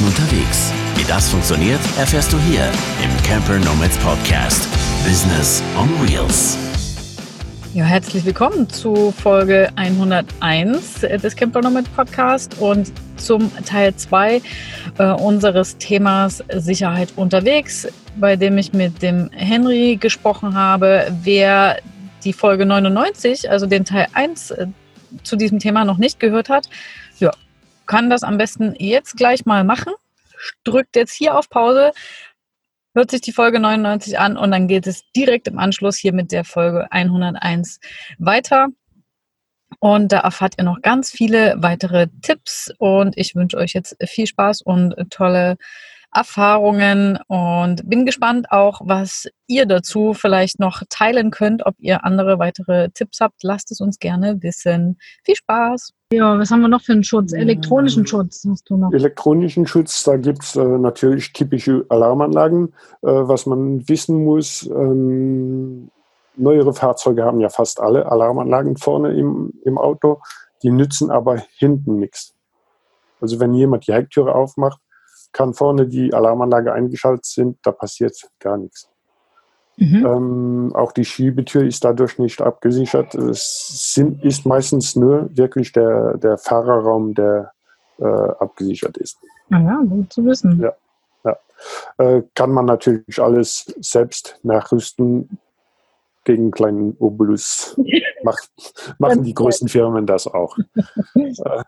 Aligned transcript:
Daten 0.00 0.04
unterwegs. 0.04 0.72
Wie 0.96 1.04
das 1.04 1.28
funktioniert, 1.28 1.80
erfährst 1.98 2.32
du 2.32 2.38
hier 2.38 2.64
im 3.02 3.22
Camper 3.22 3.58
Nomads 3.58 3.96
Podcast. 3.98 4.68
Business 5.04 5.62
on 5.78 5.88
Wheels. 6.00 6.58
Ja, 7.74 7.84
herzlich 7.84 8.24
willkommen 8.24 8.68
zu 8.68 9.12
Folge 9.12 9.70
101 9.76 11.00
des 11.00 11.36
Camper 11.36 11.60
Nomad 11.60 11.84
Podcast 11.94 12.58
und 12.60 12.92
zum 13.16 13.50
Teil 13.64 13.94
2 13.94 14.42
äh, 14.98 15.04
unseres 15.12 15.76
Themas 15.76 16.42
Sicherheit 16.52 17.12
unterwegs, 17.16 17.86
bei 18.16 18.34
dem 18.36 18.58
ich 18.58 18.72
mit 18.72 19.02
dem 19.02 19.30
Henry 19.32 19.96
gesprochen 19.96 20.54
habe. 20.54 21.12
Wer 21.22 21.78
die 22.24 22.32
Folge 22.32 22.66
99, 22.66 23.50
also 23.50 23.66
den 23.66 23.84
Teil 23.84 24.08
1 24.14 24.50
äh, 24.50 24.66
zu 25.22 25.36
diesem 25.36 25.58
Thema 25.58 25.84
noch 25.84 25.98
nicht 25.98 26.18
gehört 26.18 26.48
hat, 26.48 26.68
kann 27.90 28.08
das 28.08 28.22
am 28.22 28.38
besten 28.38 28.76
jetzt 28.78 29.16
gleich 29.16 29.46
mal 29.46 29.64
machen. 29.64 29.92
Drückt 30.62 30.94
jetzt 30.94 31.12
hier 31.12 31.36
auf 31.36 31.50
Pause, 31.50 31.90
hört 32.94 33.10
sich 33.10 33.20
die 33.20 33.32
Folge 33.32 33.58
99 33.58 34.16
an 34.16 34.36
und 34.36 34.52
dann 34.52 34.68
geht 34.68 34.86
es 34.86 35.02
direkt 35.10 35.48
im 35.48 35.58
Anschluss 35.58 35.96
hier 35.96 36.12
mit 36.12 36.30
der 36.30 36.44
Folge 36.44 36.86
101 36.92 37.80
weiter. 38.18 38.68
Und 39.80 40.12
da 40.12 40.20
erfahrt 40.20 40.54
ihr 40.56 40.62
noch 40.62 40.82
ganz 40.82 41.10
viele 41.10 41.56
weitere 41.58 42.06
Tipps 42.22 42.72
und 42.78 43.18
ich 43.18 43.34
wünsche 43.34 43.56
euch 43.56 43.72
jetzt 43.72 43.96
viel 44.06 44.28
Spaß 44.28 44.62
und 44.62 44.94
tolle 45.10 45.56
Erfahrungen 46.12 47.18
und 47.28 47.88
bin 47.88 48.04
gespannt 48.04 48.50
auch, 48.50 48.80
was 48.84 49.28
ihr 49.46 49.66
dazu 49.66 50.12
vielleicht 50.12 50.58
noch 50.58 50.82
teilen 50.88 51.30
könnt, 51.30 51.64
ob 51.66 51.74
ihr 51.78 52.04
andere 52.04 52.38
weitere 52.38 52.90
Tipps 52.90 53.20
habt. 53.20 53.42
Lasst 53.42 53.70
es 53.70 53.80
uns 53.80 53.98
gerne 53.98 54.42
wissen. 54.42 54.98
Viel 55.24 55.36
Spaß! 55.36 55.92
Ja, 56.12 56.36
was 56.36 56.50
haben 56.50 56.62
wir 56.62 56.68
noch 56.68 56.82
für 56.82 56.92
einen 56.92 57.04
Schutz? 57.04 57.32
Elektronischen 57.32 58.04
Schutz 58.04 58.44
hast 58.50 58.68
du 58.68 58.76
noch. 58.76 58.92
Elektronischen 58.92 59.68
Schutz, 59.68 60.02
da 60.02 60.16
gibt 60.16 60.42
es 60.42 60.56
äh, 60.56 60.64
natürlich 60.64 61.32
typische 61.32 61.86
Alarmanlagen. 61.88 62.74
Äh, 63.02 63.08
was 63.08 63.46
man 63.46 63.88
wissen 63.88 64.24
muss, 64.24 64.66
ähm, 64.66 65.90
neuere 66.34 66.74
Fahrzeuge 66.74 67.24
haben 67.24 67.38
ja 67.38 67.48
fast 67.48 67.78
alle 67.80 68.10
Alarmanlagen 68.10 68.76
vorne 68.76 69.12
im, 69.12 69.52
im 69.64 69.78
Auto. 69.78 70.20
Die 70.64 70.70
nützen 70.70 71.12
aber 71.12 71.42
hinten 71.56 72.00
nichts. 72.00 72.34
Also 73.20 73.38
wenn 73.38 73.54
jemand 73.54 73.86
die 73.86 73.92
Hecktüre 73.92 74.34
aufmacht, 74.34 74.80
kann 75.32 75.54
vorne 75.54 75.86
die 75.86 76.12
Alarmanlage 76.12 76.72
eingeschaltet 76.72 77.24
sind, 77.24 77.58
da 77.62 77.72
passiert 77.72 78.16
gar 78.38 78.56
nichts. 78.56 78.90
Mhm. 79.76 80.06
Ähm, 80.06 80.72
auch 80.74 80.92
die 80.92 81.06
Schiebetür 81.06 81.64
ist 81.64 81.84
dadurch 81.84 82.18
nicht 82.18 82.42
abgesichert. 82.42 83.14
Es 83.14 83.92
sind, 83.94 84.22
ist 84.22 84.44
meistens 84.44 84.94
nur 84.94 85.34
wirklich 85.34 85.72
der, 85.72 86.18
der 86.18 86.36
Fahrerraum, 86.36 87.14
der 87.14 87.52
äh, 87.98 88.04
abgesichert 88.04 88.98
ist. 88.98 89.18
Ah 89.50 89.60
ja, 89.60 89.80
gut 89.88 90.12
zu 90.12 90.24
wissen. 90.26 90.60
Ja, 90.60 90.74
ja. 91.24 91.36
Äh, 91.96 92.22
kann 92.34 92.50
man 92.50 92.66
natürlich 92.66 93.20
alles 93.20 93.74
selbst 93.80 94.38
nachrüsten 94.42 95.38
gegen 96.24 96.44
einen 96.44 96.50
kleinen 96.50 96.96
Obolus. 96.98 97.74
Mach, 98.22 98.36
machen 98.98 99.22
die 99.22 99.34
großen 99.34 99.68
Firmen 99.68 100.06
das 100.06 100.26
auch. 100.26 100.58
äh, 101.14 101.62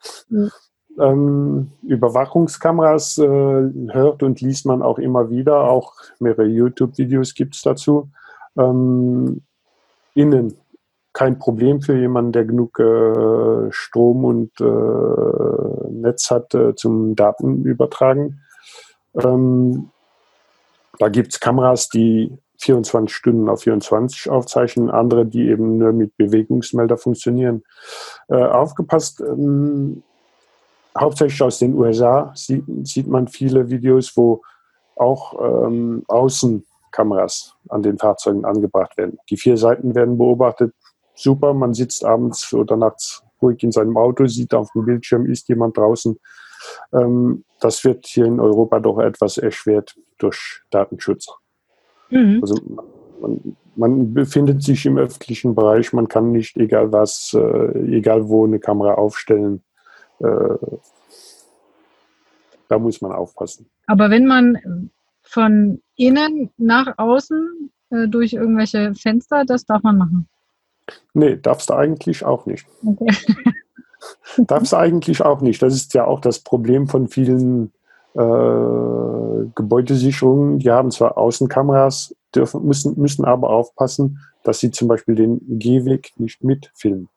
ähm, 1.01 1.73
Überwachungskameras 1.83 3.19
äh, 3.19 3.25
hört 3.27 4.23
und 4.23 4.41
liest 4.41 4.67
man 4.67 4.83
auch 4.83 4.99
immer 4.99 5.31
wieder. 5.31 5.65
Auch 5.65 5.95
mehrere 6.21 6.47
YouTube-Videos 6.47 7.35
gibt 7.35 7.55
es 7.55 7.63
dazu. 7.63 8.11
Ähm, 8.57 9.43
innen 10.15 10.57
kein 11.13 11.39
Problem 11.39 11.83
für 11.83 11.97
jemanden, 11.97 12.33
der 12.33 12.45
genug 12.45 12.79
äh, 12.79 13.71
Strom 13.71 14.25
und 14.25 14.51
äh, 14.61 15.91
Netz 15.91 16.31
hat 16.31 16.55
äh, 16.55 16.75
zum 16.75 17.15
Datenübertragen. 17.15 18.41
Ähm, 19.23 19.91
da 20.99 21.09
gibt 21.09 21.33
es 21.33 21.41
Kameras, 21.41 21.89
die 21.89 22.33
24 22.61 23.15
Stunden 23.15 23.49
auf 23.49 23.63
24 23.63 24.31
aufzeichnen, 24.31 24.91
andere, 24.91 25.27
die 25.27 25.49
eben 25.49 25.79
nur 25.79 25.93
mit 25.93 26.17
Bewegungsmelder 26.17 26.97
funktionieren. 26.97 27.63
Äh, 28.29 28.37
aufgepasst, 28.37 29.21
ähm, 29.21 30.03
hauptsächlich 30.99 31.43
aus 31.43 31.59
den 31.59 31.75
USA 31.75 32.33
sieht, 32.35 32.65
sieht 32.85 33.07
man 33.07 33.29
viele 33.29 33.71
Videos, 33.71 34.17
wo 34.17 34.43
auch 34.97 35.67
ähm, 35.67 36.05
Außenkameras 36.09 37.55
an 37.69 37.83
den 37.83 37.99
Fahrzeugen 37.99 38.45
angebracht 38.45 38.97
werden. 38.97 39.19
Die 39.31 39.37
vier 39.37 39.57
Seiten 39.57 39.95
werden 39.95 40.19
beobachtet. 40.19 40.75
Super, 41.15 41.55
man 41.55 41.75
sitzt 41.75 42.05
abends 42.05 42.53
oder 42.53 42.77
nachts 42.77 43.23
ruhig 43.41 43.63
in 43.63 43.73
seinem 43.73 43.97
Auto, 43.97 44.27
sieht 44.27 44.55
auf 44.55 44.71
dem 44.73 44.85
Bildschirm, 44.85 45.27
ist 45.27 45.49
jemand 45.49 45.77
draußen. 45.77 46.19
Ähm, 46.93 47.45
das 47.61 47.85
wird 47.85 48.07
hier 48.07 48.27
in 48.27 48.41
Europa 48.41 48.81
doch 48.81 48.99
etwas 48.99 49.39
erschwert 49.39 49.95
durch 50.19 50.63
Datenschutz. 50.71 51.27
Mhm. 52.11 52.39
Also 52.41 52.55
man, 53.21 53.57
man, 53.77 54.15
befindet 54.15 54.63
sich 54.63 54.87
im 54.87 54.99
öffentlichen 54.99 55.55
Bereich, 55.55 55.93
man 55.93 56.09
kann 56.09 56.33
nicht 56.33 56.57
egal 56.57 56.93
was, 56.93 57.35
äh, 57.35 57.97
egal 57.97 58.29
wo 58.29 58.45
eine 58.45 58.59
Kamera 58.59 58.95
aufstellen. 58.95 59.63
Äh, 60.23 60.57
da 62.69 62.79
muss 62.79 63.01
man 63.01 63.13
aufpassen. 63.13 63.67
Aber 63.87 64.11
wenn 64.11 64.27
man 64.27 64.91
von 65.23 65.83
innen 65.97 66.51
nach 66.57 66.99
außen 66.99 67.71
äh, 67.91 68.09
durch 68.09 68.33
irgendwelche 68.33 68.95
Fenster, 68.95 69.45
das 69.45 69.67
darf 69.67 69.83
man 69.83 69.99
machen? 69.99 70.29
Nee, 71.15 71.37
darfst 71.37 71.71
du 71.71 71.75
eigentlich 71.75 72.25
auch 72.25 72.47
nicht. 72.47 72.67
Okay. 72.85 73.15
darfst 74.39 74.73
du 74.73 74.77
eigentlich 74.77 75.23
auch 75.23 75.41
nicht. 75.41 75.63
Das 75.63 75.75
ist 75.75 75.95
ja 75.95 76.05
auch 76.07 76.21
das 76.21 76.41
Problem 76.41 76.89
von 76.89 77.09
vielen 77.09 77.73
äh, 78.15 79.47
Gebäudesicherungen. 79.55 80.59
Die 80.59 80.71
haben 80.71 80.91
zwar 80.91 81.19
Außenkameras, 81.19 82.15
dürfen, 82.35 82.65
müssen, 82.65 82.99
müssen 82.99 83.25
aber 83.25 83.51
aufpassen, 83.51 84.19
dass 84.45 84.61
sie 84.61 84.71
zum 84.71 84.89
Beispiel 84.89 85.15
den 85.15 85.59
Gehweg 85.59 86.13
nicht 86.17 86.43
mitfilmen 86.43 87.09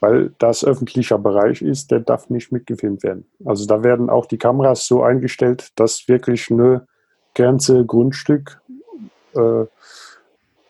weil 0.00 0.32
das 0.38 0.64
öffentlicher 0.64 1.18
Bereich 1.18 1.62
ist, 1.62 1.90
der 1.90 2.00
darf 2.00 2.28
nicht 2.30 2.52
mitgefilmt 2.52 3.02
werden. 3.02 3.26
Also 3.44 3.66
da 3.66 3.82
werden 3.82 4.10
auch 4.10 4.26
die 4.26 4.38
Kameras 4.38 4.86
so 4.86 5.02
eingestellt, 5.02 5.72
dass 5.76 6.08
wirklich 6.08 6.50
eine 6.50 6.86
Grenze 7.34 7.84
Grundstück 7.84 8.60
äh, 9.34 9.64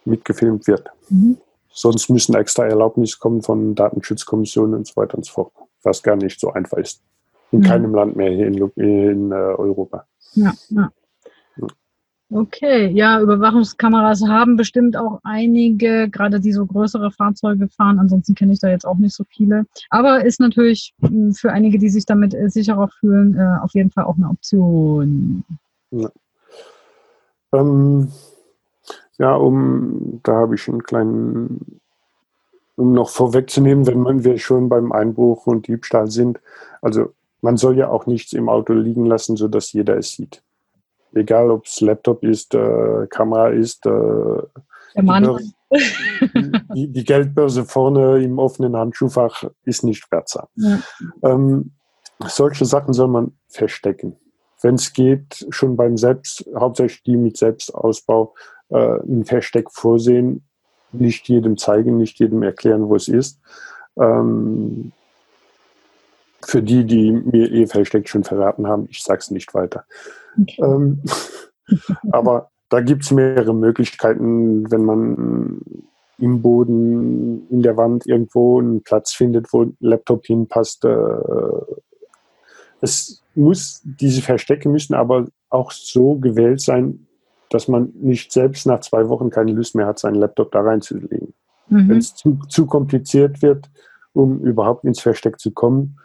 mitgefilmt 0.04 0.66
wird. 0.66 0.88
Mhm. 1.08 1.38
Sonst 1.70 2.08
müssen 2.08 2.34
extra 2.34 2.64
Erlaubnisse 2.64 3.18
kommen 3.18 3.42
von 3.42 3.74
Datenschutzkommissionen 3.74 4.74
und 4.74 4.86
so 4.86 4.96
weiter 4.96 5.16
und 5.16 5.26
so 5.26 5.32
fort, 5.32 5.52
was 5.82 6.02
gar 6.02 6.16
nicht 6.16 6.40
so 6.40 6.52
einfach 6.52 6.78
ist. 6.78 7.02
In 7.52 7.60
mhm. 7.60 7.64
keinem 7.64 7.94
Land 7.94 8.16
mehr 8.16 8.30
hier 8.30 8.46
in, 8.46 8.54
in 8.76 9.32
äh, 9.32 9.34
Europa. 9.34 10.06
Ja, 10.34 10.52
ja. 10.70 10.90
Okay, 12.28 12.88
ja, 12.88 13.20
Überwachungskameras 13.20 14.22
haben 14.26 14.56
bestimmt 14.56 14.96
auch 14.96 15.20
einige, 15.22 16.10
gerade 16.10 16.40
die 16.40 16.52
so 16.52 16.66
größere 16.66 17.12
Fahrzeuge 17.12 17.68
fahren. 17.68 18.00
Ansonsten 18.00 18.34
kenne 18.34 18.52
ich 18.52 18.58
da 18.58 18.68
jetzt 18.68 18.84
auch 18.84 18.96
nicht 18.96 19.14
so 19.14 19.22
viele. 19.28 19.64
Aber 19.90 20.24
ist 20.24 20.40
natürlich 20.40 20.92
hm, 21.00 21.34
für 21.34 21.52
einige, 21.52 21.78
die 21.78 21.88
sich 21.88 22.04
damit 22.04 22.34
äh, 22.34 22.48
sicherer 22.50 22.88
fühlen, 22.88 23.36
äh, 23.36 23.62
auf 23.62 23.74
jeden 23.74 23.92
Fall 23.92 24.04
auch 24.04 24.16
eine 24.16 24.28
Option. 24.28 25.44
Ja, 25.92 26.10
ähm, 27.52 28.10
ja 29.18 29.36
um, 29.36 30.18
da 30.24 30.34
habe 30.34 30.56
ich 30.56 30.68
einen 30.68 30.82
kleinen, 30.82 31.80
um 32.74 32.92
noch 32.92 33.10
vorwegzunehmen, 33.10 33.86
wenn 33.86 34.00
man, 34.00 34.24
wir 34.24 34.38
schon 34.38 34.68
beim 34.68 34.90
Einbruch 34.90 35.46
und 35.46 35.68
Diebstahl 35.68 36.10
sind. 36.10 36.40
Also 36.82 37.12
man 37.40 37.56
soll 37.56 37.78
ja 37.78 37.88
auch 37.88 38.06
nichts 38.06 38.32
im 38.32 38.48
Auto 38.48 38.72
liegen 38.72 39.06
lassen, 39.06 39.36
sodass 39.36 39.72
jeder 39.72 39.96
es 39.96 40.10
sieht 40.10 40.42
egal 41.14 41.50
ob 41.50 41.66
es 41.66 41.80
Laptop 41.80 42.22
ist, 42.24 42.54
äh, 42.54 43.06
Kamera 43.08 43.48
ist, 43.48 43.86
äh, 43.86 44.42
die, 44.96 45.02
Börse, 45.02 45.52
die, 46.74 46.88
die, 46.88 47.04
Geldbörse 47.04 47.64
vorne 47.64 48.22
im 48.22 48.38
offenen 48.38 48.76
Handschuhfach 48.76 49.44
ist 49.64 49.84
nicht 49.84 50.10
wertsam. 50.10 50.46
Ja. 50.54 50.78
Ähm, 51.22 51.72
solche 52.26 52.64
Sachen 52.64 52.94
soll 52.94 53.08
man 53.08 53.32
verstecken. 53.48 54.16
Wenn 54.62 54.76
es 54.76 54.92
geht, 54.92 55.46
schon 55.50 55.76
beim 55.76 55.98
Selbst, 55.98 56.48
hauptsächlich 56.56 57.02
die 57.02 57.16
mit 57.16 57.36
Selbstausbau, 57.36 58.34
äh, 58.70 59.00
ein 59.02 59.24
Versteck 59.24 59.70
vorsehen, 59.70 60.44
nicht 60.92 61.28
jedem 61.28 61.58
zeigen, 61.58 61.98
nicht 61.98 62.18
jedem 62.18 62.42
erklären, 62.42 62.88
wo 62.88 62.96
es 62.96 63.08
ist. 63.08 63.40
Ähm, 63.98 64.92
für 66.46 66.62
die, 66.62 66.84
die 66.84 67.10
mir 67.10 67.50
ihr 67.50 67.68
Versteck 67.68 68.08
schon 68.08 68.24
verraten 68.24 68.66
haben, 68.66 68.86
ich 68.88 69.02
sage 69.02 69.18
es 69.18 69.30
nicht 69.30 69.52
weiter. 69.54 69.84
Okay. 70.40 70.62
Ähm, 70.62 71.02
aber 72.12 72.50
da 72.68 72.80
gibt 72.80 73.04
es 73.04 73.10
mehrere 73.10 73.54
Möglichkeiten, 73.54 74.70
wenn 74.70 74.84
man 74.84 75.60
im 76.18 76.42
Boden, 76.42 77.46
in 77.50 77.62
der 77.62 77.76
Wand 77.76 78.06
irgendwo 78.06 78.60
einen 78.60 78.82
Platz 78.82 79.12
findet, 79.12 79.52
wo 79.52 79.64
ein 79.64 79.76
Laptop 79.80 80.24
hinpasst. 80.24 80.84
Äh, 80.84 80.96
es 82.80 83.22
muss, 83.34 83.82
diese 83.84 84.22
Verstecke 84.22 84.68
müssen 84.68 84.94
aber 84.94 85.26
auch 85.50 85.72
so 85.72 86.14
gewählt 86.14 86.60
sein, 86.60 87.06
dass 87.50 87.68
man 87.68 87.92
nicht 87.94 88.32
selbst 88.32 88.66
nach 88.66 88.80
zwei 88.80 89.08
Wochen 89.08 89.30
keine 89.30 89.52
Lust 89.52 89.74
mehr 89.74 89.86
hat, 89.86 89.98
seinen 89.98 90.16
Laptop 90.16 90.52
da 90.52 90.60
reinzulegen. 90.60 91.34
Mhm. 91.68 91.88
Wenn 91.88 91.98
es 91.98 92.14
zu, 92.14 92.38
zu 92.48 92.66
kompliziert 92.66 93.42
wird, 93.42 93.70
um 94.12 94.40
überhaupt 94.40 94.84
ins 94.84 95.00
Versteck 95.00 95.38
zu 95.38 95.50
kommen, 95.50 95.98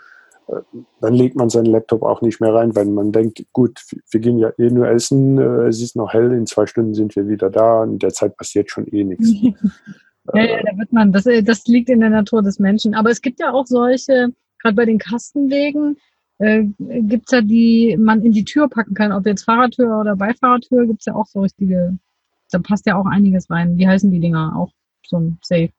dann 0.99 1.13
legt 1.13 1.35
man 1.35 1.49
seinen 1.49 1.67
Laptop 1.67 2.03
auch 2.03 2.21
nicht 2.21 2.41
mehr 2.41 2.53
rein, 2.53 2.75
weil 2.75 2.85
man 2.85 3.11
denkt, 3.11 3.43
gut, 3.53 3.81
wir 4.09 4.19
gehen 4.19 4.37
ja 4.37 4.51
eh 4.57 4.69
nur 4.69 4.87
essen, 4.87 5.37
äh, 5.37 5.67
es 5.67 5.81
ist 5.81 5.95
noch 5.95 6.13
hell, 6.13 6.31
in 6.31 6.45
zwei 6.45 6.65
Stunden 6.65 6.93
sind 6.93 7.15
wir 7.15 7.27
wieder 7.27 7.49
da, 7.49 7.83
in 7.83 7.99
der 7.99 8.11
Zeit 8.11 8.37
passiert 8.37 8.69
schon 8.69 8.87
eh 8.87 9.03
nichts. 9.03 9.31
ja, 10.33 10.43
ja, 10.43 10.63
da 10.63 10.77
wird 10.77 10.91
man, 10.93 11.11
das, 11.11 11.25
das 11.43 11.65
liegt 11.67 11.89
in 11.89 11.99
der 11.99 12.09
Natur 12.09 12.41
des 12.41 12.59
Menschen. 12.59 12.93
Aber 12.93 13.09
es 13.09 13.21
gibt 13.21 13.39
ja 13.39 13.51
auch 13.51 13.65
solche, 13.65 14.33
gerade 14.59 14.75
bei 14.75 14.85
den 14.85 14.99
Kastenwegen, 14.99 15.97
äh, 16.39 16.65
gibt 16.79 17.25
es 17.27 17.31
ja, 17.31 17.41
die 17.41 17.97
man 17.99 18.23
in 18.23 18.31
die 18.31 18.45
Tür 18.45 18.67
packen 18.67 18.93
kann, 18.93 19.11
ob 19.11 19.25
jetzt 19.25 19.43
Fahrradtür 19.43 19.99
oder 19.99 20.15
Beifahrertür, 20.15 20.87
gibt 20.87 21.01
es 21.01 21.05
ja 21.05 21.15
auch 21.15 21.27
so 21.27 21.41
richtige, 21.41 21.97
da 22.51 22.59
passt 22.59 22.85
ja 22.85 22.97
auch 22.97 23.05
einiges 23.05 23.49
rein. 23.49 23.77
Wie 23.77 23.87
heißen 23.87 24.11
die 24.11 24.19
Dinger? 24.19 24.55
Auch 24.55 24.71
so 25.05 25.17
ein 25.17 25.37
Safe. 25.41 25.71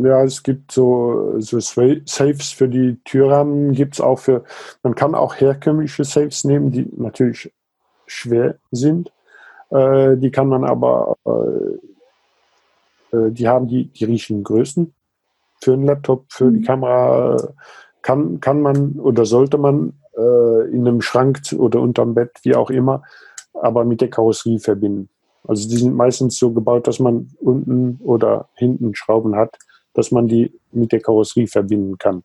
Ja, 0.00 0.22
es 0.22 0.44
gibt 0.44 0.70
so, 0.70 1.34
so 1.38 1.58
Safes 1.58 2.52
für 2.52 2.68
die 2.68 2.98
Türrahmen, 3.04 3.72
gibt 3.72 3.94
es 3.94 4.00
auch 4.00 4.20
für, 4.20 4.44
man 4.84 4.94
kann 4.94 5.16
auch 5.16 5.34
herkömmliche 5.34 6.04
Safes 6.04 6.44
nehmen, 6.44 6.70
die 6.70 6.88
natürlich 6.96 7.52
schwer 8.06 8.58
sind. 8.70 9.10
Äh, 9.70 10.16
die 10.16 10.30
kann 10.30 10.46
man 10.46 10.62
aber, 10.62 11.16
äh, 11.26 13.16
äh 13.16 13.30
die 13.32 13.48
haben 13.48 13.66
die, 13.66 13.86
die 13.86 14.04
richtigen 14.04 14.44
Größen 14.44 14.94
für 15.60 15.72
einen 15.72 15.84
Laptop, 15.84 16.26
für 16.28 16.52
die 16.52 16.60
mhm. 16.60 16.64
Kamera. 16.64 17.48
Kann, 18.00 18.40
kann 18.40 18.62
man 18.62 18.92
oder 19.00 19.24
sollte 19.24 19.58
man 19.58 19.94
äh, 20.16 20.70
in 20.70 20.86
einem 20.86 21.02
Schrank 21.02 21.40
oder 21.58 21.80
unterm 21.80 22.14
Bett, 22.14 22.30
wie 22.42 22.54
auch 22.54 22.70
immer, 22.70 23.02
aber 23.52 23.84
mit 23.84 24.00
der 24.00 24.10
Karosserie 24.10 24.60
verbinden. 24.60 25.08
Also 25.48 25.68
die 25.68 25.76
sind 25.76 25.96
meistens 25.96 26.38
so 26.38 26.52
gebaut, 26.52 26.86
dass 26.86 27.00
man 27.00 27.30
unten 27.40 27.98
oder 28.04 28.48
hinten 28.54 28.94
Schrauben 28.94 29.34
hat, 29.34 29.58
dass 29.94 30.10
man 30.10 30.28
die 30.28 30.52
mit 30.72 30.92
der 30.92 31.00
Karosserie 31.00 31.48
verbinden 31.48 31.98
kann. 31.98 32.22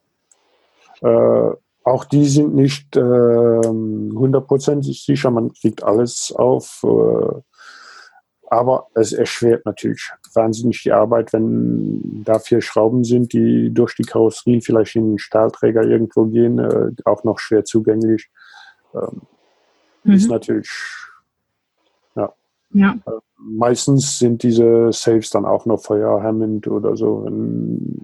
Äh, 1.02 1.52
auch 1.86 2.06
die 2.06 2.26
sind 2.26 2.56
nicht 2.56 2.96
äh, 2.96 3.02
hundertprozentig 3.02 5.02
äh, 5.02 5.14
sicher, 5.14 5.32
man 5.32 5.52
kriegt 5.54 5.84
alles 5.84 6.34
auf, 6.36 6.82
äh, 6.84 7.42
aber 8.50 8.88
es 8.94 9.14
erschwert 9.14 9.66
natürlich 9.66 10.12
wahnsinnig 10.34 10.84
die 10.84 10.92
Arbeit, 10.92 11.34
wenn 11.34 12.24
da 12.24 12.40
vier 12.40 12.62
Schrauben 12.62 13.04
sind, 13.04 13.34
die 13.34 13.74
durch 13.74 13.96
die 13.96 14.04
Karosserie 14.04 14.62
vielleicht 14.62 14.96
in 14.96 15.14
den 15.14 15.20
Stahlträger 15.20 15.84
irgendwo 15.84 16.26
gehen, 16.26 16.60
äh, 16.60 16.92
auch 17.04 17.24
noch 17.24 17.40
schwer 17.40 17.66
zugänglich. 17.66 18.30
Ähm, 18.94 19.22
mhm. 20.04 20.14
Ist 20.14 20.30
natürlich 20.30 20.70
ja. 22.74 22.96
Äh, 23.06 23.12
meistens 23.38 24.20
sind 24.20 24.44
diese 24.44 24.92
Saves 24.92 25.30
dann 25.30 25.46
auch 25.46 25.66
noch 25.66 25.82
feuerhemmend 25.82 26.68
oder 26.68 26.96
so. 26.96 27.24
Wenn, 27.26 28.02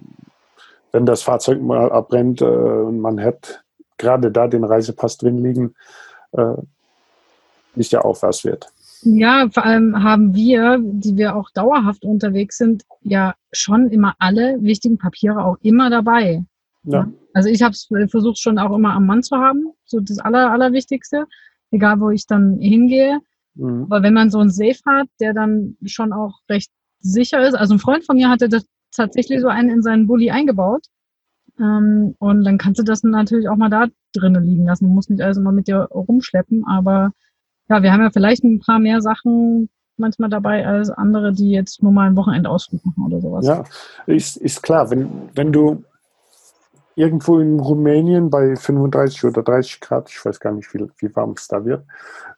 wenn 0.92 1.06
das 1.06 1.22
Fahrzeug 1.22 1.60
mal 1.62 1.90
abbrennt 1.90 2.40
äh, 2.40 2.44
und 2.44 3.00
man 3.00 3.20
hat 3.20 3.62
gerade 3.98 4.30
da 4.30 4.48
den 4.48 4.64
Reisepass 4.64 5.18
drin 5.18 5.38
liegen, 5.42 5.74
äh, 6.32 6.54
ist 7.76 7.92
ja 7.92 8.04
auch 8.04 8.20
was 8.22 8.44
wert. 8.44 8.72
Ja, 9.02 9.48
vor 9.50 9.64
allem 9.64 10.02
haben 10.02 10.34
wir, 10.34 10.78
die 10.80 11.16
wir 11.16 11.34
auch 11.34 11.50
dauerhaft 11.50 12.04
unterwegs 12.04 12.58
sind, 12.58 12.84
ja 13.02 13.34
schon 13.52 13.88
immer 13.88 14.14
alle 14.18 14.58
wichtigen 14.60 14.98
Papiere 14.98 15.44
auch 15.44 15.56
immer 15.62 15.88
dabei. 15.88 16.44
Ja. 16.84 17.10
Also 17.32 17.48
ich 17.48 17.62
habe 17.62 17.72
es 17.72 17.88
versucht 18.10 18.38
schon 18.38 18.58
auch 18.58 18.74
immer 18.74 18.92
am 18.92 19.06
Mann 19.06 19.22
zu 19.22 19.36
haben, 19.36 19.72
so 19.84 20.00
das 20.00 20.18
Aller, 20.18 20.50
Allerwichtigste, 20.50 21.26
egal 21.70 22.00
wo 22.00 22.10
ich 22.10 22.26
dann 22.26 22.58
hingehe. 22.58 23.20
Mhm. 23.54 23.84
Aber 23.84 24.02
wenn 24.02 24.14
man 24.14 24.30
so 24.30 24.38
einen 24.38 24.50
Safe 24.50 24.78
hat, 24.86 25.08
der 25.20 25.34
dann 25.34 25.76
schon 25.84 26.12
auch 26.12 26.40
recht 26.48 26.70
sicher 27.00 27.46
ist, 27.46 27.54
also 27.54 27.74
ein 27.74 27.78
Freund 27.78 28.04
von 28.04 28.16
mir 28.16 28.28
hatte 28.28 28.48
das 28.48 28.64
tatsächlich 28.94 29.40
so 29.40 29.48
einen 29.48 29.70
in 29.70 29.82
seinen 29.82 30.06
Bulli 30.06 30.30
eingebaut. 30.30 30.86
Ähm, 31.58 32.14
und 32.18 32.44
dann 32.44 32.58
kannst 32.58 32.78
du 32.80 32.84
das 32.84 33.02
natürlich 33.02 33.48
auch 33.48 33.56
mal 33.56 33.70
da 33.70 33.86
drinnen 34.14 34.44
liegen 34.44 34.66
lassen. 34.66 34.86
Du 34.86 34.90
musst 34.90 35.10
nicht 35.10 35.22
alles 35.22 35.36
immer 35.36 35.52
mit 35.52 35.68
dir 35.68 35.88
rumschleppen, 35.90 36.64
aber 36.66 37.12
ja, 37.68 37.82
wir 37.82 37.92
haben 37.92 38.02
ja 38.02 38.10
vielleicht 38.10 38.42
ein 38.44 38.60
paar 38.60 38.78
mehr 38.78 39.00
Sachen 39.00 39.68
manchmal 39.96 40.30
dabei 40.30 40.66
als 40.66 40.90
andere, 40.90 41.32
die 41.32 41.50
jetzt 41.50 41.82
nur 41.82 41.92
mal 41.92 42.06
einen 42.06 42.16
Wochenendausflug 42.16 42.84
machen 42.84 43.04
oder 43.04 43.20
sowas. 43.20 43.46
Ja, 43.46 43.64
ist, 44.06 44.36
ist 44.38 44.62
klar. 44.62 44.90
Wenn, 44.90 45.08
wenn 45.34 45.52
du 45.52 45.84
irgendwo 47.00 47.40
in 47.40 47.58
Rumänien 47.58 48.28
bei 48.28 48.54
35 48.54 49.24
oder 49.24 49.42
30 49.42 49.80
Grad, 49.80 50.10
ich 50.10 50.24
weiß 50.24 50.38
gar 50.38 50.52
nicht, 50.52 50.72
wie, 50.74 50.86
wie 50.98 51.16
warm 51.16 51.32
es 51.36 51.48
da 51.48 51.64
wird, 51.64 51.84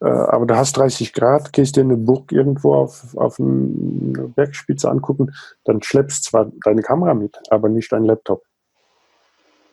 äh, 0.01 0.07
aber 0.07 0.47
du 0.47 0.57
hast 0.57 0.77
30 0.77 1.13
Grad, 1.13 1.53
gehst 1.53 1.77
dir 1.77 1.83
eine 1.83 1.97
Burg 1.97 2.31
irgendwo 2.31 2.75
auf, 2.75 3.17
auf 3.17 3.41
eine 3.41 4.29
Bergspitze 4.35 4.89
angucken, 4.89 5.33
dann 5.65 5.83
schleppst 5.83 6.25
zwar 6.25 6.51
deine 6.65 6.83
Kamera 6.83 7.15
mit, 7.15 7.37
aber 7.51 7.69
nicht 7.69 7.93
dein 7.93 8.05
Laptop. 8.05 8.43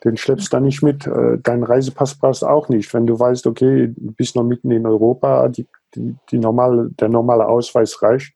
Den 0.04 0.18
schleppst 0.18 0.54
du 0.54 0.60
nicht 0.60 0.82
mit. 0.82 1.06
Äh, 1.06 1.38
dein 1.44 1.64
Reisepass 1.64 2.16
brauchst 2.16 2.42
du 2.42 2.48
auch 2.48 2.70
nicht. 2.70 2.94
Wenn 2.94 3.06
du 3.06 3.20
weißt, 3.20 3.46
okay, 3.48 3.94
du 3.96 4.12
bist 4.14 4.36
noch 4.36 4.44
mitten 4.44 4.72
in 4.72 4.86
Europa, 4.86 5.50
die, 5.50 5.68
die, 5.94 6.16
die 6.32 6.40
normale, 6.40 6.90
der 6.92 7.10
normale 7.10 7.46
Ausweis 7.46 8.02
reicht, 8.02 8.34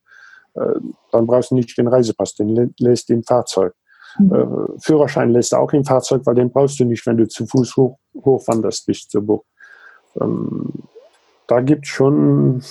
äh, 0.56 0.80
dann 1.12 1.26
brauchst 1.26 1.52
du 1.52 1.56
nicht 1.56 1.78
den 1.78 1.88
Reisepass, 1.88 2.36
den 2.36 2.74
lässt 2.78 3.10
im 3.10 3.24
Fahrzeug. 3.24 3.74
Äh, 4.20 4.80
Führerschein 4.80 5.32
lässt 5.32 5.56
auch 5.56 5.74
im 5.74 5.86
Fahrzeug, 5.86 6.22
weil 6.26 6.36
den 6.36 6.52
brauchst 6.52 6.80
du 6.80 6.86
nicht, 6.86 7.06
wenn 7.06 7.18
du 7.18 7.28
zu 7.28 7.46
Fuß 7.46 7.76
hoch, 7.78 7.98
hochwanderst 8.16 8.86
bis 8.86 9.08
zur 9.08 9.22
Burg. 9.22 9.46
Ähm, 10.20 10.72
da 11.48 11.62
gibt 11.62 11.86
es 11.86 11.90
schon, 11.90 12.64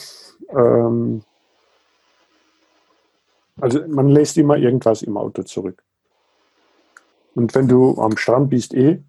ähm, 0.50 1.22
also 3.60 3.80
man 3.88 4.08
lässt 4.08 4.38
immer 4.38 4.56
irgendwas 4.56 5.02
im 5.02 5.16
Auto 5.16 5.42
zurück. 5.42 5.82
Und 7.34 7.54
wenn 7.54 7.68
du 7.68 8.00
am 8.00 8.16
Strand 8.16 8.50
bist, 8.50 8.74
eh, 8.74 9.02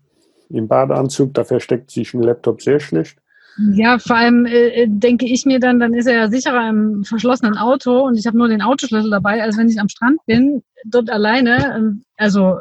im 0.49 0.67
Badeanzug, 0.67 1.33
da 1.33 1.43
versteckt 1.43 1.91
sich 1.91 2.13
ein 2.13 2.21
Laptop 2.21 2.61
sehr 2.61 2.79
schlecht. 2.79 3.17
Ja, 3.57 3.99
vor 3.99 4.15
allem 4.15 4.45
äh, 4.45 4.69
äh, 4.69 4.87
denke 4.89 5.25
ich 5.25 5.45
mir 5.45 5.59
dann, 5.59 5.79
dann 5.79 5.93
ist 5.93 6.07
er 6.07 6.15
ja 6.15 6.29
sicherer 6.29 6.69
im 6.69 7.03
verschlossenen 7.03 7.57
Auto 7.57 8.05
und 8.05 8.17
ich 8.17 8.25
habe 8.25 8.37
nur 8.37 8.47
den 8.47 8.61
Autoschlüssel 8.61 9.11
dabei, 9.11 9.43
als 9.43 9.57
wenn 9.57 9.69
ich 9.69 9.79
am 9.79 9.89
Strand 9.89 10.19
bin, 10.25 10.63
dort 10.85 11.09
alleine, 11.09 11.75
ähm, 11.75 12.03
also 12.17 12.57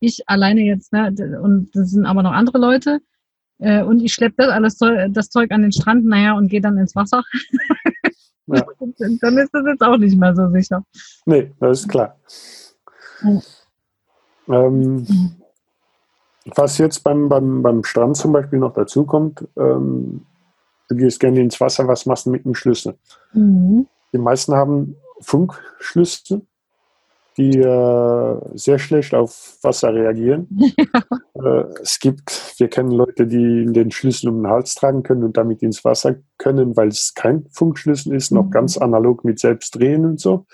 ich 0.00 0.22
alleine 0.28 0.62
jetzt, 0.62 0.92
ne, 0.92 1.12
und 1.42 1.70
das 1.74 1.90
sind 1.90 2.06
aber 2.06 2.22
noch 2.22 2.32
andere 2.32 2.58
Leute. 2.58 3.00
Äh, 3.58 3.82
und 3.82 4.00
ich 4.00 4.12
schleppe 4.12 4.36
das 4.38 4.48
alles 4.48 4.78
das 5.10 5.30
Zeug 5.30 5.50
an 5.50 5.62
den 5.62 5.72
Strand, 5.72 6.04
naja, 6.04 6.34
und 6.34 6.48
gehe 6.48 6.60
dann 6.60 6.78
ins 6.78 6.94
Wasser. 6.94 7.24
Ja. 8.46 8.64
dann 9.20 9.38
ist 9.38 9.50
das 9.52 9.66
jetzt 9.66 9.82
auch 9.82 9.96
nicht 9.96 10.16
mehr 10.16 10.34
so 10.34 10.48
sicher. 10.50 10.84
Nee, 11.26 11.52
das 11.58 11.80
ist 11.80 11.88
klar. 11.88 12.16
Ja. 13.22 13.40
Ähm, 14.48 15.04
was 16.56 16.78
jetzt 16.78 17.00
beim, 17.04 17.28
beim, 17.28 17.62
beim 17.62 17.84
Strand 17.84 18.16
zum 18.16 18.32
Beispiel 18.32 18.58
noch 18.58 18.74
dazu 18.74 19.04
kommt, 19.04 19.46
ähm, 19.56 20.26
du 20.88 20.96
gehst 20.96 21.20
gerne 21.20 21.40
ins 21.40 21.60
Wasser, 21.60 21.86
was 21.88 22.06
machst 22.06 22.26
du 22.26 22.30
mit 22.30 22.44
dem 22.44 22.54
Schlüssel? 22.54 22.96
Mhm. 23.32 23.86
Die 24.12 24.18
meisten 24.18 24.54
haben 24.54 24.96
Funkschlüssel, 25.20 26.42
die 27.36 27.58
äh, 27.58 28.40
sehr 28.54 28.78
schlecht 28.78 29.14
auf 29.14 29.58
Wasser 29.62 29.94
reagieren. 29.94 30.48
Ja. 30.50 30.84
Äh, 31.38 31.66
es 31.82 32.00
gibt, 32.00 32.56
wir 32.58 32.66
kennen 32.66 32.90
Leute, 32.90 33.24
die 33.24 33.64
den 33.66 33.92
Schlüssel 33.92 34.30
um 34.30 34.42
den 34.42 34.48
Hals 34.50 34.74
tragen 34.74 35.04
können 35.04 35.22
und 35.22 35.36
damit 35.36 35.62
ins 35.62 35.84
Wasser 35.84 36.16
können, 36.36 36.76
weil 36.76 36.88
es 36.88 37.14
kein 37.14 37.46
Funkschlüssel 37.52 38.12
ist, 38.12 38.32
noch 38.32 38.46
mhm. 38.46 38.50
ganz 38.50 38.76
analog 38.76 39.24
mit 39.24 39.38
selbst 39.38 39.76
drehen 39.76 40.04
und 40.04 40.18
so. 40.18 40.46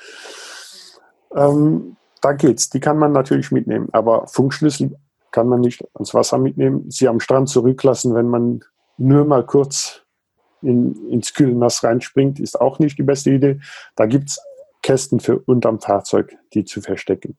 Ähm, 1.35 1.97
da 2.21 2.33
geht's. 2.33 2.69
Die 2.69 2.81
kann 2.81 2.99
man 2.99 3.13
natürlich 3.13 3.51
mitnehmen, 3.51 3.89
aber 3.93 4.27
Funkschlüssel 4.27 4.95
kann 5.35 5.49
man 5.49 5.61
nicht 5.61 5.85
ans 5.95 6.15
Wasser 6.15 6.39
mitnehmen, 6.39 6.89
sie 6.89 7.09
am 7.09 7.19
Strand 7.19 7.49
zurücklassen, 7.49 8.15
wenn 8.15 8.29
man 8.29 8.61
nur 8.99 9.25
mal 9.25 9.45
kurz 9.45 10.03
in, 10.63 11.11
ins 11.11 11.35
kühle 11.35 11.57
Nass 11.57 11.83
reinspringt, 11.83 12.39
ist 12.39 12.61
auch 12.61 12.79
nicht 12.79 12.99
die 12.99 13.03
beste 13.03 13.33
Idee. 13.33 13.59
Da 13.97 14.07
gibt 14.07 14.31
es 14.31 14.41
Kästen 14.81 15.19
für 15.19 15.41
unterm 15.41 15.81
Fahrzeug, 15.81 16.37
die 16.53 16.65
zu 16.65 16.81
verstecken. 16.81 17.37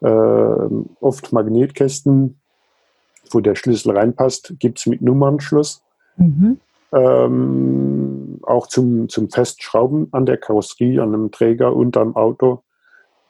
Äh, 0.00 0.08
oft 0.08 1.34
Magnetkästen, 1.34 2.40
wo 3.30 3.40
der 3.40 3.56
Schlüssel 3.56 3.94
reinpasst, 3.94 4.54
gibt 4.58 4.78
es 4.78 4.86
mit 4.86 5.02
Nummernschluss. 5.02 5.82
Mhm. 6.16 6.60
Ähm, 6.92 8.38
auch 8.42 8.68
zum, 8.68 9.10
zum 9.10 9.28
Festschrauben 9.28 10.08
an 10.12 10.24
der 10.24 10.38
Karosserie, 10.38 11.02
an 11.02 11.12
einem 11.12 11.30
Träger 11.30 11.76
unterm 11.76 12.16
Auto 12.16 12.63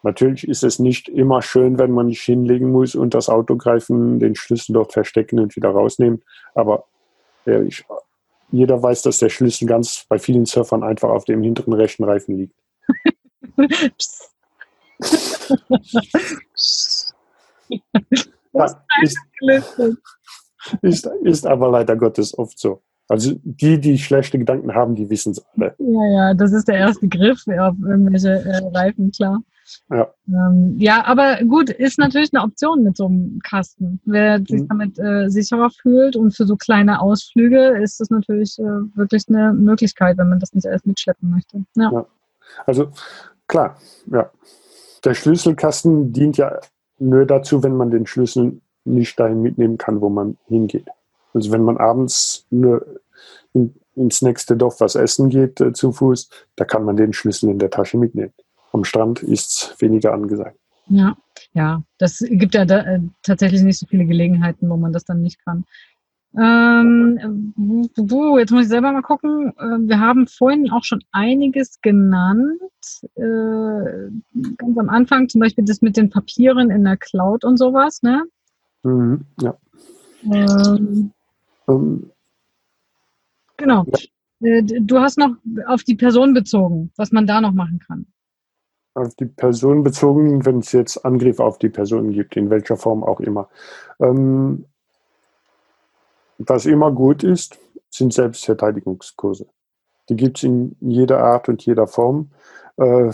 Natürlich 0.04 0.46
ist 0.46 0.62
es 0.62 0.78
nicht 0.78 1.08
immer 1.08 1.40
schön, 1.40 1.78
wenn 1.78 1.90
man 1.90 2.08
nicht 2.08 2.20
hinlegen 2.20 2.70
muss 2.70 2.94
und 2.94 3.14
das 3.14 3.30
Auto 3.30 3.56
greifen, 3.56 4.18
den 4.18 4.34
Schlüssel 4.34 4.74
dort 4.74 4.92
verstecken 4.92 5.40
und 5.40 5.56
wieder 5.56 5.70
rausnehmen. 5.70 6.22
Aber 6.54 6.84
ja, 7.46 7.62
ich, 7.62 7.86
jeder 8.50 8.82
weiß, 8.82 9.00
dass 9.00 9.18
der 9.18 9.30
Schlüssel 9.30 9.66
ganz 9.66 10.04
bei 10.06 10.18
vielen 10.18 10.44
Surfern 10.44 10.82
einfach 10.82 11.08
auf 11.08 11.24
dem 11.24 11.42
hinteren 11.42 11.72
rechten 11.72 12.04
Reifen 12.04 12.36
liegt. 12.36 12.54
ja, 18.52 18.84
ist, 19.02 19.18
ist, 20.82 21.06
ist 21.22 21.46
aber 21.46 21.70
leider 21.70 21.96
Gottes 21.96 22.36
oft 22.36 22.58
so. 22.58 22.82
Also 23.08 23.32
die, 23.42 23.80
die 23.80 23.98
schlechte 23.98 24.38
Gedanken 24.38 24.74
haben, 24.74 24.94
die 24.96 25.08
wissen 25.08 25.32
es 25.32 25.42
alle. 25.56 25.74
Ja, 25.78 26.06
ja, 26.12 26.34
das 26.34 26.52
ist 26.52 26.68
der 26.68 26.76
erste 26.76 27.08
Griff 27.08 27.40
auf 27.48 27.74
irgendwelche 27.82 28.44
äh, 28.44 28.68
Reifen, 28.74 29.10
klar. 29.10 29.42
Ja. 29.90 30.12
Ähm, 30.28 30.76
ja, 30.78 31.04
aber 31.04 31.38
gut, 31.44 31.70
ist 31.70 31.98
natürlich 31.98 32.32
eine 32.32 32.42
Option 32.42 32.82
mit 32.82 32.96
so 32.96 33.06
einem 33.06 33.40
Kasten. 33.42 34.00
Wer 34.04 34.38
sich 34.38 34.62
mhm. 34.62 34.68
damit 34.68 34.98
äh, 34.98 35.28
sicherer 35.28 35.70
fühlt 35.70 36.16
und 36.16 36.36
für 36.36 36.46
so 36.46 36.56
kleine 36.56 37.00
Ausflüge 37.00 37.78
ist 37.82 38.00
das 38.00 38.10
natürlich 38.10 38.58
äh, 38.58 38.62
wirklich 38.96 39.24
eine 39.28 39.52
Möglichkeit, 39.52 40.18
wenn 40.18 40.28
man 40.28 40.40
das 40.40 40.52
nicht 40.52 40.66
alles 40.66 40.84
mitschleppen 40.84 41.30
möchte. 41.30 41.64
Ja. 41.76 41.90
ja. 41.92 42.06
Also 42.66 42.90
klar, 43.48 43.76
ja. 44.06 44.30
Der 45.04 45.14
Schlüsselkasten 45.14 46.12
dient 46.12 46.38
ja 46.38 46.58
nur 46.98 47.26
dazu, 47.26 47.62
wenn 47.62 47.76
man 47.76 47.90
den 47.90 48.06
Schlüssel 48.06 48.60
nicht 48.84 49.18
dahin 49.18 49.42
mitnehmen 49.42 49.78
kann, 49.78 50.00
wo 50.00 50.08
man 50.08 50.38
hingeht. 50.46 50.86
Also 51.32 51.52
wenn 51.52 51.62
man 51.62 51.76
abends 51.76 52.46
nur 52.50 52.86
in, 53.52 53.74
ins 53.96 54.22
nächste 54.22 54.56
Dorf 54.56 54.80
was 54.80 54.94
essen 54.94 55.28
geht 55.30 55.60
äh, 55.60 55.72
zu 55.72 55.92
Fuß, 55.92 56.28
da 56.56 56.64
kann 56.64 56.84
man 56.84 56.96
den 56.96 57.12
Schlüssel 57.12 57.50
in 57.50 57.58
der 57.58 57.70
Tasche 57.70 57.98
mitnehmen. 57.98 58.32
Am 58.74 58.84
Strand 58.84 59.22
ist 59.22 59.72
es 59.72 59.80
weniger 59.80 60.12
angesagt. 60.12 60.58
Ja, 60.88 61.16
ja, 61.54 61.82
das 61.98 62.18
gibt 62.28 62.54
ja 62.54 62.64
da, 62.64 62.80
äh, 62.80 63.00
tatsächlich 63.22 63.62
nicht 63.62 63.78
so 63.78 63.86
viele 63.86 64.04
Gelegenheiten, 64.04 64.68
wo 64.68 64.76
man 64.76 64.92
das 64.92 65.04
dann 65.04 65.22
nicht 65.22 65.42
kann. 65.44 65.64
Ähm, 66.36 67.52
jetzt 68.36 68.50
muss 68.50 68.62
ich 68.62 68.68
selber 68.68 68.90
mal 68.90 69.02
gucken. 69.02 69.52
Äh, 69.56 69.88
wir 69.88 70.00
haben 70.00 70.26
vorhin 70.26 70.70
auch 70.72 70.82
schon 70.82 71.02
einiges 71.12 71.80
genannt. 71.80 72.60
Äh, 73.14 74.10
ganz 74.58 74.76
am 74.76 74.88
Anfang 74.88 75.28
zum 75.28 75.40
Beispiel 75.40 75.64
das 75.64 75.80
mit 75.80 75.96
den 75.96 76.10
Papieren 76.10 76.70
in 76.70 76.82
der 76.82 76.96
Cloud 76.96 77.44
und 77.44 77.56
sowas, 77.56 78.02
ne? 78.02 78.24
Mhm, 78.82 79.24
ja. 79.40 79.56
Ähm, 80.24 81.12
um, 81.66 82.10
genau. 83.56 83.86
Ja. 84.40 84.48
Äh, 84.48 84.62
du 84.62 84.98
hast 84.98 85.18
noch 85.18 85.36
auf 85.66 85.84
die 85.84 85.94
Person 85.94 86.34
bezogen, 86.34 86.90
was 86.96 87.12
man 87.12 87.28
da 87.28 87.40
noch 87.40 87.52
machen 87.52 87.78
kann. 87.78 88.06
Auf 88.94 89.14
die 89.16 89.26
Person 89.26 89.82
bezogen, 89.82 90.44
wenn 90.46 90.60
es 90.60 90.72
jetzt 90.72 91.04
Angriffe 91.04 91.42
auf 91.42 91.58
die 91.58 91.68
Person 91.68 92.12
gibt, 92.12 92.36
in 92.36 92.50
welcher 92.50 92.76
Form 92.76 93.02
auch 93.02 93.20
immer. 93.20 93.48
Ähm, 94.00 94.66
was 96.38 96.66
immer 96.66 96.92
gut 96.92 97.22
ist, 97.24 97.58
sind 97.90 98.12
Selbstverteidigungskurse. 98.12 99.46
Die 100.08 100.16
gibt 100.16 100.38
es 100.38 100.44
in 100.44 100.76
jeder 100.80 101.20
Art 101.20 101.48
und 101.48 101.64
jeder 101.64 101.86
Form. 101.86 102.30
Äh, 102.76 103.12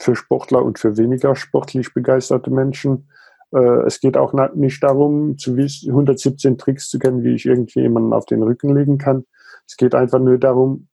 für 0.00 0.16
Sportler 0.16 0.62
und 0.62 0.78
für 0.78 0.96
weniger 0.96 1.34
sportlich 1.36 1.94
begeisterte 1.94 2.50
Menschen. 2.50 3.08
Äh, 3.52 3.86
es 3.86 4.00
geht 4.00 4.16
auch 4.16 4.32
nicht 4.54 4.82
darum, 4.82 5.38
zu 5.38 5.56
wissen, 5.56 5.90
117 5.90 6.58
Tricks 6.58 6.88
zu 6.88 6.98
kennen, 6.98 7.22
wie 7.22 7.34
ich 7.34 7.46
irgendwie 7.46 7.80
jemanden 7.80 8.12
auf 8.12 8.26
den 8.26 8.42
Rücken 8.42 8.74
legen 8.74 8.98
kann. 8.98 9.24
Es 9.66 9.76
geht 9.76 9.94
einfach 9.94 10.18
nur 10.18 10.38
darum, 10.38 10.88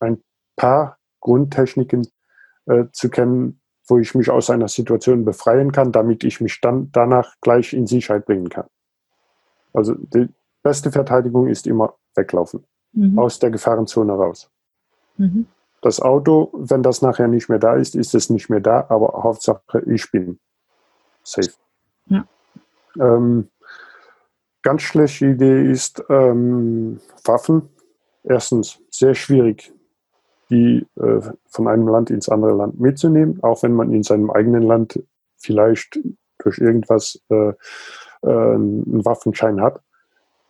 ein 0.00 0.22
paar 0.56 0.98
Grundtechniken 1.20 2.08
äh, 2.70 2.86
zu 2.92 3.10
kennen, 3.10 3.60
wo 3.88 3.98
ich 3.98 4.14
mich 4.14 4.30
aus 4.30 4.48
einer 4.50 4.68
Situation 4.68 5.24
befreien 5.24 5.72
kann, 5.72 5.90
damit 5.90 6.22
ich 6.22 6.40
mich 6.40 6.60
dann 6.60 6.90
danach 6.92 7.34
gleich 7.40 7.72
in 7.72 7.86
Sicherheit 7.86 8.24
bringen 8.24 8.48
kann. 8.48 8.66
Also 9.72 9.94
die 9.94 10.28
beste 10.62 10.92
Verteidigung 10.92 11.48
ist 11.48 11.66
immer 11.66 11.94
weglaufen, 12.14 12.64
mhm. 12.92 13.18
aus 13.18 13.40
der 13.40 13.50
Gefahrenzone 13.50 14.12
raus. 14.12 14.50
Mhm. 15.16 15.46
Das 15.82 16.00
Auto, 16.00 16.50
wenn 16.52 16.82
das 16.82 17.02
nachher 17.02 17.26
nicht 17.26 17.48
mehr 17.48 17.58
da 17.58 17.74
ist, 17.74 17.96
ist 17.96 18.14
es 18.14 18.30
nicht 18.30 18.50
mehr 18.50 18.60
da, 18.60 18.86
aber 18.88 19.22
Hauptsache 19.22 19.82
ich 19.86 20.10
bin 20.12 20.38
safe. 21.24 21.52
Ja. 22.06 22.24
Ähm, 22.98 23.48
ganz 24.62 24.82
schlechte 24.82 25.26
Idee 25.26 25.70
ist 25.70 26.04
ähm, 26.08 27.00
Waffen. 27.24 27.70
Erstens 28.22 28.78
sehr 28.90 29.14
schwierig, 29.14 29.72
die 30.50 30.86
äh, 31.00 31.20
von 31.46 31.68
einem 31.68 31.88
Land 31.88 32.10
ins 32.10 32.28
andere 32.28 32.52
Land 32.52 32.80
mitzunehmen, 32.80 33.42
auch 33.42 33.62
wenn 33.62 33.72
man 33.72 33.92
in 33.92 34.02
seinem 34.02 34.30
eigenen 34.30 34.62
Land 34.62 35.02
vielleicht 35.36 35.98
durch 36.38 36.58
irgendwas 36.58 37.20
äh, 37.30 37.52
äh, 37.52 37.54
einen 38.22 39.04
Waffenschein 39.04 39.60
hat. 39.60 39.80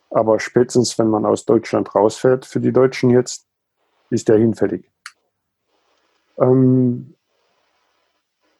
Aber 0.09 0.39
spätestens, 0.39 0.97
wenn 0.99 1.07
man 1.07 1.25
aus 1.25 1.45
Deutschland 1.45 1.93
rausfährt, 1.95 2.45
für 2.45 2.59
die 2.59 2.73
Deutschen 2.73 3.09
jetzt, 3.11 3.47
ist 4.09 4.27
der 4.27 4.37
hinfällig. 4.37 4.89
Ähm, 6.37 7.13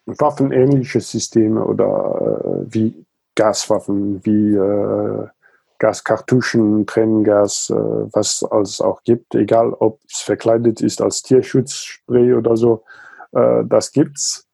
waffenähnliche 0.06 1.02
Systeme 1.02 1.66
oder 1.66 2.64
äh, 2.70 2.74
wie 2.74 3.06
Gaswaffen, 3.36 4.26
wie 4.26 4.56
äh, 4.56 5.28
Gaskartuschen, 5.82 6.86
Tränengas, 6.86 7.72
äh, 7.72 7.74
was 7.76 8.46
es 8.62 8.82
auch 8.82 9.02
gibt, 9.04 9.34
egal 9.34 9.74
ob 9.74 10.00
es 10.08 10.20
verkleidet 10.20 10.80
ist 10.80 11.02
als 11.02 11.24
Tierschutzspray 11.24 12.36
oder 12.36 12.56
so, 12.56 12.84
äh, 13.32 13.64
das 13.66 13.92
gibt's. 13.92 14.48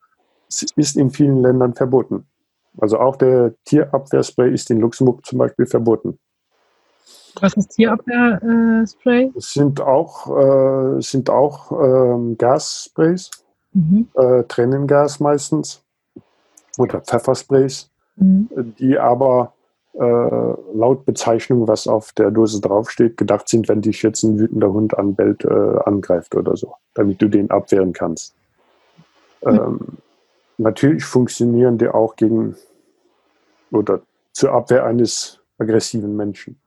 Es 0.48 0.64
ist 0.78 0.96
in 0.96 1.12
vielen 1.12 1.42
Ländern 1.42 1.74
verboten. 1.74 2.26
Also 2.78 2.98
auch 2.98 3.18
der 3.18 3.56
Tierabwehrspray 3.66 4.54
ist 4.54 4.72
in 4.72 4.80
Luxemburg 4.80 5.26
zum 5.26 5.40
Beispiel 5.40 5.66
verboten. 5.66 6.18
Was 7.42 7.54
ist 7.56 7.72
Tierabwehrspray? 7.72 9.34
Es 9.36 9.52
sind 9.52 9.82
auch, 9.82 10.28
äh, 10.38 11.02
sind 11.02 11.30
auch 11.30 11.74
ähm, 11.74 12.38
Gassprays 12.38 13.32
mhm. 13.74 14.08
äh, 14.16 14.44
Tränengas 14.44 15.20
meistens 15.20 15.84
oder 16.78 17.02
Pfeffersprays, 17.02 17.90
mhm. 18.16 18.48
die 18.80 18.98
aber 18.98 19.52
äh, 20.00 20.54
laut 20.74 21.06
Bezeichnung, 21.06 21.68
was 21.68 21.88
auf 21.88 22.12
der 22.14 22.30
Dose 22.32 22.62
draufsteht, 22.62 23.18
gedacht 23.18 23.50
sind, 23.50 23.68
wenn 23.68 23.82
dich 23.82 24.04
jetzt 24.04 24.24
ein 24.24 24.38
wütender 24.38 24.72
Hund 24.72 24.98
anbellt, 24.98 25.44
äh, 25.44 25.80
angreift 25.86 26.36
oder 26.36 26.56
so, 26.56 26.76
damit 26.94 27.22
du 27.22 27.28
den 27.28 27.50
abwehren 27.50 27.94
kannst. 27.94 28.36
Mhm. 29.44 29.50
Ähm, 29.50 29.80
natürlich 30.58 31.04
funktionieren 31.04 31.78
die 31.78 31.88
auch 31.88 32.16
gegen 32.16 32.56
oder 33.72 34.02
zur 34.34 34.52
Abwehr 34.52 34.86
eines 34.86 35.40
aggressiven 35.58 36.16
Menschen. 36.16 36.58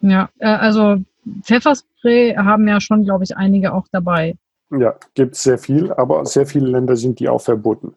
Ja, 0.00 0.28
äh, 0.38 0.46
also 0.46 0.98
Pfefferspray 1.42 2.36
haben 2.36 2.68
ja 2.68 2.80
schon, 2.80 3.04
glaube 3.04 3.24
ich, 3.24 3.36
einige 3.36 3.74
auch 3.74 3.86
dabei. 3.90 4.36
Ja, 4.70 4.94
gibt 5.14 5.34
es 5.34 5.42
sehr 5.42 5.58
viel, 5.58 5.92
aber 5.92 6.24
sehr 6.24 6.46
viele 6.46 6.68
Länder 6.68 6.96
sind 6.96 7.18
die 7.18 7.28
auch 7.28 7.40
verboten. 7.40 7.94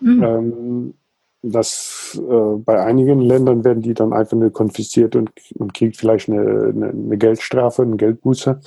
Mhm. 0.00 0.22
Ähm, 0.22 0.94
das, 1.42 2.18
äh, 2.20 2.56
bei 2.58 2.82
einigen 2.82 3.20
Ländern 3.20 3.64
werden 3.64 3.82
die 3.82 3.94
dann 3.94 4.12
einfach 4.12 4.36
nur 4.36 4.52
konfisziert 4.52 5.14
und 5.14 5.30
man 5.56 5.72
kriegt 5.72 5.96
vielleicht 5.96 6.28
eine, 6.28 6.40
eine, 6.40 6.88
eine 6.88 7.16
Geldstrafe, 7.16 7.82
eine 7.82 7.96
Geldbuße. 7.96 8.60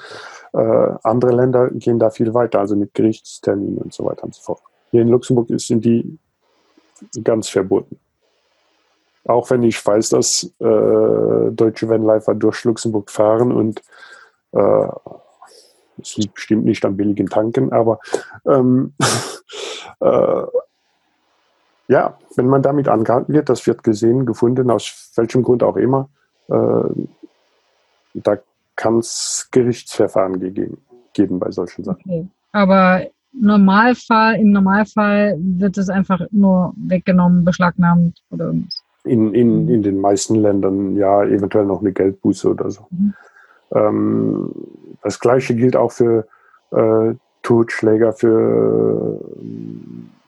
Äh, 0.54 0.58
andere 1.04 1.36
Länder 1.36 1.70
gehen 1.72 2.00
da 2.00 2.10
viel 2.10 2.34
weiter, 2.34 2.60
also 2.60 2.76
mit 2.76 2.94
Gerichtsterminen 2.94 3.78
und 3.78 3.94
so 3.94 4.06
weiter 4.06 4.24
und 4.24 4.36
so 4.36 4.42
fort. 4.42 4.62
Hier 4.92 5.02
in 5.02 5.10
Luxemburg 5.10 5.48
sind 5.58 5.84
die 5.84 6.18
ganz 7.24 7.50
verboten. 7.50 8.00
Auch 9.26 9.50
wenn 9.50 9.64
ich 9.64 9.86
weiß, 9.86 10.10
dass 10.10 10.44
äh, 10.60 11.52
deutsche 11.52 11.90
Vanlifer 11.90 12.36
durch 12.36 12.64
Luxemburg 12.64 13.12
fahren 13.12 13.52
und 13.52 13.82
äh, 14.54 14.88
es 16.02 16.18
liegt 16.18 16.36
bestimmt 16.36 16.66
nicht 16.66 16.84
am 16.86 16.98
billigen 16.98 17.28
Tanken, 17.28 17.72
aber 17.72 18.00
ähm, 18.46 18.94
äh, 20.00 20.44
ja, 21.92 22.18
wenn 22.38 22.48
man 22.48 22.62
damit 22.62 22.88
angehalten 22.88 23.34
wird, 23.34 23.50
das 23.50 23.68
wird 23.68 23.84
gesehen, 23.84 24.26
gefunden, 24.26 24.72
aus 24.72 25.12
welchem 25.16 25.44
Grund 25.44 25.62
auch 25.62 25.76
immer, 25.76 26.08
äh, 26.48 26.90
da 28.14 28.38
kann 28.78 29.00
es 29.00 29.50
Gerichtsverfahren 29.52 30.40
gegeben, 30.40 30.78
geben 31.14 31.38
bei 31.38 31.52
solchen 31.52 31.84
Sachen. 31.84 32.02
Okay. 32.06 32.28
Aber 32.54 33.02
Normalfall, 33.34 34.36
im 34.36 34.52
Normalfall 34.54 35.36
wird 35.38 35.78
es 35.78 35.90
einfach 35.90 36.22
nur 36.32 36.74
weggenommen, 36.78 37.44
beschlagnahmt 37.44 38.22
oder 38.30 38.46
irgendwas. 38.46 38.84
In, 39.04 39.34
in, 39.34 39.68
in 39.68 39.84
den 39.84 40.00
meisten 40.00 40.36
Ländern 40.36 40.96
ja, 40.96 41.26
eventuell 41.26 41.66
noch 41.66 41.82
eine 41.82 41.92
Geldbuße 41.92 42.52
oder 42.52 42.72
so. 42.72 42.88
Mhm. 42.90 43.14
Ähm, 43.74 44.52
das 45.04 45.20
gleiche 45.20 45.56
gilt 45.56 45.76
auch 45.76 45.92
für 45.92 46.26
äh, 46.72 47.16
Totschläger, 47.42 48.14
für 48.14 49.20
äh, 49.20 50.21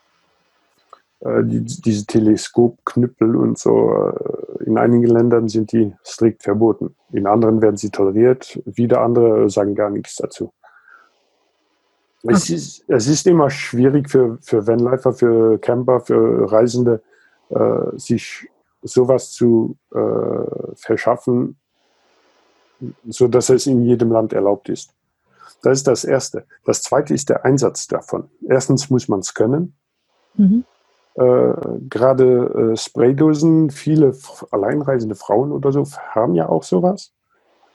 die, 1.43 1.63
diese 1.63 2.05
Teleskopknüppel 2.05 3.35
und 3.35 3.57
so. 3.57 3.93
Äh, 3.93 4.63
in 4.65 4.77
einigen 4.77 5.07
Ländern 5.07 5.47
sind 5.47 5.71
die 5.71 5.93
strikt 6.05 6.43
verboten. 6.43 6.95
In 7.11 7.27
anderen 7.27 7.61
werden 7.61 7.77
sie 7.77 7.89
toleriert. 7.89 8.61
Wieder 8.65 9.01
andere 9.01 9.49
sagen 9.49 9.75
gar 9.75 9.89
nichts 9.89 10.15
dazu. 10.15 10.53
Okay. 12.23 12.33
Es, 12.35 12.49
ist, 12.49 12.85
es 12.87 13.07
ist 13.07 13.27
immer 13.27 13.49
schwierig 13.49 14.09
für, 14.09 14.37
für 14.41 14.65
Vanlifer, 14.65 15.13
für 15.13 15.57
Camper, 15.59 15.99
für 15.99 16.51
Reisende, 16.51 17.01
äh, 17.49 17.97
sich 17.97 18.49
sowas 18.81 19.31
zu 19.31 19.77
äh, 19.93 20.75
verschaffen, 20.75 21.57
so 23.07 23.27
dass 23.27 23.49
es 23.49 23.67
in 23.67 23.83
jedem 23.83 24.11
Land 24.11 24.33
erlaubt 24.33 24.69
ist. 24.69 24.93
Das 25.61 25.79
ist 25.79 25.87
das 25.87 26.03
Erste. 26.03 26.45
Das 26.65 26.81
Zweite 26.81 27.13
ist 27.13 27.29
der 27.29 27.45
Einsatz 27.45 27.87
davon. 27.87 28.29
Erstens 28.47 28.89
muss 28.89 29.07
man 29.07 29.19
es 29.19 29.33
können. 29.33 29.73
Mhm. 30.35 30.65
Äh, 31.15 31.53
gerade 31.89 32.71
äh, 32.73 32.77
Spraydosen, 32.77 33.69
viele 33.69 34.15
alleinreisende 34.51 35.15
Frauen 35.15 35.51
oder 35.51 35.71
so 35.71 35.85
haben 36.09 36.33
ja 36.33 36.49
auch 36.49 36.63
sowas. 36.63 37.13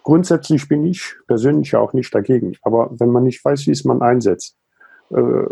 Grundsätzlich 0.03 0.69
bin 0.69 0.85
ich 0.85 1.15
persönlich 1.27 1.77
auch 1.77 1.93
nicht 1.93 2.15
dagegen. 2.15 2.55
Aber 2.63 2.91
wenn 2.99 3.11
man 3.11 3.25
nicht 3.25 3.45
weiß, 3.45 3.67
wie 3.67 3.73
es 3.73 3.85
man 3.85 4.03
einsetzt, 4.03 4.57
äh, 5.11 5.45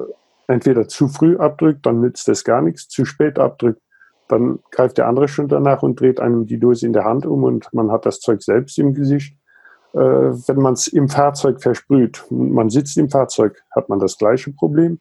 entweder 0.49 0.89
zu 0.89 1.09
früh 1.09 1.37
abdrückt, 1.37 1.87
dann 1.87 2.01
nützt 2.01 2.29
es 2.29 2.43
gar 2.43 2.63
nichts, 2.63 2.89
zu 2.89 3.05
spät 3.05 3.39
abdrückt, 3.39 3.81
dann 4.29 4.59
greift 4.73 4.99
der 4.99 5.07
andere 5.07 5.29
schon 5.29 5.49
danach 5.49 5.83
und 5.83 6.01
dreht 6.01 6.21
einem 6.21 6.47
die 6.47 6.59
Dose 6.59 6.87
in 6.87 6.93
der 6.93 7.05
Hand 7.05 7.27
um 7.27 7.45
und 7.45 7.73
man 7.73 7.93
hat 7.93 8.07
das 8.07 8.19
Zeug 8.19 8.43
selbst 8.43 8.79
im 8.79 8.95
Gesicht. 8.95 9.37
Äh, 9.93 9.99
wenn 9.99 10.59
man 10.59 10.75
es 10.75 10.89
im 10.89 11.09
Fahrzeug 11.09 11.63
versprüht, 11.63 12.25
man 12.31 12.71
sitzt 12.71 12.99
im 12.99 13.11
Fahrzeug, 13.11 13.63
hat 13.71 13.89
man 13.89 14.01
das 14.01 14.19
gleiche 14.19 14.53
Problem. 14.53 14.99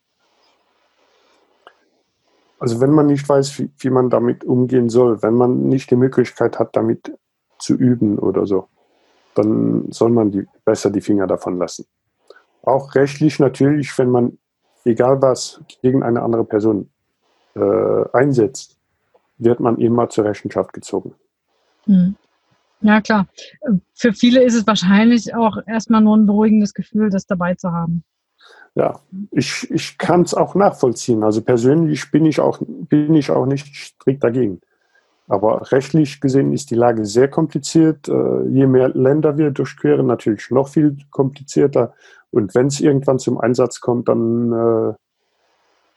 Also 2.59 2.79
wenn 2.79 2.91
man 2.91 3.07
nicht 3.07 3.27
weiß, 3.27 3.59
wie, 3.59 3.69
wie 3.79 3.89
man 3.89 4.09
damit 4.09 4.43
umgehen 4.43 4.89
soll, 4.89 5.21
wenn 5.21 5.33
man 5.33 5.67
nicht 5.67 5.91
die 5.91 5.95
Möglichkeit 5.95 6.57
hat, 6.59 6.75
damit 6.75 7.13
zu 7.59 7.75
üben 7.75 8.17
oder 8.17 8.45
so, 8.45 8.67
dann 9.35 9.91
soll 9.91 10.09
man 10.09 10.31
die, 10.31 10.47
besser 10.63 10.89
die 10.89 11.01
Finger 11.01 11.27
davon 11.27 11.57
lassen. 11.57 11.85
Auch 12.61 12.95
rechtlich 12.95 13.39
natürlich, 13.39 13.97
wenn 13.97 14.09
man, 14.09 14.37
egal 14.85 15.21
was, 15.21 15.61
gegen 15.81 16.03
eine 16.03 16.21
andere 16.21 16.45
Person 16.45 16.89
äh, 17.55 18.05
einsetzt, 18.13 18.77
wird 19.37 19.59
man 19.59 19.77
immer 19.77 20.09
zur 20.09 20.25
Rechenschaft 20.25 20.73
gezogen. 20.73 21.13
Hm. 21.85 22.15
Ja, 22.81 23.01
klar. 23.01 23.27
Für 23.93 24.13
viele 24.13 24.43
ist 24.43 24.53
es 24.53 24.67
wahrscheinlich 24.67 25.33
auch 25.33 25.57
erstmal 25.65 26.01
nur 26.01 26.15
ein 26.15 26.25
beruhigendes 26.25 26.73
Gefühl, 26.73 27.09
das 27.09 27.25
dabei 27.25 27.55
zu 27.55 27.71
haben. 27.71 28.03
Ja, 28.75 28.99
ich, 29.31 29.71
ich 29.71 29.97
kann 29.97 30.23
es 30.23 30.33
auch 30.33 30.53
nachvollziehen. 30.53 31.23
Also 31.23 31.41
persönlich 31.41 32.11
bin 32.11 32.25
ich, 32.25 32.41
auch, 32.41 32.59
bin 32.61 33.13
ich 33.13 33.31
auch 33.31 33.45
nicht 33.45 33.73
strikt 33.73 34.23
dagegen. 34.23 34.61
Aber 35.27 35.71
rechtlich 35.71 36.19
gesehen 36.21 36.53
ist 36.53 36.69
die 36.71 36.75
Lage 36.75 37.05
sehr 37.05 37.29
kompliziert. 37.29 38.07
Äh, 38.09 38.43
je 38.47 38.67
mehr 38.67 38.89
Länder 38.89 39.37
wir 39.37 39.51
durchqueren, 39.51 40.05
natürlich 40.05 40.51
noch 40.51 40.67
viel 40.67 40.97
komplizierter. 41.09 41.93
Und 42.31 42.53
wenn 42.53 42.67
es 42.67 42.81
irgendwann 42.81 43.17
zum 43.17 43.39
Einsatz 43.39 43.79
kommt, 43.79 44.09
dann 44.09 44.51
äh, 44.51 44.93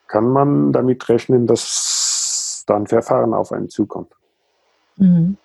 kann 0.07 0.29
man 0.29 0.73
damit 0.73 1.09
rechnen, 1.09 1.47
dass 1.47 2.65
da 2.67 2.77
ein 2.77 2.87
Verfahren 2.87 3.35
auf 3.35 3.53
einen 3.53 3.69
zukommt. 3.69 4.13
Mhm. 4.97 5.37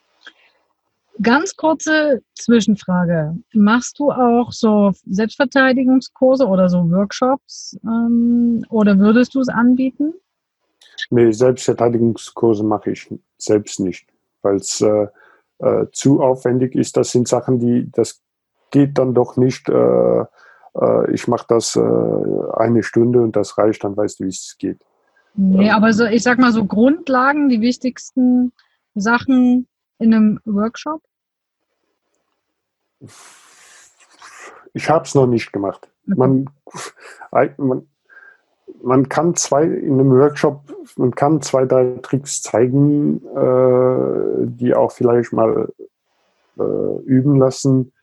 Ganz 1.22 1.56
kurze 1.56 2.22
Zwischenfrage. 2.34 3.38
Machst 3.54 4.00
du 4.00 4.12
auch 4.12 4.52
so 4.52 4.92
Selbstverteidigungskurse 5.06 6.48
oder 6.48 6.70
so 6.70 6.90
Workshops 6.90 7.78
ähm, 7.84 8.66
oder 8.70 8.98
würdest 8.98 9.36
du 9.36 9.42
es 9.42 9.50
anbieten? 9.50 10.14
Nee, 11.12 11.32
Selbstverteidigungskurse 11.32 12.64
mache 12.64 12.92
ich 12.92 13.14
selbst 13.38 13.80
nicht, 13.80 14.08
weil 14.42 14.56
es 14.56 14.82
äh, 14.82 15.08
äh, 15.60 15.86
zu 15.92 16.22
aufwendig 16.22 16.76
ist. 16.76 16.98
Das 16.98 17.12
sind 17.12 17.28
Sachen, 17.28 17.60
die, 17.60 17.92
das 17.92 18.22
geht 18.72 18.98
dann 18.98 19.14
doch 19.14 19.38
nicht. 19.38 19.70
Äh, 19.70 20.22
äh 20.22 21.12
ich 21.14 21.28
mache 21.28 21.46
das 21.48 21.76
äh, 21.76 21.80
eine 22.56 22.82
Stunde 22.82 23.22
und 23.22 23.36
das 23.36 23.58
reicht, 23.58 23.84
dann 23.84 23.96
weißt 23.96 24.20
du, 24.20 24.24
wie 24.26 24.30
es 24.30 24.56
geht. 24.58 24.80
Nee, 25.36 25.68
ähm, 25.68 25.76
aber 25.76 25.94
so, 25.94 26.06
ich 26.06 26.24
sag 26.24 26.40
mal 26.40 26.52
so 26.52 26.66
Grundlagen, 26.66 27.50
die 27.50 27.62
wichtigsten 27.62 28.52
Sachen 28.96 29.68
in 30.04 30.14
einem 30.14 30.40
Workshop? 30.46 31.02
Ich 34.74 34.90
habe 34.90 35.06
es 35.06 35.16
noch 35.16 35.28
nicht 35.28 35.54
gemacht. 35.54 35.90
Man, 36.06 36.50
man, 37.58 37.88
man 38.82 39.10
kann 39.10 39.36
zwei 39.36 39.64
in 39.64 39.94
einem 39.94 40.12
Workshop, 40.12 40.62
man 40.98 41.16
kann 41.16 41.42
zwei, 41.42 41.66
drei 41.66 41.98
Tricks 42.02 42.42
zeigen, 42.42 43.26
äh, 43.36 44.48
die 44.48 44.74
auch 44.74 44.92
vielleicht 44.92 45.32
mal 45.32 45.72
äh, 46.58 46.98
üben 47.06 47.40
lassen. 47.40 47.94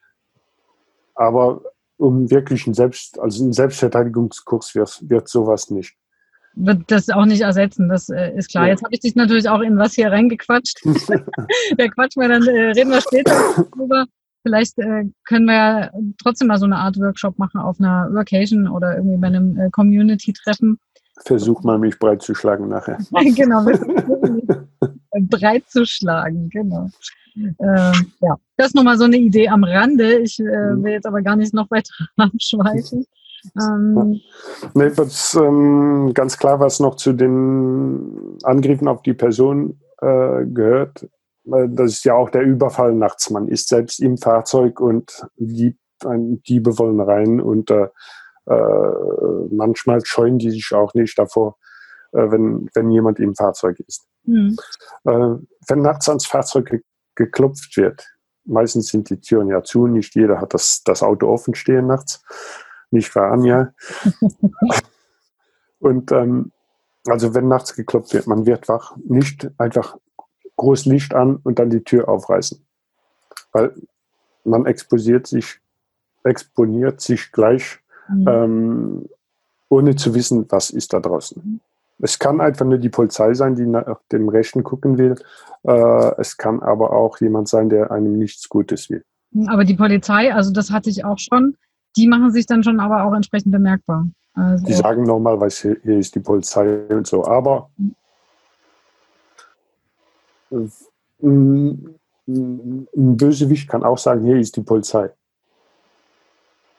Aber 1.14 1.60
um 1.98 2.30
wirklich 2.30 2.66
einen 2.66 2.74
Selbst, 2.74 3.18
also 3.18 3.44
einen 3.44 3.52
Selbstverteidigungskurs 3.52 4.74
wird, 4.74 5.10
wird 5.10 5.28
sowas 5.28 5.70
nicht 5.70 5.99
wird 6.54 6.90
das 6.90 7.08
auch 7.10 7.26
nicht 7.26 7.42
ersetzen, 7.42 7.88
das 7.88 8.08
äh, 8.08 8.32
ist 8.36 8.50
klar. 8.50 8.64
Ja. 8.64 8.72
Jetzt 8.72 8.82
habe 8.82 8.94
ich 8.94 9.00
dich 9.00 9.14
natürlich 9.14 9.48
auch 9.48 9.60
in 9.60 9.78
was 9.78 9.94
hier 9.94 10.10
reingequatscht. 10.10 10.80
da 11.76 11.88
quatschen 11.88 12.22
wir 12.22 12.28
dann, 12.28 12.46
äh, 12.46 12.70
reden 12.72 12.90
wir 12.90 13.00
später 13.00 13.66
drüber. 13.74 14.06
Vielleicht 14.42 14.78
äh, 14.78 15.04
können 15.24 15.44
wir 15.46 15.54
ja 15.54 15.90
trotzdem 16.22 16.48
mal 16.48 16.58
so 16.58 16.64
eine 16.64 16.76
Art 16.76 16.98
Workshop 16.98 17.38
machen 17.38 17.60
auf 17.60 17.78
einer 17.78 18.08
Workation 18.12 18.68
oder 18.68 18.96
irgendwie 18.96 19.18
bei 19.18 19.26
einem 19.26 19.58
äh, 19.58 19.70
Community-Treffen. 19.70 20.78
Versuch 21.24 21.62
mal, 21.62 21.78
mich 21.78 21.98
breit 21.98 22.22
zu 22.22 22.34
schlagen 22.34 22.68
nachher. 22.68 22.98
genau, 23.36 23.64
breit 25.28 25.64
zu 25.68 25.84
schlagen, 25.84 26.48
genau. 26.48 26.88
Ähm, 27.36 28.12
ja, 28.20 28.36
das 28.56 28.68
ist 28.68 28.74
nochmal 28.74 28.98
so 28.98 29.04
eine 29.04 29.18
Idee 29.18 29.48
am 29.48 29.64
Rande. 29.64 30.18
Ich 30.20 30.40
äh, 30.40 30.42
mhm. 30.42 30.84
will 30.84 30.92
jetzt 30.92 31.06
aber 31.06 31.22
gar 31.22 31.36
nicht 31.36 31.52
noch 31.52 31.70
weiter 31.70 31.92
abschweifen. 32.16 33.04
Ähm, 33.58 34.20
nee, 34.74 34.90
was, 34.96 35.34
ähm, 35.34 36.12
ganz 36.14 36.38
klar, 36.38 36.60
was 36.60 36.80
noch 36.80 36.96
zu 36.96 37.12
den 37.12 38.38
Angriffen 38.42 38.88
auf 38.88 39.02
die 39.02 39.14
Person 39.14 39.80
äh, 40.00 40.44
gehört, 40.46 41.08
das 41.44 41.92
ist 41.92 42.04
ja 42.04 42.14
auch 42.14 42.30
der 42.30 42.42
Überfall 42.42 42.94
nachts. 42.94 43.30
Man 43.30 43.48
ist 43.48 43.68
selbst 43.68 44.00
im 44.00 44.18
Fahrzeug 44.18 44.80
und 44.80 45.26
Dieb, 45.36 45.78
Diebe 46.04 46.78
wollen 46.78 47.00
rein 47.00 47.40
und 47.40 47.70
äh, 47.70 47.88
äh, 48.46 49.48
manchmal 49.50 50.04
scheuen 50.04 50.38
die 50.38 50.50
sich 50.50 50.72
auch 50.72 50.94
nicht 50.94 51.18
davor, 51.18 51.56
äh, 52.12 52.30
wenn, 52.30 52.68
wenn 52.74 52.90
jemand 52.90 53.18
im 53.18 53.34
Fahrzeug 53.34 53.80
ist. 53.80 54.06
Mhm. 54.24 54.56
Äh, 55.04 55.36
wenn 55.68 55.82
nachts 55.82 56.08
ans 56.08 56.26
Fahrzeug 56.26 56.66
ge 56.66 56.80
geklopft 57.16 57.76
wird, 57.76 58.06
meistens 58.44 58.88
sind 58.88 59.10
die 59.10 59.20
Türen 59.20 59.48
ja 59.48 59.62
zu, 59.62 59.86
nicht 59.86 60.14
jeder 60.14 60.40
hat 60.40 60.54
das, 60.54 60.82
das 60.84 61.02
Auto 61.02 61.28
offen 61.28 61.54
stehen 61.54 61.86
nachts 61.86 62.22
nicht 62.90 63.14
wahr, 63.14 63.32
Anja? 63.32 63.72
und 65.78 66.12
ähm, 66.12 66.52
also 67.06 67.34
wenn 67.34 67.48
nachts 67.48 67.74
geklopft 67.74 68.12
wird, 68.12 68.26
man 68.26 68.46
wird 68.46 68.68
wach, 68.68 68.96
nicht 68.96 69.50
einfach 69.58 69.96
groß 70.56 70.84
Licht 70.84 71.14
an 71.14 71.36
und 71.36 71.58
dann 71.58 71.70
die 71.70 71.82
Tür 71.82 72.08
aufreißen. 72.08 72.64
Weil 73.52 73.74
man 74.44 74.66
exposiert 74.66 75.26
sich, 75.26 75.60
exponiert 76.22 77.00
sich 77.00 77.32
gleich, 77.32 77.78
mhm. 78.08 78.28
ähm, 78.28 79.08
ohne 79.68 79.96
zu 79.96 80.14
wissen, 80.14 80.46
was 80.50 80.70
ist 80.70 80.92
da 80.92 81.00
draußen. 81.00 81.60
Es 82.02 82.18
kann 82.18 82.40
einfach 82.40 82.66
nur 82.66 82.78
die 82.78 82.88
Polizei 82.88 83.34
sein, 83.34 83.54
die 83.54 83.66
nach 83.66 84.00
dem 84.10 84.28
Rechten 84.28 84.64
gucken 84.64 84.98
will. 84.98 85.16
Äh, 85.64 86.20
es 86.20 86.36
kann 86.36 86.62
aber 86.62 86.92
auch 86.92 87.18
jemand 87.20 87.48
sein, 87.48 87.68
der 87.68 87.90
einem 87.90 88.18
nichts 88.18 88.48
Gutes 88.48 88.90
will. 88.90 89.04
Aber 89.46 89.64
die 89.64 89.74
Polizei, 89.74 90.32
also 90.32 90.50
das 90.52 90.70
hatte 90.70 90.90
ich 90.90 91.04
auch 91.04 91.18
schon, 91.18 91.56
die 91.96 92.08
machen 92.08 92.30
sich 92.32 92.46
dann 92.46 92.62
schon 92.62 92.80
aber 92.80 93.04
auch 93.04 93.14
entsprechend 93.14 93.52
bemerkbar. 93.52 94.06
Also 94.34 94.64
die 94.64 94.72
sagen 94.72 95.02
normalerweise, 95.02 95.76
hier 95.82 95.98
ist 95.98 96.14
die 96.14 96.20
Polizei 96.20 96.86
und 96.88 97.06
so, 97.06 97.24
aber 97.24 97.70
ein 101.22 101.96
Bösewicht 103.16 103.68
kann 103.68 103.84
auch 103.84 103.98
sagen, 103.98 104.24
hier 104.24 104.36
ist 104.36 104.56
die 104.56 104.62
Polizei. 104.62 105.10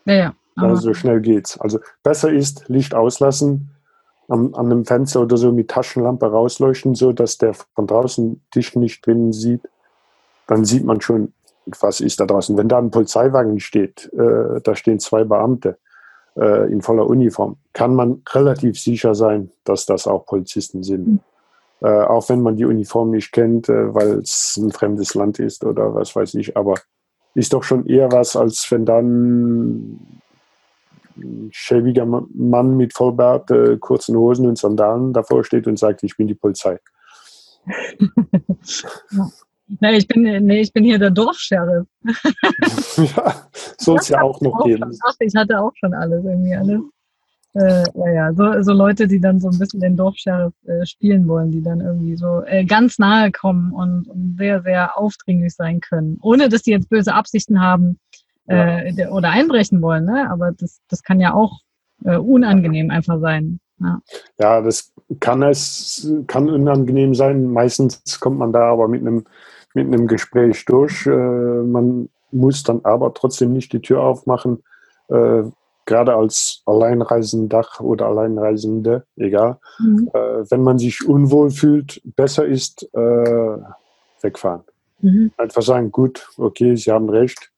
Ja, 0.05 0.13
ja. 0.13 0.33
Also 0.55 0.75
so 0.75 0.93
schnell 0.93 1.21
geht's. 1.21 1.59
Also 1.59 1.79
besser 2.03 2.31
ist 2.31 2.67
Licht 2.67 2.93
auslassen, 2.93 3.71
an, 4.27 4.53
an 4.53 4.65
einem 4.67 4.85
Fenster 4.85 5.21
oder 5.21 5.37
so 5.37 5.51
mit 5.51 5.69
Taschenlampe 5.69 6.25
rausleuchten, 6.25 6.95
so 6.95 7.11
dass 7.11 7.37
der 7.37 7.53
von 7.53 7.87
draußen 7.87 8.41
dich 8.55 8.75
nicht 8.75 9.05
drinnen 9.05 9.33
sieht. 9.33 9.61
Dann 10.47 10.65
sieht 10.65 10.83
man 10.83 11.01
schon, 11.01 11.33
was 11.65 12.01
ist 12.01 12.19
da 12.19 12.25
draußen? 12.25 12.57
Wenn 12.57 12.69
da 12.69 12.79
ein 12.79 12.91
Polizeiwagen 12.91 13.59
steht, 13.59 14.11
äh, 14.13 14.61
da 14.61 14.75
stehen 14.75 14.99
zwei 14.99 15.23
Beamte 15.23 15.77
äh, 16.35 16.71
in 16.71 16.81
voller 16.81 17.07
Uniform, 17.07 17.57
kann 17.73 17.95
man 17.95 18.23
relativ 18.29 18.79
sicher 18.79 19.15
sein, 19.15 19.51
dass 19.63 19.85
das 19.85 20.07
auch 20.07 20.25
Polizisten 20.25 20.83
sind. 20.83 21.07
Mhm. 21.07 21.19
Äh, 21.81 22.03
auch 22.03 22.29
wenn 22.29 22.41
man 22.41 22.57
die 22.57 22.65
Uniform 22.65 23.11
nicht 23.11 23.31
kennt, 23.31 23.69
äh, 23.69 23.93
weil 23.93 24.19
es 24.19 24.57
ein 24.57 24.71
fremdes 24.71 25.15
Land 25.15 25.39
ist 25.39 25.63
oder 25.63 25.93
was 25.95 26.15
weiß 26.15 26.35
ich, 26.35 26.55
aber 26.55 26.75
ist 27.33 27.53
doch 27.53 27.63
schon 27.63 27.85
eher 27.85 28.11
was, 28.11 28.35
als 28.35 28.69
wenn 28.69 28.85
dann 28.85 29.99
ein 31.17 31.49
schäbiger 31.51 32.05
Mann 32.05 32.77
mit 32.77 32.93
Vollbart, 32.93 33.51
äh, 33.51 33.77
kurzen 33.77 34.15
Hosen 34.15 34.47
und 34.47 34.57
Sandalen 34.57 35.13
davor 35.13 35.43
steht 35.43 35.67
und 35.67 35.79
sagt, 35.79 36.03
ich 36.03 36.17
bin 36.17 36.27
die 36.27 36.35
Polizei. 36.35 36.79
ja. 39.11 39.29
Nee, 39.79 39.97
ich 39.97 40.07
bin, 40.07 40.23
nee, 40.23 40.61
ich 40.61 40.73
bin 40.73 40.83
hier 40.83 40.99
der 40.99 41.11
Dorfsheriff. 41.11 41.87
ja, 43.15 43.47
soll 43.77 43.97
es 43.97 44.09
ja 44.09 44.21
auch 44.21 44.41
noch 44.41 44.59
auch 44.59 44.65
geben. 44.65 44.97
ach, 45.03 45.15
ich 45.19 45.35
hatte 45.35 45.59
auch 45.59 45.71
schon 45.75 45.93
alles 45.93 46.23
irgendwie 46.25 46.55
alles. 46.55 46.81
Äh, 47.53 47.83
ja, 47.95 48.11
ja, 48.11 48.33
so, 48.33 48.61
so 48.63 48.71
Leute, 48.71 49.07
die 49.07 49.19
dann 49.19 49.39
so 49.39 49.49
ein 49.49 49.59
bisschen 49.59 49.81
den 49.81 49.97
Dorfsheriff 49.97 50.53
äh, 50.65 50.85
spielen 50.85 51.27
wollen, 51.27 51.51
die 51.51 51.61
dann 51.61 51.81
irgendwie 51.81 52.15
so 52.15 52.43
äh, 52.45 52.63
ganz 52.63 52.97
nahe 52.97 53.31
kommen 53.31 53.73
und, 53.73 54.07
und, 54.07 54.35
sehr, 54.37 54.61
sehr 54.61 54.97
aufdringlich 54.97 55.53
sein 55.53 55.81
können, 55.81 56.17
ohne 56.21 56.47
dass 56.47 56.63
die 56.63 56.71
jetzt 56.71 56.89
böse 56.89 57.13
Absichten 57.13 57.59
haben 57.59 57.99
äh, 58.47 58.93
ja. 58.93 59.09
oder 59.09 59.31
einbrechen 59.31 59.81
wollen. 59.81 60.05
Ne? 60.05 60.29
Aber 60.29 60.51
das, 60.53 60.79
das 60.87 61.03
kann 61.03 61.19
ja 61.19 61.33
auch 61.33 61.59
äh, 62.05 62.15
unangenehm 62.15 62.89
einfach 62.89 63.19
sein. 63.19 63.59
Ja. 63.79 63.99
ja, 64.39 64.61
das 64.61 64.93
kann 65.19 65.41
es 65.43 66.09
kann 66.27 66.49
unangenehm 66.49 67.15
sein. 67.15 67.47
Meistens 67.47 68.19
kommt 68.19 68.37
man 68.37 68.53
da 68.53 68.71
aber 68.71 68.87
mit 68.87 69.01
einem 69.01 69.25
mit 69.73 69.87
einem 69.87 70.07
Gespräch 70.07 70.65
durch. 70.65 71.05
Äh, 71.05 71.09
man 71.09 72.09
muss 72.31 72.63
dann 72.63 72.81
aber 72.83 73.13
trotzdem 73.13 73.53
nicht 73.53 73.73
die 73.73 73.81
Tür 73.81 74.01
aufmachen. 74.03 74.63
Äh, 75.09 75.43
gerade 75.85 76.15
als 76.15 76.61
Alleinreisender 76.65 77.65
oder 77.79 78.05
Alleinreisende, 78.05 79.05
egal, 79.17 79.57
mhm. 79.79 80.09
äh, 80.13 80.49
wenn 80.49 80.63
man 80.63 80.77
sich 80.77 81.05
unwohl 81.07 81.49
fühlt, 81.49 82.01
besser 82.15 82.45
ist, 82.45 82.87
wegfahren. 82.93 84.61
Mhm. 85.01 85.31
Einfach 85.37 85.61
sagen, 85.61 85.91
gut, 85.91 86.29
okay, 86.37 86.75
Sie 86.75 86.91
haben 86.91 87.09
recht. 87.09 87.51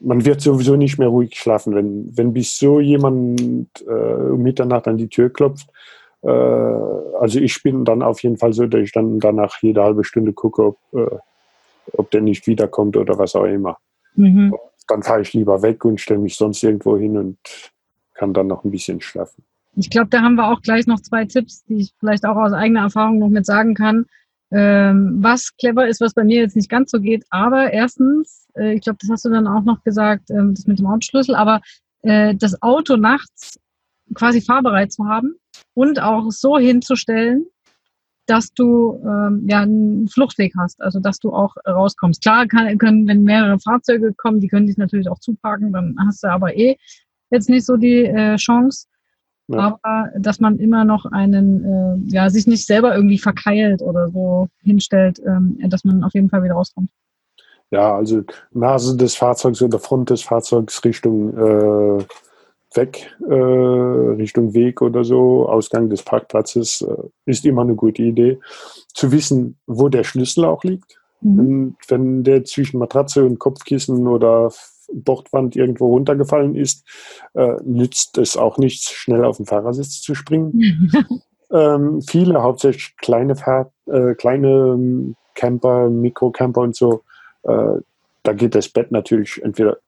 Man 0.00 0.24
wird 0.24 0.40
sowieso 0.40 0.76
nicht 0.76 0.98
mehr 0.98 1.08
ruhig 1.08 1.34
schlafen, 1.36 1.74
wenn, 1.74 2.16
wenn 2.16 2.32
bis 2.32 2.58
so 2.58 2.80
jemand 2.80 3.40
äh, 3.86 3.90
um 3.90 4.42
Mitternacht 4.42 4.86
an 4.86 4.96
die 4.96 5.08
Tür 5.08 5.30
klopft. 5.30 5.68
Äh, 6.22 6.28
also 6.28 7.40
ich 7.40 7.62
bin 7.62 7.84
dann 7.84 8.02
auf 8.02 8.22
jeden 8.22 8.36
Fall 8.36 8.52
so, 8.52 8.66
dass 8.66 8.80
ich 8.80 8.92
dann 8.92 9.20
danach 9.20 9.56
jede 9.62 9.82
halbe 9.82 10.04
Stunde 10.04 10.32
gucke, 10.32 10.66
ob, 10.66 10.78
äh, 10.92 11.16
ob 11.92 12.10
der 12.10 12.20
nicht 12.20 12.46
wiederkommt 12.46 12.96
oder 12.96 13.18
was 13.18 13.34
auch 13.34 13.44
immer. 13.44 13.78
Mhm. 14.14 14.54
Dann 14.88 15.02
fahre 15.02 15.22
ich 15.22 15.32
lieber 15.32 15.62
weg 15.62 15.84
und 15.84 16.00
stelle 16.00 16.20
mich 16.20 16.36
sonst 16.36 16.62
irgendwo 16.62 16.96
hin 16.96 17.16
und 17.16 17.38
kann 18.14 18.32
dann 18.32 18.46
noch 18.46 18.64
ein 18.64 18.70
bisschen 18.70 19.00
schlafen. 19.00 19.44
Ich 19.76 19.90
glaube, 19.90 20.08
da 20.08 20.22
haben 20.22 20.34
wir 20.34 20.50
auch 20.50 20.60
gleich 20.60 20.86
noch 20.86 21.00
zwei 21.00 21.24
Tipps, 21.24 21.64
die 21.66 21.76
ich 21.76 21.94
vielleicht 22.00 22.24
auch 22.24 22.36
aus 22.36 22.52
eigener 22.52 22.80
Erfahrung 22.80 23.18
noch 23.18 23.28
mit 23.28 23.46
sagen 23.46 23.74
kann. 23.74 24.06
Ähm, 24.50 25.18
was 25.20 25.54
clever 25.56 25.86
ist, 25.86 26.00
was 26.00 26.14
bei 26.14 26.24
mir 26.24 26.40
jetzt 26.40 26.56
nicht 26.56 26.70
ganz 26.70 26.90
so 26.90 27.00
geht. 27.00 27.24
Aber 27.30 27.72
erstens, 27.72 28.48
äh, 28.56 28.72
ich 28.72 28.80
glaube, 28.80 28.98
das 29.00 29.10
hast 29.10 29.24
du 29.26 29.28
dann 29.28 29.46
auch 29.46 29.62
noch 29.62 29.84
gesagt, 29.84 30.30
äh, 30.30 30.36
das 30.38 30.66
mit 30.66 30.78
dem 30.78 30.86
Autoschlüssel, 30.86 31.34
aber 31.34 31.60
äh, 32.02 32.34
das 32.34 32.60
Auto 32.62 32.96
nachts 32.96 33.60
quasi 34.14 34.40
fahrbereit 34.40 34.90
zu 34.90 35.04
haben 35.04 35.36
und 35.78 36.02
auch 36.02 36.32
so 36.32 36.58
hinzustellen, 36.58 37.46
dass 38.26 38.52
du 38.52 39.00
ähm, 39.04 39.44
ja 39.48 39.60
einen 39.60 40.08
Fluchtweg 40.08 40.52
hast, 40.58 40.82
also 40.82 40.98
dass 40.98 41.20
du 41.20 41.32
auch 41.32 41.54
rauskommst. 41.64 42.20
Klar 42.20 42.48
kann, 42.48 42.76
können, 42.78 43.06
wenn 43.06 43.22
mehrere 43.22 43.60
Fahrzeuge 43.60 44.12
kommen, 44.12 44.40
die 44.40 44.48
können 44.48 44.66
dich 44.66 44.76
natürlich 44.76 45.08
auch 45.08 45.20
zuparken, 45.20 45.72
dann 45.72 45.94
hast 46.04 46.24
du 46.24 46.32
aber 46.32 46.56
eh 46.56 46.76
jetzt 47.30 47.48
nicht 47.48 47.64
so 47.64 47.76
die 47.76 48.04
äh, 48.04 48.34
Chance. 48.36 48.86
Ja. 49.46 49.58
Aber 49.58 50.10
dass 50.18 50.40
man 50.40 50.58
immer 50.58 50.84
noch 50.84 51.06
einen, 51.06 51.64
äh, 51.64 52.12
ja, 52.12 52.28
sich 52.28 52.48
nicht 52.48 52.66
selber 52.66 52.96
irgendwie 52.96 53.18
verkeilt 53.18 53.80
oder 53.80 54.08
so 54.10 54.48
hinstellt, 54.60 55.20
ähm, 55.24 55.58
dass 55.70 55.84
man 55.84 56.02
auf 56.02 56.12
jeden 56.12 56.28
Fall 56.28 56.42
wieder 56.42 56.54
rauskommt. 56.54 56.90
Ja, 57.70 57.94
also 57.94 58.24
Nase 58.50 58.96
des 58.96 59.14
Fahrzeugs 59.14 59.62
oder 59.62 59.78
Front 59.78 60.10
des 60.10 60.22
Fahrzeugs 60.22 60.84
Richtung 60.84 61.36
äh, 61.38 62.04
weg, 62.78 63.10
äh, 63.28 63.34
Richtung 63.34 64.54
Weg 64.54 64.80
oder 64.80 65.04
so, 65.04 65.48
Ausgang 65.48 65.90
des 65.90 66.02
Parkplatzes, 66.02 66.82
äh, 66.82 67.08
ist 67.26 67.44
immer 67.44 67.62
eine 67.62 67.74
gute 67.74 68.02
Idee. 68.02 68.38
Zu 68.94 69.12
wissen, 69.12 69.58
wo 69.66 69.88
der 69.88 70.04
Schlüssel 70.04 70.44
auch 70.44 70.64
liegt. 70.64 70.98
Mhm. 71.20 71.38
Und 71.38 71.76
wenn 71.88 72.24
der 72.24 72.44
zwischen 72.44 72.78
Matratze 72.78 73.24
und 73.24 73.38
Kopfkissen 73.38 74.06
oder 74.06 74.52
Bordwand 74.92 75.56
irgendwo 75.56 75.88
runtergefallen 75.88 76.54
ist, 76.54 76.86
äh, 77.34 77.56
nützt 77.64 78.16
es 78.18 78.36
auch 78.36 78.56
nichts, 78.58 78.90
schnell 78.90 79.24
auf 79.24 79.36
den 79.36 79.46
Fahrersitz 79.46 80.00
zu 80.00 80.14
springen. 80.14 80.90
ähm, 81.52 82.00
viele, 82.02 82.42
hauptsächlich 82.42 82.96
kleine, 82.96 83.36
Fahr 83.36 83.72
äh, 83.86 84.14
kleine 84.14 84.48
ähm, 84.48 85.16
Camper, 85.34 85.90
Mikrocamper 85.90 86.62
und 86.62 86.76
so, 86.76 87.02
äh, 87.42 87.80
da 88.22 88.32
geht 88.32 88.54
das 88.54 88.68
Bett 88.68 88.90
natürlich 88.92 89.42
entweder 89.42 89.78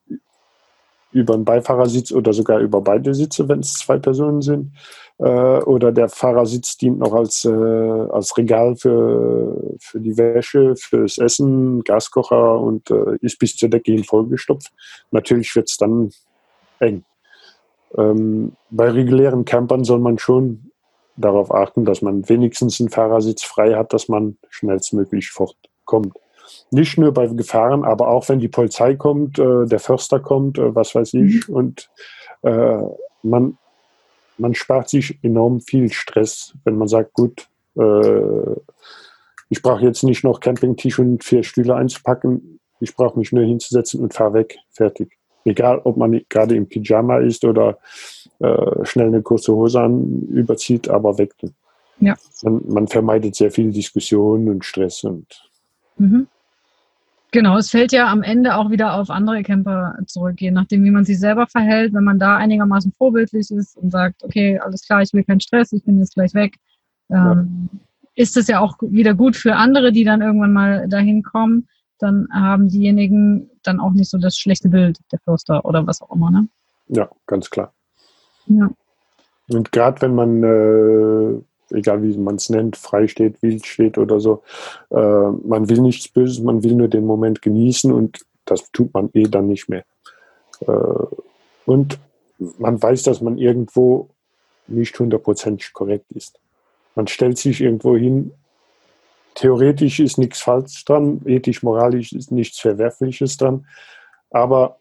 über 1.11 1.35
den 1.35 1.45
Beifahrersitz 1.45 2.11
oder 2.11 2.33
sogar 2.33 2.59
über 2.59 2.81
beide 2.81 3.13
Sitze, 3.13 3.47
wenn 3.47 3.59
es 3.59 3.73
zwei 3.73 3.97
Personen 3.97 4.41
sind. 4.41 4.71
Äh, 5.17 5.23
oder 5.23 5.91
der 5.91 6.09
Fahrersitz 6.09 6.77
dient 6.77 6.99
noch 6.99 7.13
als, 7.13 7.45
äh, 7.45 7.49
als 7.49 8.35
Regal 8.37 8.75
für, 8.75 9.75
für 9.79 9.99
die 9.99 10.17
Wäsche, 10.17 10.75
fürs 10.75 11.17
Essen, 11.17 11.83
Gaskocher 11.83 12.59
und 12.59 12.89
äh, 12.89 13.17
ist 13.21 13.37
bis 13.37 13.55
zur 13.55 13.69
Decke 13.69 13.91
hin 13.91 14.03
vollgestopft. 14.03 14.71
Natürlich 15.11 15.55
wird 15.55 15.69
es 15.69 15.77
dann 15.77 16.11
eng. 16.79 17.03
Ähm, 17.97 18.53
bei 18.69 18.89
regulären 18.89 19.45
Campern 19.45 19.83
soll 19.83 19.99
man 19.99 20.17
schon 20.17 20.71
darauf 21.17 21.53
achten, 21.53 21.85
dass 21.85 22.01
man 22.01 22.27
wenigstens 22.27 22.79
einen 22.79 22.89
Fahrersitz 22.89 23.43
frei 23.43 23.75
hat, 23.75 23.93
dass 23.93 24.07
man 24.07 24.37
schnellstmöglich 24.49 25.29
fortkommt. 25.29 26.15
Nicht 26.71 26.97
nur 26.97 27.13
bei 27.13 27.27
Gefahren, 27.27 27.83
aber 27.83 28.07
auch 28.07 28.29
wenn 28.29 28.39
die 28.39 28.47
Polizei 28.47 28.95
kommt, 28.95 29.39
äh, 29.39 29.65
der 29.65 29.79
Förster 29.79 30.19
kommt, 30.19 30.57
äh, 30.57 30.73
was 30.73 30.95
weiß 30.95 31.13
ich, 31.15 31.47
mhm. 31.47 31.55
und 31.55 31.89
äh, 32.43 32.81
man 33.23 33.57
man 34.41 34.55
spart 34.55 34.89
sich 34.89 35.19
enorm 35.23 35.61
viel 35.61 35.91
Stress, 35.91 36.53
wenn 36.63 36.77
man 36.77 36.87
sagt, 36.87 37.13
gut, 37.13 37.47
äh, 37.77 38.55
ich 39.49 39.61
brauche 39.61 39.83
jetzt 39.85 40.03
nicht 40.03 40.23
noch 40.23 40.39
Campingtisch 40.39 40.99
und 40.99 41.23
vier 41.23 41.43
Stühle 41.43 41.75
einzupacken, 41.75 42.59
ich 42.79 42.95
brauche 42.95 43.17
mich 43.19 43.31
nur 43.31 43.43
hinzusetzen 43.43 44.01
und 44.01 44.13
fahre 44.13 44.33
weg, 44.33 44.57
fertig. 44.71 45.17
Egal, 45.45 45.79
ob 45.83 45.97
man 45.97 46.21
gerade 46.29 46.55
im 46.55 46.67
Pyjama 46.67 47.19
ist 47.19 47.45
oder 47.45 47.77
äh, 48.39 48.85
schnell 48.85 49.07
eine 49.07 49.21
kurze 49.21 49.53
Hose 49.53 49.79
an, 49.79 50.27
überzieht, 50.29 50.89
aber 50.89 51.17
weg. 51.17 51.33
Ja. 51.99 52.15
Man, 52.43 52.61
man 52.67 52.87
vermeidet 52.87 53.35
sehr 53.35 53.51
viel 53.51 53.71
Diskussion 53.71 54.49
und 54.49 54.65
Stress 54.65 55.03
und 55.03 55.49
mhm. 55.97 56.27
Genau, 57.31 57.57
es 57.57 57.69
fällt 57.69 57.93
ja 57.93 58.11
am 58.11 58.23
Ende 58.23 58.55
auch 58.57 58.69
wieder 58.71 58.95
auf 58.95 59.09
andere 59.09 59.41
Camper 59.41 59.97
zurück, 60.05 60.41
je 60.41 60.51
nachdem, 60.51 60.83
wie 60.83 60.91
man 60.91 61.05
sich 61.05 61.17
selber 61.17 61.47
verhält. 61.47 61.93
Wenn 61.93 62.03
man 62.03 62.19
da 62.19 62.35
einigermaßen 62.35 62.91
vorbildlich 62.91 63.49
ist 63.51 63.77
und 63.77 63.89
sagt, 63.89 64.23
okay, 64.23 64.59
alles 64.59 64.85
klar, 64.85 65.01
ich 65.01 65.13
will 65.13 65.23
keinen 65.23 65.39
Stress, 65.39 65.71
ich 65.71 65.83
bin 65.85 65.97
jetzt 65.99 66.15
gleich 66.15 66.33
weg, 66.33 66.57
ähm, 67.09 67.69
ja. 67.71 67.79
ist 68.15 68.35
es 68.35 68.47
ja 68.47 68.59
auch 68.59 68.77
wieder 68.81 69.13
gut 69.13 69.37
für 69.37 69.55
andere, 69.55 69.93
die 69.93 70.03
dann 70.03 70.21
irgendwann 70.21 70.51
mal 70.51 70.89
dahin 70.89 71.23
kommen. 71.23 71.69
Dann 71.99 72.27
haben 72.33 72.67
diejenigen 72.67 73.49
dann 73.63 73.79
auch 73.79 73.91
nicht 73.91 74.09
so 74.09 74.17
das 74.17 74.35
schlechte 74.35 74.67
Bild, 74.67 74.99
der 75.13 75.19
Förster 75.19 75.63
oder 75.63 75.87
was 75.87 76.01
auch 76.01 76.11
immer. 76.11 76.31
Ne? 76.31 76.49
Ja, 76.89 77.09
ganz 77.27 77.49
klar. 77.49 77.73
Ja. 78.47 78.69
Und 79.47 79.71
gerade 79.71 80.01
wenn 80.01 80.15
man 80.15 80.43
äh, 80.43 81.41
egal 81.71 82.03
wie 82.03 82.17
man 82.17 82.35
es 82.35 82.49
nennt, 82.49 82.77
frei 82.77 83.07
steht, 83.07 83.41
wild 83.41 83.65
steht 83.65 83.97
oder 83.97 84.19
so. 84.19 84.43
Äh, 84.89 84.95
man 84.95 85.69
will 85.69 85.81
nichts 85.81 86.07
Böses, 86.07 86.39
man 86.39 86.63
will 86.63 86.75
nur 86.75 86.87
den 86.87 87.05
Moment 87.05 87.41
genießen 87.41 87.91
und 87.91 88.19
das 88.45 88.71
tut 88.71 88.93
man 88.93 89.09
eh 89.13 89.23
dann 89.23 89.47
nicht 89.47 89.69
mehr. 89.69 89.83
Äh, 90.61 91.05
und 91.65 91.99
man 92.57 92.81
weiß, 92.81 93.03
dass 93.03 93.21
man 93.21 93.37
irgendwo 93.37 94.09
nicht 94.67 94.97
hundertprozentig 94.99 95.73
korrekt 95.73 96.11
ist. 96.11 96.39
Man 96.95 97.07
stellt 97.07 97.37
sich 97.37 97.61
irgendwo 97.61 97.95
hin, 97.95 98.33
theoretisch 99.35 99.99
ist 99.99 100.17
nichts 100.17 100.41
falsch 100.41 100.83
dran, 100.85 101.21
ethisch, 101.25 101.63
moralisch 101.63 102.13
ist 102.13 102.31
nichts 102.31 102.59
Verwerfliches 102.59 103.37
dran, 103.37 103.65
aber 104.29 104.77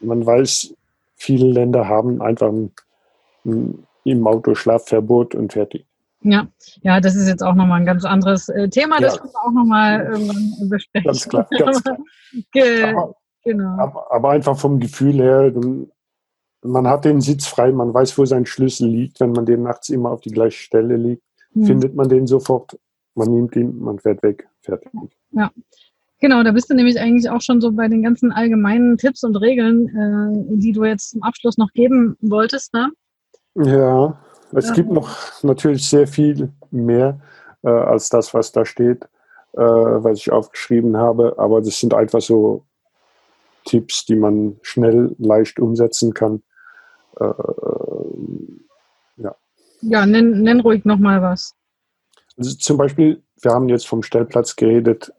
man 0.00 0.24
weiß, 0.24 0.74
viele 1.16 1.50
Länder 1.50 1.88
haben 1.88 2.22
einfach 2.22 2.48
ein, 2.48 2.72
ein 3.44 3.86
im 4.06 4.26
Auto 4.26 4.54
Schlafverbot 4.54 5.34
und 5.34 5.52
fertig. 5.52 5.86
Ja, 6.22 6.48
ja, 6.82 7.00
das 7.00 7.14
ist 7.14 7.28
jetzt 7.28 7.42
auch 7.42 7.54
nochmal 7.54 7.80
ein 7.80 7.86
ganz 7.86 8.04
anderes 8.04 8.48
äh, 8.48 8.68
Thema, 8.68 8.98
das 9.00 9.14
ja. 9.14 9.20
können 9.20 9.32
wir 9.32 9.46
auch 9.46 9.52
nochmal 9.52 10.06
irgendwann 10.06 10.68
besprechen. 10.68 11.06
Ganz 11.06 11.28
klar, 11.28 11.46
ganz 11.56 11.82
klar. 11.82 11.98
aber, 12.88 13.14
genau. 13.44 13.78
Aber, 13.78 14.12
aber, 14.12 14.30
einfach 14.30 14.58
vom 14.58 14.80
Gefühl 14.80 15.14
her, 15.14 15.52
man 16.62 16.88
hat 16.88 17.04
den 17.04 17.20
Sitz 17.20 17.46
frei, 17.46 17.70
man 17.70 17.92
weiß, 17.92 18.16
wo 18.18 18.24
sein 18.24 18.46
Schlüssel 18.46 18.88
liegt, 18.88 19.20
wenn 19.20 19.32
man 19.32 19.46
den 19.46 19.62
nachts 19.62 19.88
immer 19.88 20.10
auf 20.10 20.20
die 20.20 20.32
gleiche 20.32 20.58
Stelle 20.58 20.96
liegt, 20.96 21.22
hm. 21.52 21.64
findet 21.64 21.94
man 21.94 22.08
den 22.08 22.26
sofort, 22.26 22.78
man 23.14 23.28
nimmt 23.28 23.54
ihn, 23.54 23.78
man 23.78 23.98
fährt 23.98 24.22
weg, 24.22 24.48
fertig. 24.62 24.90
Ja. 25.32 25.50
Genau, 26.18 26.42
da 26.42 26.52
bist 26.52 26.70
du 26.70 26.74
nämlich 26.74 26.98
eigentlich 26.98 27.28
auch 27.28 27.42
schon 27.42 27.60
so 27.60 27.70
bei 27.72 27.88
den 27.88 28.02
ganzen 28.02 28.32
allgemeinen 28.32 28.96
Tipps 28.96 29.22
und 29.22 29.36
Regeln, 29.36 29.88
äh, 29.88 30.56
die 30.56 30.72
du 30.72 30.84
jetzt 30.84 31.10
zum 31.10 31.22
Abschluss 31.22 31.58
noch 31.58 31.72
geben 31.72 32.16
wolltest, 32.20 32.72
ne? 32.72 32.90
Ja, 33.56 34.18
es 34.52 34.68
ja. 34.68 34.74
gibt 34.74 34.90
noch 34.90 35.42
natürlich 35.42 35.88
sehr 35.88 36.06
viel 36.06 36.52
mehr 36.70 37.20
äh, 37.62 37.70
als 37.70 38.08
das, 38.08 38.34
was 38.34 38.52
da 38.52 38.64
steht, 38.64 39.04
äh, 39.54 39.60
was 39.60 40.18
ich 40.18 40.32
aufgeschrieben 40.32 40.96
habe. 40.96 41.34
Aber 41.38 41.60
das 41.60 41.80
sind 41.80 41.94
einfach 41.94 42.20
so 42.20 42.64
Tipps, 43.64 44.04
die 44.04 44.16
man 44.16 44.56
schnell, 44.62 45.14
leicht 45.18 45.58
umsetzen 45.58 46.14
kann. 46.14 46.42
Äh, 47.18 47.32
ja. 49.16 49.34
Ja, 49.80 50.06
nenn, 50.06 50.42
nenn 50.42 50.60
ruhig 50.60 50.84
nochmal 50.84 51.22
was. 51.22 51.54
Also 52.36 52.54
zum 52.56 52.76
Beispiel, 52.76 53.22
wir 53.40 53.52
haben 53.52 53.68
jetzt 53.68 53.88
vom 53.88 54.02
Stellplatz 54.02 54.56
geredet, 54.56 55.12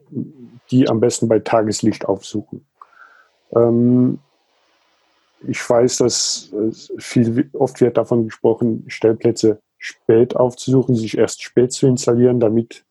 die 0.72 0.88
am 0.88 1.00
besten 1.00 1.28
bei 1.28 1.40
Tageslicht 1.40 2.06
aufsuchen. 2.06 2.66
Ähm, 3.52 4.20
ich 5.46 5.70
weiß, 5.70 5.98
dass 5.98 6.52
viel, 6.98 7.50
oft 7.54 7.80
wird 7.82 7.98
davon 7.98 8.26
gesprochen, 8.26 8.86
Stellplätze 8.88 9.60
spät 9.78 10.36
aufzusuchen, 10.36 10.96
sich 10.96 11.18
erst 11.18 11.44
spät 11.44 11.72
zu 11.72 11.88
installieren, 11.88 12.40
damit 12.40 12.84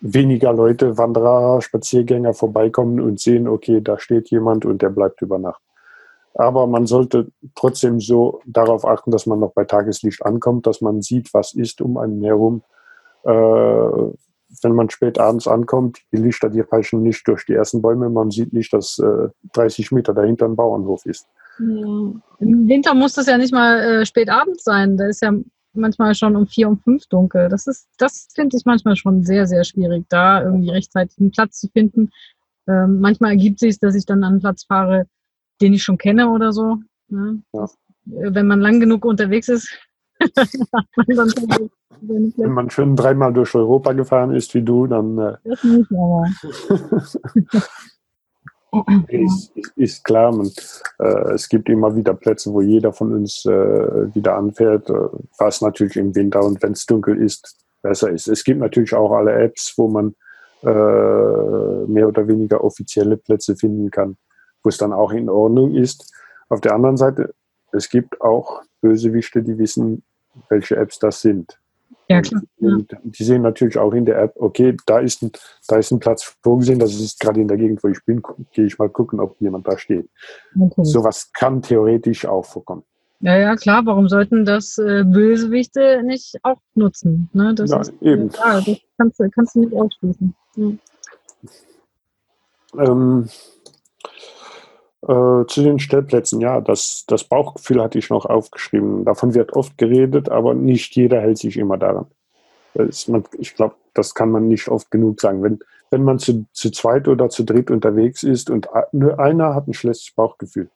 weniger 0.00 0.52
Leute, 0.52 0.98
Wanderer, 0.98 1.60
Spaziergänger 1.62 2.34
vorbeikommen 2.34 3.00
und 3.00 3.20
sehen, 3.20 3.48
okay, 3.48 3.80
da 3.80 3.98
steht 3.98 4.30
jemand 4.30 4.64
und 4.64 4.82
der 4.82 4.90
bleibt 4.90 5.22
über 5.22 5.38
Nacht. 5.38 5.62
Aber 6.34 6.66
man 6.66 6.86
sollte 6.86 7.28
trotzdem 7.54 8.00
so 8.00 8.40
darauf 8.44 8.84
achten, 8.84 9.10
dass 9.10 9.26
man 9.26 9.40
noch 9.40 9.52
bei 9.52 9.64
Tageslicht 9.64 10.24
ankommt, 10.24 10.66
dass 10.66 10.80
man 10.80 11.00
sieht, 11.00 11.32
was 11.32 11.54
ist 11.54 11.80
um 11.80 11.96
einen 11.96 12.22
herum. 12.22 12.62
Äh, 13.24 14.10
wenn 14.62 14.74
man 14.74 14.90
spät 14.90 15.18
abends 15.18 15.48
ankommt, 15.48 16.00
die 16.12 16.18
Lichter, 16.18 16.50
die 16.50 16.60
reichen 16.60 17.02
nicht 17.02 17.26
durch 17.26 17.44
die 17.46 17.54
ersten 17.54 17.82
Bäume. 17.82 18.10
Man 18.10 18.30
sieht 18.30 18.52
nicht, 18.52 18.72
dass 18.72 18.98
äh, 18.98 19.28
30 19.52 19.92
Meter 19.92 20.14
dahinter 20.14 20.46
ein 20.46 20.56
Bauernhof 20.56 21.06
ist. 21.06 21.26
Im 21.58 22.22
Winter 22.40 22.94
muss 22.94 23.14
das 23.14 23.26
ja 23.26 23.38
nicht 23.38 23.52
mal 23.52 23.78
äh, 23.78 24.06
spät 24.06 24.28
abends 24.28 24.64
sein. 24.64 24.96
Da 24.96 25.06
ist 25.06 25.22
ja 25.22 25.32
manchmal 25.72 26.14
schon 26.14 26.36
um 26.36 26.46
vier, 26.46 26.68
um 26.68 26.78
fünf 26.78 27.06
dunkel. 27.06 27.48
Das 27.48 27.66
ist, 27.66 27.88
das 27.98 28.28
finde 28.34 28.56
ich 28.56 28.64
manchmal 28.64 28.96
schon 28.96 29.24
sehr, 29.24 29.46
sehr 29.46 29.64
schwierig, 29.64 30.04
da 30.08 30.42
irgendwie 30.42 30.70
rechtzeitig 30.70 31.18
einen 31.18 31.30
Platz 31.30 31.60
zu 31.60 31.68
finden. 31.68 32.10
Ähm, 32.66 33.00
manchmal 33.00 33.32
ergibt 33.32 33.60
sich, 33.60 33.78
dass 33.78 33.94
ich 33.94 34.06
dann 34.06 34.24
an 34.24 34.34
einen 34.34 34.40
Platz 34.40 34.64
fahre, 34.64 35.06
den 35.60 35.74
ich 35.74 35.82
schon 35.82 35.98
kenne 35.98 36.30
oder 36.30 36.52
so. 36.52 36.78
Ne? 37.08 37.42
Ja. 37.52 37.64
Äh, 37.64 38.34
wenn 38.34 38.46
man 38.46 38.60
lang 38.60 38.80
genug 38.80 39.04
unterwegs 39.04 39.48
ist, 39.48 39.68
Wenn 42.00 42.52
man 42.52 42.70
schon 42.70 42.96
dreimal 42.96 43.32
durch 43.32 43.54
Europa 43.54 43.92
gefahren 43.92 44.34
ist 44.34 44.54
wie 44.54 44.62
du, 44.62 44.86
dann. 44.86 45.18
Äh, 45.18 45.36
das 45.44 45.64
nicht, 45.64 45.90
aber. 45.92 46.26
ist, 49.08 49.52
ist, 49.76 50.04
klar, 50.04 50.34
man, 50.34 50.50
äh, 50.98 51.32
es 51.32 51.48
gibt 51.48 51.68
immer 51.68 51.94
wieder 51.94 52.14
Plätze, 52.14 52.52
wo 52.52 52.60
jeder 52.60 52.92
von 52.92 53.12
uns 53.12 53.44
äh, 53.44 54.14
wieder 54.14 54.36
anfährt, 54.36 54.90
äh, 54.90 55.08
was 55.38 55.60
natürlich 55.60 55.96
im 55.96 56.14
Winter 56.14 56.42
und 56.42 56.62
wenn 56.62 56.72
es 56.72 56.86
dunkel 56.86 57.20
ist, 57.22 57.56
besser 57.82 58.10
ist. 58.10 58.28
Es 58.28 58.44
gibt 58.44 58.60
natürlich 58.60 58.94
auch 58.94 59.12
alle 59.12 59.32
Apps, 59.32 59.74
wo 59.76 59.88
man 59.88 60.14
äh, 60.62 61.86
mehr 61.86 62.08
oder 62.08 62.26
weniger 62.26 62.64
offizielle 62.64 63.16
Plätze 63.16 63.56
finden 63.56 63.90
kann, 63.90 64.16
wo 64.62 64.70
es 64.70 64.78
dann 64.78 64.92
auch 64.92 65.12
in 65.12 65.28
Ordnung 65.28 65.74
ist. 65.74 66.12
Auf 66.48 66.60
der 66.60 66.74
anderen 66.74 66.96
Seite, 66.96 67.34
es 67.72 67.88
gibt 67.88 68.20
auch 68.20 68.62
Bösewichte, 68.80 69.42
die 69.42 69.58
wissen, 69.58 70.02
welche 70.48 70.76
Apps 70.76 70.98
das 70.98 71.20
sind. 71.20 71.58
Ja, 72.08 72.20
klar. 72.20 72.42
Und 72.58 72.94
die 73.02 73.24
sehen 73.24 73.42
natürlich 73.42 73.78
auch 73.78 73.92
in 73.92 74.04
der 74.04 74.18
App, 74.18 74.34
okay, 74.36 74.76
da 74.86 74.98
ist 74.98 75.22
ein, 75.22 75.32
da 75.68 75.76
ist 75.76 75.90
ein 75.90 76.00
Platz 76.00 76.36
vorgesehen, 76.42 76.78
das 76.78 76.94
ist 76.94 77.18
gerade 77.18 77.40
in 77.40 77.48
der 77.48 77.56
Gegend, 77.56 77.82
wo 77.82 77.88
ich 77.88 78.04
bin, 78.04 78.22
gehe 78.52 78.66
ich 78.66 78.78
mal 78.78 78.90
gucken, 78.90 79.20
ob 79.20 79.40
jemand 79.40 79.66
da 79.66 79.78
steht. 79.78 80.10
Okay. 80.58 80.84
Sowas 80.84 81.30
kann 81.32 81.62
theoretisch 81.62 82.26
auch 82.26 82.44
vorkommen. 82.44 82.82
Ja, 83.20 83.38
ja, 83.38 83.56
klar, 83.56 83.86
warum 83.86 84.08
sollten 84.08 84.44
das 84.44 84.76
äh, 84.76 85.02
Bösewichte 85.02 86.02
nicht 86.04 86.34
auch 86.42 86.58
nutzen? 86.74 87.30
Ne? 87.32 87.54
Das 87.54 87.70
ja, 87.70 87.80
ist, 87.80 87.94
eben. 88.02 88.28
Ja, 88.30 88.60
das 88.60 88.78
kannst, 88.98 89.22
kannst 89.34 89.54
du 89.54 89.60
nicht 89.60 89.72
ausschließen. 89.72 90.34
Ja. 90.56 90.72
Ähm, 92.80 93.28
äh, 95.06 95.46
zu 95.46 95.62
den 95.62 95.78
Stellplätzen, 95.78 96.40
ja, 96.40 96.60
das, 96.60 97.04
das 97.06 97.24
Bauchgefühl 97.24 97.82
hatte 97.82 97.98
ich 97.98 98.10
noch 98.10 98.24
aufgeschrieben. 98.24 99.04
Davon 99.04 99.34
wird 99.34 99.52
oft 99.52 99.76
geredet, 99.76 100.30
aber 100.30 100.54
nicht 100.54 100.96
jeder 100.96 101.20
hält 101.20 101.38
sich 101.38 101.56
immer 101.58 101.76
daran. 101.76 102.06
Man, 103.06 103.24
ich 103.38 103.54
glaube, 103.54 103.74
das 103.92 104.14
kann 104.14 104.30
man 104.30 104.48
nicht 104.48 104.68
oft 104.68 104.90
genug 104.90 105.20
sagen. 105.20 105.42
Wenn, 105.42 105.60
wenn 105.90 106.02
man 106.02 106.18
zu, 106.18 106.46
zu 106.52 106.70
zweit 106.70 107.06
oder 107.06 107.28
zu 107.28 107.44
dritt 107.44 107.70
unterwegs 107.70 108.22
ist 108.22 108.50
und 108.50 108.68
nur 108.92 109.18
einer 109.20 109.54
hat 109.54 109.68
ein 109.68 109.74
schlechtes 109.74 110.10
Bauchgefühl, 110.10 110.70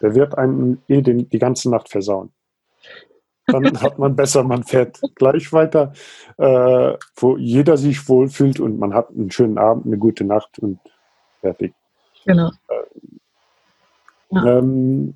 der 0.00 0.14
wird 0.14 0.38
einen 0.38 0.82
eh 0.88 1.02
den, 1.02 1.28
die 1.28 1.38
ganze 1.38 1.68
Nacht 1.70 1.88
versauen. 1.88 2.32
Dann 3.46 3.64
hat 3.82 3.98
man 3.98 4.16
besser, 4.16 4.44
man 4.44 4.62
fährt 4.62 5.00
gleich 5.16 5.52
weiter, 5.52 5.92
äh, 6.38 6.94
wo 7.16 7.36
jeder 7.36 7.76
sich 7.76 8.08
wohlfühlt 8.08 8.60
und 8.60 8.78
man 8.78 8.94
hat 8.94 9.10
einen 9.10 9.30
schönen 9.30 9.58
Abend, 9.58 9.86
eine 9.86 9.98
gute 9.98 10.24
Nacht 10.24 10.58
und 10.58 10.78
fertig. 11.40 11.74
Genau. 12.26 12.50
Ja. 14.30 14.58
Ähm, 14.58 15.14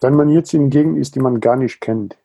wenn 0.00 0.14
man 0.14 0.28
jetzt 0.28 0.52
in 0.52 0.68
Gegenden 0.68 1.00
ist, 1.00 1.14
die 1.14 1.20
man 1.20 1.40
gar 1.40 1.56
nicht 1.56 1.80
kennt, 1.80 2.18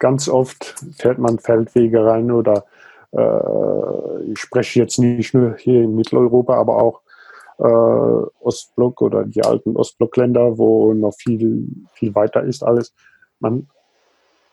ganz 0.00 0.28
oft 0.28 0.74
fährt 0.92 1.18
man 1.18 1.38
Feldwege 1.38 2.04
rein 2.04 2.32
oder 2.32 2.64
äh, 3.12 4.22
ich 4.32 4.40
spreche 4.40 4.80
jetzt 4.80 4.98
nicht 4.98 5.32
nur 5.32 5.56
hier 5.56 5.82
in 5.82 5.94
Mitteleuropa, 5.94 6.56
aber 6.56 6.82
auch 6.82 7.00
äh, 7.58 8.44
Ostblock 8.44 9.00
oder 9.02 9.24
die 9.24 9.44
alten 9.44 9.76
Ostblockländer, 9.76 10.58
wo 10.58 10.92
noch 10.92 11.14
viel, 11.14 11.68
viel 11.94 12.14
weiter 12.16 12.42
ist 12.42 12.64
alles. 12.64 12.92
Man 13.38 13.68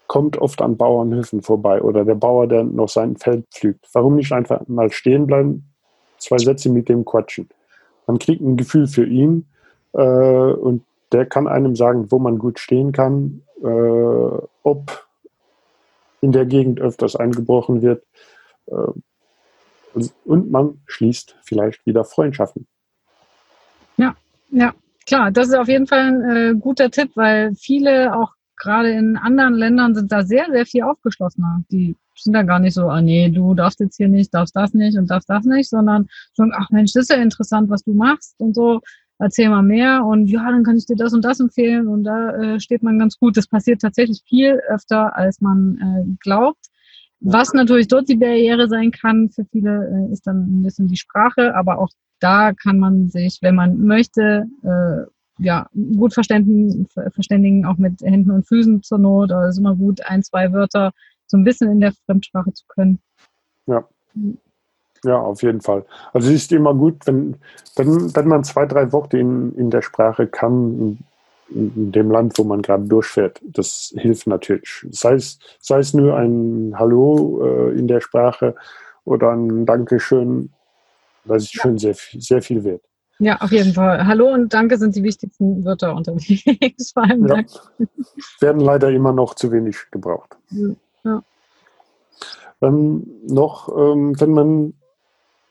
kommt 0.06 0.38
oft 0.38 0.62
an 0.62 0.78
Bauernhöfen 0.78 1.42
vorbei 1.42 1.82
oder 1.82 2.06
der 2.06 2.16
Bauer, 2.16 2.48
der 2.48 2.64
noch 2.64 2.90
sein 2.90 3.18
Feld 3.18 3.48
pflügt. 3.52 3.88
Warum 3.94 4.16
nicht 4.16 4.32
einfach 4.32 4.68
mal 4.68 4.92
stehen 4.92 5.26
bleiben, 5.26 5.74
zwei 6.20 6.38
Sätze 6.38 6.70
mit 6.70 6.90
dem 6.90 7.04
quatschen? 7.06 7.50
Man 8.08 8.20
kriegt 8.20 8.42
ein 8.42 8.58
Gefühl 8.58 8.88
für 8.88 9.06
ihn 9.06 9.46
äh, 9.94 10.00
und 10.02 10.84
der 11.12 11.26
kann 11.26 11.48
einem 11.48 11.76
sagen, 11.76 12.12
wo 12.12 12.20
man 12.20 12.40
gut 12.40 12.60
stehen 12.60 12.92
kann, 12.92 13.44
äh, 13.62 14.48
ob 14.64 15.08
in 16.22 16.32
der 16.32 16.46
Gegend 16.46 16.80
öfters 16.80 17.16
eingebrochen 17.16 17.82
wird. 17.82 18.04
Äh, 18.68 20.02
und 20.26 20.52
man 20.52 20.82
schließt 20.86 21.36
vielleicht 21.44 21.86
wieder 21.86 22.04
Freundschaften. 22.04 22.68
Ja, 23.98 24.16
ja, 24.52 24.74
klar, 25.06 25.32
das 25.32 25.48
ist 25.48 25.56
auf 25.56 25.68
jeden 25.68 25.88
Fall 25.88 26.00
ein 26.00 26.24
äh, 26.30 26.60
guter 26.60 26.92
Tipp, 26.92 27.12
weil 27.16 27.56
viele 27.56 28.16
auch 28.16 28.34
gerade 28.58 28.92
in 28.92 29.18
anderen 29.18 29.56
Ländern 29.56 29.96
sind 29.96 30.12
da 30.12 30.24
sehr, 30.24 30.48
sehr 30.52 30.66
viel 30.66 30.84
aufgeschlossener. 30.84 31.64
Die 31.72 31.96
sind 32.18 32.34
da 32.34 32.44
gar 32.44 32.60
nicht 32.60 32.74
so, 32.74 32.90
ah 32.90 33.02
nee, 33.02 33.30
du 33.30 33.54
darfst 33.54 33.80
jetzt 33.80 33.98
hier 33.98 34.08
nicht, 34.08 34.34
darfst 34.34 34.56
das 34.56 34.74
nicht 34.74 34.98
und 34.98 35.10
darfst 35.10 35.30
das 35.30 35.46
nicht, 35.46 35.70
sondern 35.70 36.08
schon, 36.36 36.52
ach 36.56 36.70
Mensch, 36.70 36.94
das 36.94 37.04
ist 37.04 37.10
ja 37.12 37.22
interessant, 37.22 37.70
was 37.70 37.84
du 37.84 37.94
machst 37.94 38.36
und 38.40 38.56
so, 38.56 38.82
erzähl 39.20 39.50
mal 39.50 39.64
mehr 39.64 40.06
und 40.06 40.28
ja, 40.28 40.44
dann 40.52 40.64
kann 40.64 40.78
ich 40.78 40.86
dir 40.86 40.96
das 40.96 41.14
und 41.14 41.26
das 41.26 41.40
empfehlen 41.40 41.88
und 41.88 42.04
da 42.04 42.30
äh, 42.36 42.60
steht 42.60 42.84
man 42.84 43.00
ganz 43.00 43.18
gut. 43.18 43.38
Das 43.38 43.48
passiert 43.48 43.82
tatsächlich 43.82 44.22
viel 44.28 44.62
öfter, 44.70 45.16
als 45.16 45.42
man 45.42 45.78
äh, 45.78 46.16
glaubt. 46.20 46.68
Was 47.20 47.54
natürlich 47.54 47.88
dort 47.88 48.10
die 48.10 48.16
Barriere 48.16 48.68
sein 48.68 48.92
kann 48.92 49.30
für 49.30 49.46
viele, 49.46 49.88
äh, 49.88 50.12
ist 50.12 50.28
dann 50.28 50.60
ein 50.60 50.64
bisschen 50.64 50.88
die 50.88 50.98
Sprache, 50.98 51.56
aber 51.56 51.80
auch 51.80 51.90
da 52.20 52.54
kann 52.54 52.80
man 52.80 53.10
sich, 53.10 53.40
wenn 53.42 53.56
man 53.56 53.80
möchte, 53.80 54.46
äh, 54.64 55.10
ja, 55.40 55.68
gut 55.96 56.14
verständigen, 56.14 56.88
verständigen, 57.14 57.66
auch 57.66 57.78
mit 57.78 58.02
Händen 58.02 58.32
und 58.32 58.48
Füßen 58.48 58.82
zur 58.82 58.98
Not. 58.98 59.32
Also 59.32 59.50
ist 59.50 59.58
immer 59.60 59.76
gut, 59.76 60.02
ein, 60.06 60.24
zwei 60.24 60.52
Wörter 60.52 60.94
so 61.28 61.38
ein 61.38 61.44
bisschen 61.44 61.72
in 61.72 61.82
der 61.82 61.94
Fremdsprache 62.06 62.54
zu 62.54 62.66
können. 62.68 63.00
Ja. 63.66 63.88
Ja, 65.04 65.20
auf 65.20 65.44
jeden 65.44 65.62
Fall. 65.62 65.86
Also 66.14 66.30
es 66.30 66.36
ist 66.36 66.52
immer 66.52 66.74
gut, 66.74 67.06
wenn, 67.06 67.36
wenn, 67.76 68.16
wenn 68.16 68.28
man 68.28 68.44
zwei, 68.44 68.66
drei 68.66 68.92
Worte 68.92 69.20
in, 69.20 69.54
in 69.56 69.70
der 69.70 69.84
Sprache 69.84 70.26
kann, 70.26 70.98
in, 71.50 71.76
in 71.76 71.92
dem 71.92 72.10
Land, 72.10 72.38
wo 72.38 72.44
man 72.44 72.62
gerade 72.62 72.86
durchfährt. 72.86 73.40
Das 73.44 73.94
hilft 73.96 74.28
natürlich. 74.28 74.86
Sei 74.90 75.14
es, 75.14 75.40
sei 75.60 75.80
es 75.80 75.94
nur 75.94 76.18
ein 76.18 76.74
Hallo 76.78 77.42
äh, 77.44 77.78
in 77.78 77.88
der 77.88 78.02
Sprache 78.02 78.56
oder 79.06 79.32
ein 79.32 79.66
Dankeschön, 79.66 80.52
das 81.26 81.44
ist 81.44 81.54
schon 81.54 81.78
sehr, 81.78 81.96
sehr 82.18 82.42
viel 82.42 82.64
wert. 82.64 82.82
Ja, 83.20 83.38
auf 83.38 83.52
jeden 83.52 83.74
Fall. 83.74 84.06
Hallo 84.06 84.32
und 84.32 84.54
Danke 84.54 84.78
sind 84.78 84.96
die 84.96 85.04
wichtigsten 85.04 85.66
Wörter 85.66 85.96
unterwegs. 85.96 86.92
Vor 86.94 87.04
allem 87.04 87.26
ja. 87.28 87.44
Werden 88.40 88.62
leider 88.62 88.92
immer 88.92 89.12
noch 89.12 89.34
zu 89.34 89.52
wenig 89.52 89.78
gebraucht. 89.92 90.38
Ja. 90.52 90.70
Ja. 91.04 91.24
Ähm, 92.62 93.06
noch, 93.28 93.70
ähm, 93.70 94.20
wenn 94.20 94.32
man, 94.32 94.74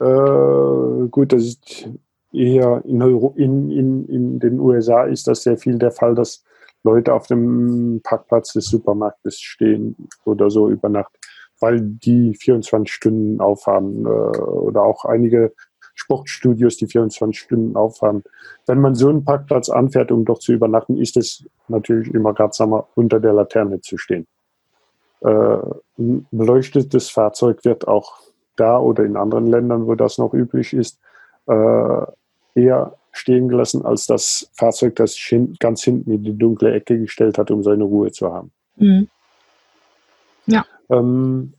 äh, 0.00 1.08
gut, 1.08 1.32
das 1.32 1.42
ist 1.42 1.88
eher 2.32 2.82
in, 2.84 3.02
Euro, 3.02 3.34
in, 3.36 3.70
in, 3.70 4.08
in 4.08 4.38
den 4.40 4.58
USA 4.58 5.04
ist 5.04 5.26
das 5.28 5.42
sehr 5.42 5.56
viel 5.56 5.78
der 5.78 5.92
Fall, 5.92 6.14
dass 6.14 6.44
Leute 6.82 7.14
auf 7.14 7.26
dem 7.26 8.00
Parkplatz 8.02 8.52
des 8.52 8.66
Supermarktes 8.66 9.40
stehen 9.40 9.96
oder 10.24 10.50
so 10.50 10.68
über 10.68 10.88
Nacht, 10.88 11.12
weil 11.60 11.80
die 11.80 12.34
24 12.34 12.92
Stunden 12.92 13.40
aufhaben 13.40 14.04
äh, 14.04 14.08
oder 14.08 14.82
auch 14.82 15.04
einige 15.04 15.52
Sportstudios, 15.94 16.76
die 16.76 16.86
24 16.86 17.38
Stunden 17.38 17.76
aufhaben. 17.76 18.22
Wenn 18.66 18.80
man 18.80 18.94
so 18.94 19.08
einen 19.08 19.24
Parkplatz 19.24 19.70
anfährt, 19.70 20.12
um 20.12 20.24
dort 20.24 20.42
zu 20.42 20.52
übernachten, 20.52 20.98
ist 20.98 21.16
es 21.16 21.44
natürlich 21.68 22.12
immer 22.12 22.38
ratsamer, 22.38 22.86
unter 22.94 23.18
der 23.18 23.32
Laterne 23.32 23.80
zu 23.80 23.96
stehen. 23.96 24.26
Äh, 25.20 25.58
ein 25.98 26.26
beleuchtetes 26.30 27.10
Fahrzeug 27.10 27.64
wird 27.64 27.88
auch 27.88 28.20
da 28.56 28.78
oder 28.78 29.04
in 29.04 29.16
anderen 29.16 29.46
Ländern, 29.46 29.86
wo 29.86 29.94
das 29.94 30.18
noch 30.18 30.34
üblich 30.34 30.72
ist, 30.72 30.98
äh, 31.46 32.06
eher 32.54 32.94
stehen 33.12 33.48
gelassen, 33.48 33.84
als 33.84 34.06
das 34.06 34.50
Fahrzeug, 34.52 34.96
das 34.96 35.14
hin, 35.14 35.56
ganz 35.58 35.82
hinten 35.82 36.10
in 36.12 36.22
die 36.22 36.36
dunkle 36.36 36.74
Ecke 36.74 36.98
gestellt 36.98 37.38
hat, 37.38 37.50
um 37.50 37.62
seine 37.62 37.84
Ruhe 37.84 38.12
zu 38.12 38.32
haben. 38.32 38.52
Mhm. 38.76 39.08
Ja. 40.46 40.64
Ähm, 40.90 41.54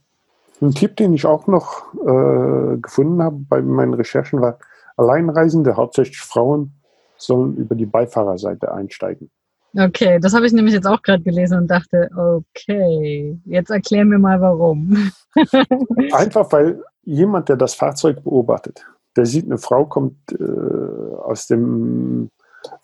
ein 0.62 0.72
Tipp, 0.74 0.96
den 0.96 1.14
ich 1.14 1.26
auch 1.26 1.48
noch 1.48 1.94
äh, 1.94 2.78
gefunden 2.78 3.22
habe 3.22 3.38
bei 3.50 3.62
meinen 3.62 3.94
Recherchen, 3.94 4.42
war, 4.42 4.60
Alleinreisende, 4.98 5.76
hauptsächlich 5.76 6.20
Frauen, 6.20 6.74
sollen 7.18 7.56
über 7.58 7.76
die 7.76 7.86
Beifahrerseite 7.86 8.72
einsteigen. 8.72 9.30
Okay, 9.78 10.20
das 10.20 10.34
habe 10.34 10.48
ich 10.48 10.54
nämlich 10.54 10.74
jetzt 10.74 10.88
auch 10.88 11.02
gerade 11.02 11.22
gelesen 11.22 11.60
und 11.60 11.68
dachte, 11.68 12.10
okay, 12.16 13.40
jetzt 13.46 13.70
erklär 13.70 14.06
mir 14.06 14.18
mal 14.18 14.42
warum. 14.42 15.12
Einfach 16.14 16.52
weil 16.52 16.84
jemand, 17.04 17.50
der 17.50 17.58
das 17.58 17.76
Fahrzeug 17.76 18.24
beobachtet, 18.24 18.86
der 19.16 19.26
sieht, 19.26 19.46
eine 19.46 19.58
Frau 19.58 19.86
kommt 19.86 20.18
äh, 20.32 21.16
aus 21.24 21.48
dem 21.48 22.32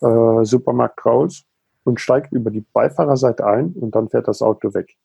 äh, 0.02 0.44
Supermarkt 0.44 1.06
raus 1.06 1.44
und 1.84 2.00
steigt 2.00 2.32
über 2.32 2.52
die 2.52 2.66
Beifahrerseite 2.74 3.46
ein 3.46 3.74
und 3.74 3.96
dann 3.96 4.10
fährt 4.10 4.28
das 4.28 4.42
Auto 4.42 4.74
weg 4.74 4.96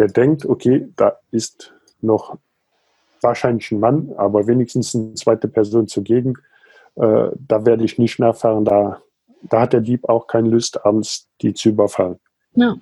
der 0.00 0.08
denkt, 0.08 0.46
okay, 0.46 0.88
da 0.96 1.18
ist 1.30 1.74
noch 2.00 2.38
wahrscheinlich 3.20 3.70
ein 3.70 3.80
Mann, 3.80 4.14
aber 4.16 4.46
wenigstens 4.46 4.94
eine 4.94 5.12
zweite 5.12 5.46
Person 5.46 5.88
zugegen. 5.88 6.38
äh, 6.96 7.28
da 7.36 7.66
werde 7.66 7.84
ich 7.84 7.98
nicht 7.98 8.18
nachfahren. 8.18 8.64
Da, 8.64 9.02
da 9.42 9.62
hat 9.62 9.72
der 9.72 9.80
Dieb 9.80 10.08
auch 10.08 10.26
keine 10.26 10.48
Lust, 10.48 10.84
abends 10.84 11.28
die 11.40 11.54
zu 11.54 11.70
überfallen. 11.70 12.18
Ja. 12.54 12.76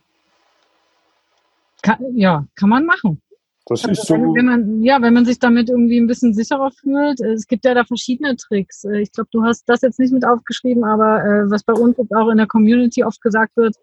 Kann, 1.83 1.99
ja, 2.17 2.45
kann 2.57 2.69
man 2.69 2.85
machen. 2.87 3.23
Das 3.67 3.85
Also 3.85 4.01
ist 4.01 4.09
so. 4.09 4.15
wenn, 4.15 4.47
man, 4.47 4.83
ja, 4.83 5.01
wenn 5.03 5.13
man 5.15 5.27
sich 5.27 5.39
damit 5.39 5.69
irgendwie 5.69 5.99
ein 6.01 6.07
bisschen 6.07 6.33
sicherer 6.35 6.71
fühlt. 6.71 7.21
äh, 7.21 7.33
Es 7.33 7.47
gibt 7.47 7.65
ja 7.65 7.75
da 7.75 7.85
verschiedene 7.85 8.35
Tricks. 8.37 8.85
Äh, 8.85 9.01
Ich 9.03 9.13
glaube, 9.13 9.29
du 9.31 9.43
hast 9.45 9.69
das 9.69 9.83
jetzt 9.83 9.99
nicht 9.99 10.13
mit 10.13 10.27
aufgeschrieben, 10.27 10.85
aber 10.85 11.23
äh, 11.25 11.51
was 11.51 11.63
bei 11.63 11.75
uns 11.75 11.97
auch 12.15 12.29
in 12.29 12.39
der 12.39 12.47
Community 12.47 13.05
oft 13.05 13.21
gesagt 13.21 13.57
wird, 13.57 13.77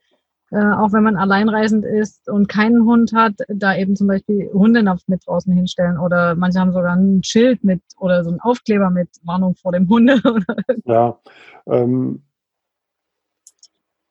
äh, 0.52 0.58
auch 0.58 0.92
wenn 0.92 1.04
man 1.04 1.16
alleinreisend 1.18 1.86
ist 1.86 2.30
und 2.30 2.48
keinen 2.50 2.84
Hund 2.86 3.14
hat, 3.14 3.34
da 3.48 3.76
eben 3.76 3.96
zum 3.96 4.08
Beispiel 4.08 4.50
Hundenapf 4.54 5.02
mit 5.08 5.26
draußen 5.26 5.54
hinstellen 5.54 5.98
oder 6.00 6.36
manche 6.36 6.60
haben 6.60 6.72
sogar 6.74 6.96
ein 6.96 7.24
Schild 7.24 7.64
mit 7.64 7.82
oder 7.98 8.24
so 8.24 8.32
einen 8.32 8.40
Aufkleber 8.42 8.90
mit 8.90 9.10
Warnung 9.24 9.56
vor 9.56 9.72
dem 9.72 9.88
Hunde 9.88 10.20
Ja. 10.86 11.20
Ähm, 11.68 12.24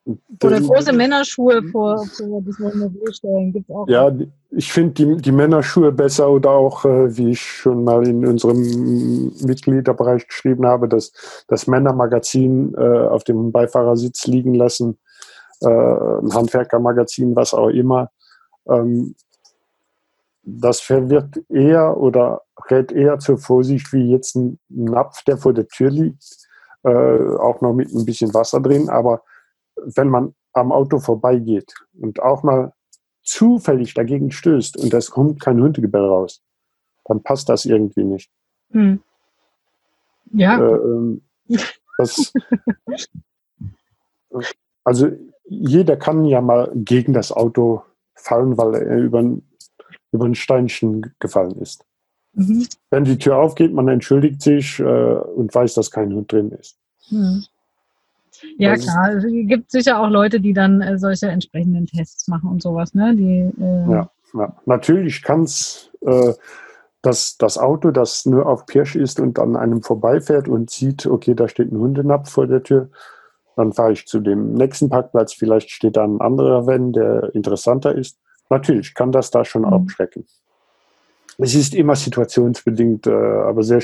oder 0.07 0.61
große 0.61 0.93
Männerschuhe 0.93 1.63
vor, 1.71 2.05
vor 2.07 2.43
das 2.43 2.61
Wohnmobil 2.61 3.15
stellen. 3.15 3.53
Gibt's 3.53 3.71
auch. 3.71 3.89
Ja, 3.89 4.15
ich 4.51 4.71
finde 4.71 4.93
die, 4.93 5.17
die 5.17 5.33
Männerschuhe 5.33 5.93
besser 5.93 6.31
oder 6.31 6.51
auch, 6.51 6.85
äh, 6.85 7.17
wie 7.17 7.31
ich 7.31 7.41
schon 7.41 7.85
mal 7.85 8.07
in 8.07 8.27
unserem 8.27 9.33
Mitgliederbereich 9.43 10.29
geschrieben 10.29 10.67
habe, 10.67 10.89
das, 10.89 11.13
das 11.49 11.67
Männermagazin 11.67 12.75
äh, 12.75 13.07
auf 13.07 13.25
dem 13.25 13.51
Beifahrersitz 13.51 14.27
liegen 14.27 14.55
lassen, 14.55 14.99
äh, 15.63 15.69
ein 15.69 16.35
Handwerkermagazin, 16.35 17.35
was 17.35 17.55
auch 17.55 17.69
immer. 17.69 18.11
Ähm, 18.69 19.15
das 20.43 20.81
verwirrt 20.81 21.41
eher 21.49 21.97
oder 21.97 22.43
rät 22.71 22.93
eher 22.93 23.19
zur 23.19 23.39
Vorsicht 23.39 23.91
wie 23.95 24.11
jetzt 24.11 24.37
ein 24.37 24.59
Napf, 24.69 25.23
der 25.25 25.39
vor 25.39 25.55
der 25.55 25.67
Tür 25.67 25.91
liegt, 25.91 26.37
äh, 26.83 26.91
auch 26.91 27.63
noch 27.63 27.73
mit 27.73 27.91
ein 27.95 28.05
bisschen 28.05 28.35
Wasser 28.35 28.61
drin. 28.61 28.91
Aber 28.91 29.23
wenn 29.77 30.09
man 30.09 30.35
am 30.53 30.73
Auto 30.73 30.99
vorbeigeht 30.99 31.75
und 32.01 32.21
auch 32.21 32.43
mal 32.43 32.73
zufällig 33.23 33.95
dagegen 33.95 34.31
stößt 34.31 34.77
und 34.77 34.93
es 34.95 35.11
kommt 35.11 35.41
kein 35.41 35.61
Hundegebell 35.61 36.05
raus, 36.05 36.43
dann 37.05 37.23
passt 37.23 37.49
das 37.49 37.65
irgendwie 37.65 38.05
nicht. 38.05 38.31
Hm. 38.71 39.01
Ja. 40.33 40.59
Äh, 40.59 40.75
ähm, 40.75 41.23
das, 41.99 42.33
also 44.85 45.11
jeder 45.45 45.97
kann 45.97 46.25
ja 46.25 46.41
mal 46.41 46.71
gegen 46.75 47.13
das 47.13 47.33
Auto 47.33 47.83
fallen, 48.15 48.57
weil 48.57 48.75
er 48.75 48.99
über 48.99 49.21
ein, 49.21 49.43
über 50.13 50.25
ein 50.27 50.35
Steinchen 50.35 51.15
gefallen 51.19 51.59
ist. 51.61 51.85
Mhm. 52.33 52.67
Wenn 52.91 53.05
die 53.05 53.19
Tür 53.19 53.37
aufgeht, 53.37 53.73
man 53.73 53.89
entschuldigt 53.89 54.43
sich 54.43 54.81
äh, 54.81 54.85
und 54.85 55.55
weiß, 55.55 55.75
dass 55.75 55.91
kein 55.91 56.13
Hund 56.13 56.33
drin 56.33 56.51
ist. 56.51 56.79
Hm. 57.09 57.45
Ja, 58.59 58.73
Das 58.75 58.83
klar. 58.85 59.15
Es 59.15 59.25
gibt 59.27 59.71
sicher 59.71 60.01
auch 60.01 60.09
Leute, 60.09 60.41
die 60.41 60.53
dann 60.53 60.81
äh, 60.81 60.99
solche 60.99 61.29
entsprechenden 61.29 61.87
Tests 61.87 62.29
machen 62.29 62.49
und 62.51 62.63
sowas, 62.63 62.95
ne? 62.95 63.15
Die, 63.17 63.51
äh, 63.63 63.91
Ja, 63.91 64.11
ja. 64.35 64.57
Natürlich 64.67 65.23
kann 65.23 65.43
es 65.45 65.91
äh, 66.03 66.33
das, 67.03 67.37
das 67.37 67.59
Auto, 67.59 67.91
das 67.91 68.25
nur 68.27 68.47
auf 68.47 68.67
Pirsch 68.67 68.97
ist 68.97 69.21
und 69.21 69.39
an 69.39 69.57
einem 69.57 69.83
vorbeifährt 69.83 70.49
und 70.49 70.71
sieht, 70.71 71.07
okay, 71.07 71.35
da 71.35 71.49
steht 71.49 71.71
ein 71.71 71.79
Hundenapf 71.79 72.31
vor 72.31 72.47
der 72.47 72.63
Tür, 72.63 72.89
dann 73.57 73.73
fahre 73.73 73.93
ich 73.93 74.07
zu 74.07 74.21
dem 74.21 74.55
nächsten 74.55 74.89
Parkplatz, 74.89 75.35
vielleicht 75.35 75.71
steht 75.71 75.97
da 75.97 76.05
ein 76.05 76.21
anderer 76.21 76.67
Van, 76.67 76.93
der 76.93 77.35
interessanter 77.35 77.95
ist. 77.95 78.19
Natürlich 78.51 78.95
kann 78.95 79.13
das 79.13 79.31
da 79.31 79.45
schon 79.45 79.63
Mhm. 79.63 79.73
abschrecken. 79.73 80.27
Es 81.39 81.55
ist 81.55 81.75
immer 81.75 81.97
situationsbedingt, 81.97 83.07
äh, 83.07 83.13
aber 83.13 83.63
sehr, 83.65 83.83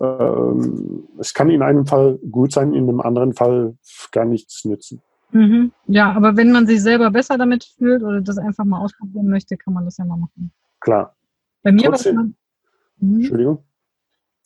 ähm, 0.00 1.04
es 1.18 1.34
kann 1.34 1.50
in 1.50 1.62
einem 1.62 1.86
Fall 1.86 2.18
gut 2.30 2.52
sein, 2.52 2.74
in 2.74 2.88
einem 2.88 3.00
anderen 3.00 3.32
Fall 3.32 3.76
gar 4.12 4.24
nichts 4.24 4.64
nützen. 4.64 5.00
Mhm. 5.32 5.72
Ja, 5.86 6.12
aber 6.12 6.36
wenn 6.36 6.52
man 6.52 6.66
sich 6.66 6.82
selber 6.82 7.10
besser 7.10 7.36
damit 7.36 7.64
fühlt 7.64 8.02
oder 8.02 8.20
das 8.20 8.38
einfach 8.38 8.64
mal 8.64 8.80
ausprobieren 8.80 9.28
möchte, 9.28 9.56
kann 9.56 9.74
man 9.74 9.84
das 9.84 9.96
ja 9.96 10.04
mal 10.04 10.16
machen. 10.16 10.52
Klar. 10.80 11.16
Bei 11.62 11.72
mir 11.72 11.88
war 11.88 11.94
es. 11.94 12.04
Mhm. 12.06 12.34
Entschuldigung. 13.00 13.64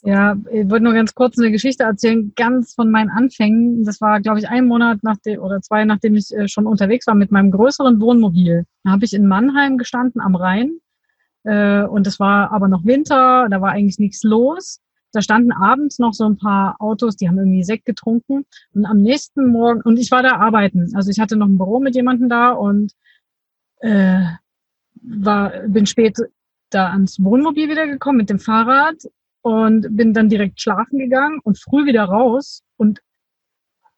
Ja, 0.04 0.36
ich 0.52 0.70
wollte 0.70 0.84
nur 0.84 0.92
ganz 0.94 1.14
kurz 1.14 1.38
eine 1.38 1.50
Geschichte 1.50 1.82
erzählen, 1.82 2.32
ganz 2.36 2.72
von 2.74 2.90
meinen 2.90 3.10
Anfängen. 3.10 3.84
Das 3.84 4.00
war, 4.00 4.20
glaube 4.20 4.38
ich, 4.38 4.48
ein 4.48 4.66
Monat 4.66 5.02
nach 5.02 5.16
dem 5.18 5.40
oder 5.40 5.60
zwei, 5.60 5.84
nachdem 5.84 6.14
ich 6.14 6.32
äh, 6.32 6.46
schon 6.46 6.66
unterwegs 6.66 7.06
war 7.08 7.16
mit 7.16 7.32
meinem 7.32 7.50
größeren 7.50 8.00
Wohnmobil. 8.00 8.64
Da 8.84 8.92
habe 8.92 9.04
ich 9.04 9.12
in 9.12 9.26
Mannheim 9.26 9.76
gestanden 9.76 10.20
am 10.20 10.36
Rhein. 10.36 10.78
Äh, 11.42 11.82
und 11.82 12.06
es 12.06 12.20
war 12.20 12.52
aber 12.52 12.68
noch 12.68 12.84
Winter, 12.84 13.48
da 13.50 13.60
war 13.60 13.72
eigentlich 13.72 13.98
nichts 13.98 14.22
los. 14.22 14.80
Da 15.12 15.22
standen 15.22 15.52
abends 15.52 15.98
noch 15.98 16.12
so 16.12 16.24
ein 16.24 16.36
paar 16.36 16.76
Autos, 16.80 17.16
die 17.16 17.28
haben 17.28 17.38
irgendwie 17.38 17.64
Sekt 17.64 17.86
getrunken. 17.86 18.44
Und 18.74 18.86
am 18.86 18.98
nächsten 18.98 19.48
Morgen, 19.48 19.80
und 19.82 19.98
ich 19.98 20.10
war 20.10 20.22
da 20.22 20.36
arbeiten. 20.36 20.90
Also 20.94 21.10
ich 21.10 21.18
hatte 21.18 21.36
noch 21.36 21.46
ein 21.46 21.58
Büro 21.58 21.80
mit 21.80 21.94
jemandem 21.94 22.28
da 22.28 22.50
und 22.50 22.92
äh, 23.80 24.24
war, 25.02 25.50
bin 25.66 25.86
spät 25.86 26.18
da 26.70 26.90
ans 26.90 27.22
Wohnmobil 27.22 27.68
wiedergekommen 27.68 28.18
mit 28.18 28.30
dem 28.30 28.38
Fahrrad 28.38 28.96
und 29.42 29.96
bin 29.96 30.12
dann 30.12 30.28
direkt 30.28 30.60
schlafen 30.60 30.98
gegangen 30.98 31.40
und 31.42 31.58
früh 31.58 31.86
wieder 31.86 32.04
raus 32.04 32.62
und 32.76 33.00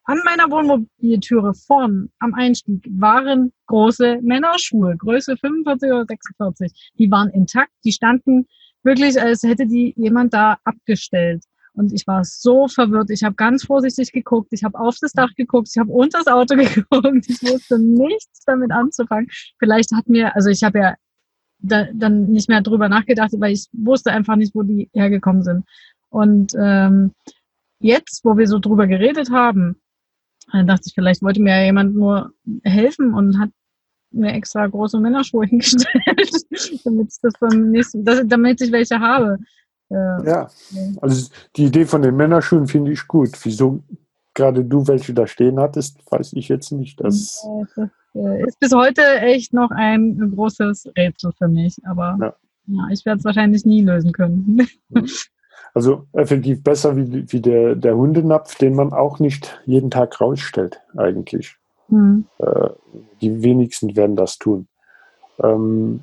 an 0.03 0.19
meiner 0.25 0.49
Wohnmobiltüre 0.49 1.53
vorn 1.53 2.09
am 2.19 2.33
Einstieg 2.33 2.87
waren 2.89 3.53
große 3.67 4.19
Männerschuhe, 4.21 4.97
Größe 4.97 5.37
45 5.37 5.89
oder 5.91 6.05
46. 6.05 6.91
Die 6.97 7.11
waren 7.11 7.29
intakt, 7.29 7.71
die 7.85 7.91
standen 7.91 8.47
wirklich, 8.83 9.21
als 9.21 9.43
hätte 9.43 9.67
die 9.67 9.93
jemand 9.97 10.33
da 10.33 10.57
abgestellt. 10.63 11.43
Und 11.73 11.93
ich 11.93 12.05
war 12.05 12.23
so 12.25 12.67
verwirrt. 12.67 13.09
Ich 13.11 13.23
habe 13.23 13.35
ganz 13.35 13.63
vorsichtig 13.63 14.11
geguckt. 14.11 14.49
Ich 14.51 14.63
habe 14.63 14.77
auf 14.77 14.97
das 14.99 15.13
Dach 15.13 15.33
geguckt. 15.37 15.69
Ich 15.71 15.79
habe 15.79 15.91
unter 15.91 16.19
das 16.19 16.27
Auto 16.27 16.55
geguckt. 16.57 17.29
Ich 17.29 17.41
wusste 17.41 17.79
nichts 17.79 18.43
damit 18.45 18.71
anzufangen. 18.71 19.29
Vielleicht 19.57 19.91
hat 19.93 20.07
mir, 20.07 20.35
also 20.35 20.49
ich 20.49 20.63
habe 20.63 20.79
ja 20.79 20.95
da, 21.59 21.87
dann 21.93 22.27
nicht 22.27 22.49
mehr 22.49 22.61
drüber 22.61 22.89
nachgedacht, 22.89 23.31
weil 23.37 23.53
ich 23.53 23.67
wusste 23.71 24.11
einfach 24.11 24.35
nicht, 24.35 24.53
wo 24.53 24.63
die 24.63 24.89
hergekommen 24.93 25.43
sind. 25.43 25.65
Und 26.09 26.53
ähm, 26.59 27.13
jetzt, 27.79 28.25
wo 28.25 28.37
wir 28.37 28.47
so 28.47 28.59
drüber 28.59 28.87
geredet 28.87 29.31
haben, 29.31 29.77
dann 30.51 30.67
dachte 30.67 30.83
ich, 30.87 30.93
vielleicht 30.93 31.21
wollte 31.21 31.41
mir 31.41 31.57
ja 31.57 31.65
jemand 31.65 31.95
nur 31.95 32.33
helfen 32.63 33.13
und 33.13 33.39
hat 33.39 33.51
mir 34.11 34.33
extra 34.33 34.67
große 34.67 34.99
Männerschuhe 34.99 35.45
hingestellt, 35.47 36.03
damit 36.83 37.09
ich 37.09 37.19
das 37.21 37.33
beim 37.39 37.71
nächsten, 37.71 38.03
damit 38.05 38.61
ich 38.61 38.71
welche 38.71 38.99
habe. 38.99 39.37
Äh, 39.89 40.25
Ja, 40.25 40.49
also 41.01 41.29
die 41.55 41.65
Idee 41.65 41.85
von 41.85 42.01
den 42.01 42.15
Männerschuhen 42.15 42.67
finde 42.67 42.91
ich 42.91 43.07
gut. 43.07 43.31
Wieso 43.43 43.83
gerade 44.33 44.63
du 44.63 44.87
welche 44.87 45.13
da 45.13 45.27
stehen 45.27 45.59
hattest, 45.59 45.99
weiß 46.09 46.33
ich 46.33 46.47
jetzt 46.49 46.71
nicht. 46.71 46.99
Das, 47.01 47.45
das 47.75 47.89
äh, 48.15 48.43
ist 48.47 48.59
bis 48.59 48.73
heute 48.73 49.01
echt 49.19 49.53
noch 49.53 49.71
ein 49.71 50.31
großes 50.33 50.91
Rätsel 50.97 51.31
für 51.37 51.47
mich, 51.47 51.77
aber 51.85 52.17
Ja. 52.19 52.35
ja, 52.67 52.87
ich 52.91 53.05
werde 53.05 53.19
es 53.19 53.25
wahrscheinlich 53.25 53.65
nie 53.65 53.81
lösen 53.81 54.11
können. 54.13 54.67
also 55.73 56.07
effektiv 56.13 56.63
besser 56.63 56.95
wie, 56.95 57.31
wie 57.31 57.41
der, 57.41 57.75
der 57.75 57.95
Hundenapf, 57.95 58.57
den 58.57 58.75
man 58.75 58.93
auch 58.93 59.19
nicht 59.19 59.61
jeden 59.65 59.91
Tag 59.91 60.19
rausstellt, 60.21 60.79
eigentlich. 60.95 61.57
Hm. 61.91 62.25
Äh, 62.39 62.69
die 63.21 63.43
wenigsten 63.43 63.95
werden 63.95 64.15
das 64.15 64.37
tun. 64.39 64.67
Ähm, 65.43 66.01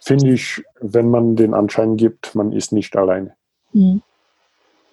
finde 0.00 0.32
ich, 0.32 0.62
wenn 0.80 1.10
man 1.10 1.34
den 1.34 1.54
Anschein 1.54 1.96
gibt, 1.96 2.34
man 2.34 2.52
ist 2.52 2.72
nicht 2.72 2.94
alleine. 2.96 3.34
Hm. 3.72 4.02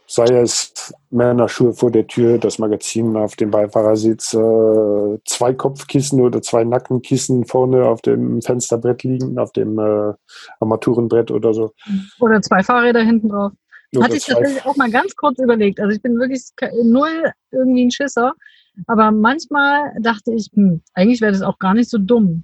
Sei 0.07 0.25
es 0.25 0.93
Männerschuhe 1.09 1.73
vor 1.73 1.89
der 1.89 2.05
Tür, 2.05 2.37
das 2.37 2.59
Magazin 2.59 3.15
auf 3.15 3.35
dem 3.37 3.51
Beifahrersitz, 3.51 4.33
äh, 4.33 5.19
zwei 5.25 5.53
Kopfkissen 5.53 6.19
oder 6.19 6.41
zwei 6.41 6.65
Nackenkissen 6.65 7.45
vorne 7.45 7.85
auf 7.85 8.01
dem 8.01 8.41
Fensterbrett 8.41 9.03
liegen, 9.03 9.37
auf 9.37 9.53
dem 9.53 9.79
äh, 9.79 10.13
Armaturenbrett 10.59 11.31
oder 11.31 11.53
so. 11.53 11.71
Oder 12.19 12.41
zwei 12.41 12.61
Fahrräder 12.61 13.01
hinten 13.01 13.29
drauf. 13.29 13.53
Hatte 14.01 14.15
ich 14.15 14.25
tatsächlich 14.25 14.65
auch 14.65 14.75
mal 14.75 14.89
ganz 14.91 15.15
kurz 15.15 15.39
überlegt. 15.39 15.79
Also 15.79 15.93
ich 15.93 16.01
bin 16.01 16.17
wirklich 16.17 16.43
null 16.83 17.31
irgendwie 17.51 17.85
ein 17.85 17.91
Schisser. 17.91 18.33
Aber 18.87 19.11
manchmal 19.11 19.93
dachte 20.01 20.33
ich, 20.33 20.49
hm, 20.53 20.81
eigentlich 20.93 21.21
wäre 21.21 21.31
das 21.31 21.41
auch 21.41 21.59
gar 21.59 21.73
nicht 21.73 21.89
so 21.89 21.97
dumm, 21.97 22.43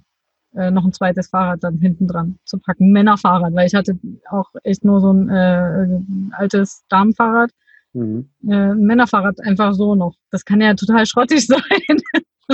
äh, 0.54 0.70
noch 0.70 0.84
ein 0.84 0.92
zweites 0.92 1.28
Fahrrad 1.28 1.62
dann 1.62 1.78
hinten 1.78 2.06
dran 2.08 2.38
zu 2.44 2.58
packen. 2.58 2.92
Männerfahrrad, 2.92 3.54
weil 3.54 3.66
ich 3.66 3.74
hatte 3.74 3.98
auch 4.30 4.48
echt 4.62 4.84
nur 4.84 5.00
so 5.00 5.12
ein 5.12 5.28
äh, 5.28 6.00
altes 6.32 6.84
Damenfahrrad. 6.88 7.50
Mhm. 7.92 8.28
Äh, 8.48 8.74
Männerfahrrad 8.74 9.40
einfach 9.40 9.74
so 9.74 9.94
noch. 9.94 10.14
Das 10.30 10.44
kann 10.44 10.60
ja 10.60 10.74
total 10.74 11.06
schrottig 11.06 11.46
sein. 11.46 11.60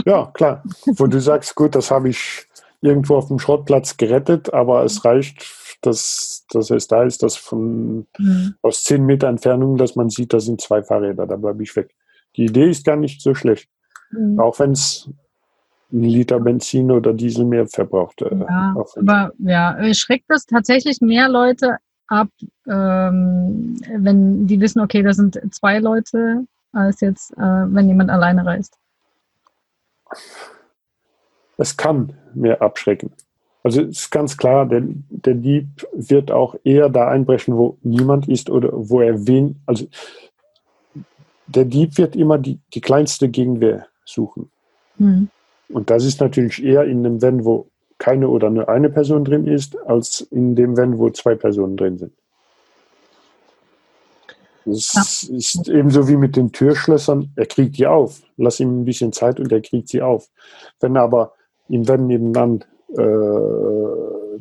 Ja, 0.04 0.26
klar. 0.34 0.62
Wo 0.96 1.06
du 1.06 1.20
sagst, 1.20 1.54
gut, 1.54 1.74
das 1.74 1.90
habe 1.90 2.08
ich 2.08 2.46
irgendwo 2.80 3.16
auf 3.16 3.28
dem 3.28 3.38
Schrottplatz 3.38 3.96
gerettet, 3.96 4.52
aber 4.52 4.84
es 4.84 5.04
reicht, 5.04 5.44
dass, 5.82 6.44
dass 6.50 6.70
es 6.70 6.86
da 6.86 7.04
ist, 7.04 7.22
dass 7.22 7.36
von 7.36 8.06
Hm. 8.16 8.54
aus 8.62 8.84
zehn 8.84 9.04
Meter 9.06 9.28
Entfernung, 9.28 9.76
dass 9.76 9.96
man 9.96 10.10
sieht, 10.10 10.32
da 10.32 10.40
sind 10.40 10.60
zwei 10.60 10.82
Fahrräder, 10.82 11.26
da 11.26 11.36
bleibe 11.36 11.62
ich 11.62 11.74
weg. 11.76 11.94
Die 12.36 12.46
Idee 12.46 12.68
ist 12.70 12.84
gar 12.84 12.96
nicht 12.96 13.20
so 13.22 13.34
schlecht, 13.34 13.68
Hm. 14.14 14.38
auch 14.38 14.58
wenn 14.58 14.72
es 14.72 15.08
ein 15.92 16.02
Liter 16.02 16.40
Benzin 16.40 16.90
oder 16.90 17.12
Diesel 17.12 17.44
mehr 17.44 17.66
verbraucht. 17.66 18.22
äh, 18.22 18.36
Ja, 18.36 18.74
aber 18.96 19.32
ja, 19.38 19.94
schreckt 19.94 20.26
das 20.28 20.46
tatsächlich 20.46 21.00
mehr 21.00 21.28
Leute 21.28 21.78
ab, 22.08 22.28
ähm, 22.66 23.80
wenn 23.96 24.46
die 24.46 24.60
wissen, 24.60 24.80
okay, 24.80 25.02
das 25.02 25.16
sind 25.16 25.40
zwei 25.54 25.78
Leute, 25.78 26.46
als 26.72 27.00
jetzt, 27.00 27.32
äh, 27.32 27.40
wenn 27.40 27.88
jemand 27.88 28.10
alleine 28.10 28.44
reist? 28.44 28.76
Es 31.56 31.76
kann 31.76 32.12
mehr 32.34 32.60
abschrecken. 32.60 33.12
Also 33.62 33.82
es 33.82 34.00
ist 34.00 34.10
ganz 34.10 34.36
klar, 34.36 34.66
der, 34.66 34.82
der 34.84 35.34
Dieb 35.34 35.86
wird 35.92 36.30
auch 36.30 36.54
eher 36.64 36.90
da 36.90 37.08
einbrechen, 37.08 37.56
wo 37.56 37.78
niemand 37.82 38.28
ist 38.28 38.50
oder 38.50 38.70
wo 38.72 39.00
er 39.00 39.26
wen. 39.26 39.62
Also 39.64 39.86
der 41.46 41.64
Dieb 41.64 41.96
wird 41.96 42.16
immer 42.16 42.38
die, 42.38 42.60
die 42.74 42.80
kleinste 42.80 43.28
Gegenwehr 43.28 43.86
suchen. 44.04 44.50
Mhm. 44.98 45.28
Und 45.68 45.90
das 45.90 46.04
ist 46.04 46.20
natürlich 46.20 46.62
eher 46.62 46.84
in 46.84 47.04
einem 47.04 47.22
Van, 47.22 47.44
wo 47.44 47.68
keine 47.98 48.28
oder 48.28 48.50
nur 48.50 48.68
eine 48.68 48.90
Person 48.90 49.24
drin 49.24 49.46
ist, 49.46 49.78
als 49.86 50.20
in 50.20 50.56
dem 50.56 50.76
Van, 50.76 50.98
wo 50.98 51.10
zwei 51.10 51.34
Personen 51.34 51.76
drin 51.76 51.98
sind. 51.98 52.12
Das 54.66 55.28
ja. 55.28 55.36
ist 55.36 55.68
ebenso 55.68 56.08
wie 56.08 56.16
mit 56.16 56.36
den 56.36 56.52
Türschlössern. 56.52 57.30
Er 57.36 57.46
kriegt 57.46 57.76
die 57.76 57.86
auf. 57.86 58.22
Lass 58.36 58.60
ihm 58.60 58.80
ein 58.80 58.84
bisschen 58.84 59.12
Zeit 59.12 59.38
und 59.38 59.52
er 59.52 59.60
kriegt 59.60 59.88
sie 59.88 60.00
auf. 60.00 60.28
Wenn 60.80 60.96
aber 60.96 61.34
im 61.68 61.86
Van 61.86 62.06
nebenan 62.06 62.64
äh, 62.96 64.40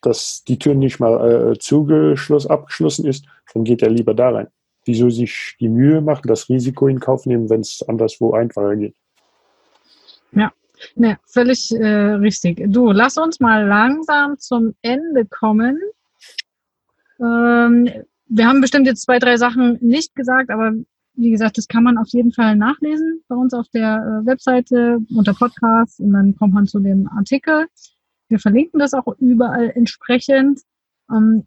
dass 0.00 0.44
die 0.44 0.58
Tür 0.58 0.74
nicht 0.74 1.00
mal 1.00 1.52
äh, 1.52 1.58
zugeschlossen, 1.58 2.50
abgeschlossen 2.50 3.06
ist, 3.06 3.26
dann 3.52 3.64
geht 3.64 3.82
er 3.82 3.90
lieber 3.90 4.14
da 4.14 4.30
rein. 4.30 4.48
Wieso 4.88 5.10
sich 5.10 5.54
die 5.60 5.68
Mühe 5.68 6.00
machen, 6.00 6.28
das 6.28 6.48
Risiko 6.48 6.88
in 6.88 6.98
Kauf 6.98 7.26
nehmen, 7.26 7.50
wenn 7.50 7.60
es 7.60 7.84
anderswo 7.86 8.32
einfacher 8.32 8.74
geht? 8.74 8.96
Ja, 10.32 10.50
ne, 10.94 11.18
völlig 11.26 11.70
äh, 11.72 12.12
richtig. 12.14 12.64
Du, 12.68 12.90
lass 12.90 13.18
uns 13.18 13.38
mal 13.38 13.66
langsam 13.66 14.38
zum 14.38 14.74
Ende 14.80 15.26
kommen. 15.26 15.78
Ähm, 17.20 17.90
wir 18.28 18.46
haben 18.46 18.62
bestimmt 18.62 18.86
jetzt 18.86 19.02
zwei, 19.02 19.18
drei 19.18 19.36
Sachen 19.36 19.76
nicht 19.82 20.14
gesagt, 20.14 20.48
aber 20.48 20.72
wie 21.16 21.30
gesagt, 21.32 21.58
das 21.58 21.68
kann 21.68 21.82
man 21.82 21.98
auf 21.98 22.08
jeden 22.08 22.32
Fall 22.32 22.56
nachlesen 22.56 23.22
bei 23.28 23.36
uns 23.36 23.52
auf 23.52 23.68
der 23.68 24.22
äh, 24.22 24.26
Webseite 24.26 25.00
unter 25.14 25.34
Podcast 25.34 26.00
und 26.00 26.14
dann 26.14 26.34
kommt 26.34 26.54
man 26.54 26.66
zu 26.66 26.80
dem 26.80 27.06
Artikel. 27.08 27.66
Wir 28.28 28.38
verlinken 28.38 28.80
das 28.80 28.94
auch 28.94 29.06
überall 29.18 29.68
entsprechend. 29.68 30.62
Ähm, 31.10 31.46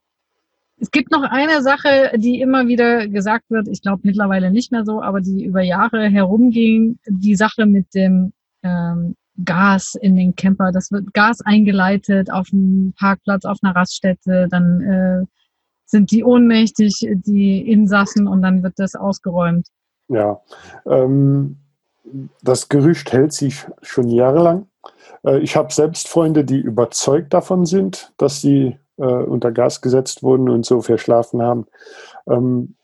es 0.82 0.90
gibt 0.90 1.12
noch 1.12 1.22
eine 1.22 1.62
Sache, 1.62 2.12
die 2.18 2.42
immer 2.42 2.68
wieder 2.68 3.08
gesagt 3.08 3.46
wird, 3.50 3.68
ich 3.68 3.84
glaube 3.84 4.02
mittlerweile 4.04 4.50
nicht 4.50 4.72
mehr 4.72 4.84
so, 4.84 5.02
aber 5.02 5.22
die 5.22 5.46
über 5.46 5.62
Jahre 5.62 6.10
herumging, 6.10 6.98
die 7.08 7.36
Sache 7.36 7.68
mit 7.68 7.94
dem 7.94 8.34
ähm, 8.64 9.16
Gas 9.46 9.94
in 9.94 10.16
den 10.16 10.36
Camper. 10.36 10.72
Das 10.72 10.92
wird 10.92 11.14
Gas 11.14 11.42
eingeleitet 11.42 12.32
auf 12.32 12.50
dem 12.50 12.94
Parkplatz, 12.98 13.46
auf 13.46 13.60
einer 13.62 13.76
Raststätte, 13.76 14.48
dann 14.50 14.82
äh, 14.82 15.26
sind 15.86 16.10
die 16.10 16.24
ohnmächtig, 16.24 17.08
die 17.26 17.60
Insassen, 17.70 18.28
und 18.28 18.42
dann 18.42 18.64
wird 18.64 18.74
das 18.78 18.96
ausgeräumt. 18.96 19.68
Ja, 20.08 20.42
ähm, 20.88 21.58
das 22.42 22.70
Gerücht 22.70 23.14
hält 23.14 23.34
sich 23.34 23.68
schon 23.84 24.10
jahrelang. 24.10 24.66
Äh, 25.24 25.40
ich 25.40 25.56
habe 25.56 25.72
selbst 25.72 26.08
Freunde, 26.08 26.44
die 26.44 26.60
überzeugt 26.60 27.34
davon 27.34 27.66
sind, 27.66 28.14
dass 28.18 28.42
sie 28.42 28.78
äh, 29.02 29.24
unter 29.24 29.52
Gas 29.52 29.82
gesetzt 29.82 30.24
wurden 30.24 30.50
und 30.50 30.66
so 30.66 30.82
verschlafen 30.82 31.42
haben. 31.42 31.66
Ähm, 32.28 32.76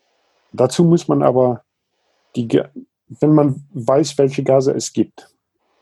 dazu 0.51 0.83
muss 0.83 1.07
man 1.07 1.23
aber, 1.23 1.63
die, 2.35 2.61
wenn 3.07 3.33
man 3.33 3.63
weiß, 3.73 4.17
welche 4.17 4.43
Gase 4.43 4.73
es 4.73 4.93
gibt, 4.93 5.29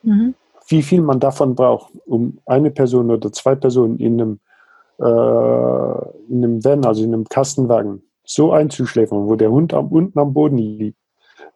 mhm. 0.03 0.35
wie 0.67 0.83
viel 0.83 1.01
man 1.01 1.19
davon 1.19 1.55
braucht, 1.55 1.93
um 2.05 2.39
eine 2.45 2.71
Person 2.71 3.11
oder 3.11 3.31
zwei 3.31 3.55
Personen 3.55 3.97
in 3.97 4.21
einem 4.21 4.39
äh, 4.97 5.03
in 5.03 6.43
einem 6.43 6.63
Van, 6.63 6.85
also 6.85 7.03
in 7.03 7.13
einem 7.13 7.25
Kastenwagen, 7.25 8.03
so 8.23 8.51
einzuschläfern, 8.51 9.27
wo 9.27 9.35
der 9.35 9.51
Hund 9.51 9.73
am, 9.73 9.87
unten 9.89 10.17
am 10.19 10.33
Boden 10.33 10.57
liegt, 10.57 10.97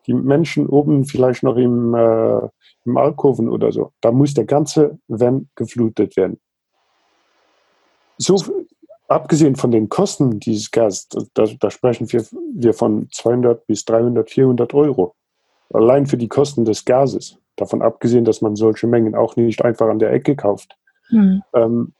die 0.07 0.13
Menschen 0.13 0.67
oben 0.67 1.05
vielleicht 1.05 1.43
noch 1.43 1.55
im, 1.55 1.93
äh, 1.93 2.41
im 2.85 2.97
Alkoven 2.97 3.49
oder 3.49 3.71
so, 3.71 3.91
da 4.01 4.11
muss 4.11 4.33
der 4.33 4.45
ganze 4.45 4.99
Van 5.07 5.49
geflutet 5.55 6.15
werden. 6.17 6.39
So, 8.17 8.35
abgesehen 9.09 9.55
von 9.55 9.71
den 9.71 9.89
Kosten 9.89 10.39
dieses 10.39 10.71
Gas, 10.71 11.07
da, 11.33 11.45
da 11.59 11.71
sprechen 11.71 12.11
wir, 12.11 12.25
wir 12.53 12.73
von 12.73 13.09
200 13.11 13.65
bis 13.67 13.83
300, 13.85 14.29
400 14.29 14.73
Euro. 14.73 15.15
Allein 15.73 16.05
für 16.05 16.17
die 16.17 16.27
Kosten 16.27 16.63
des 16.65 16.85
Gases. 16.85 17.37
Davon 17.55 17.81
abgesehen, 17.81 18.23
dass 18.23 18.41
man 18.41 18.55
solche 18.55 18.87
Mengen 18.87 19.15
auch 19.15 19.35
nicht 19.35 19.63
einfach 19.65 19.89
an 19.89 19.99
der 19.99 20.11
Ecke 20.13 20.35
kauft. 20.35 20.77
Mhm. 21.09 21.43
Ähm, 21.53 21.93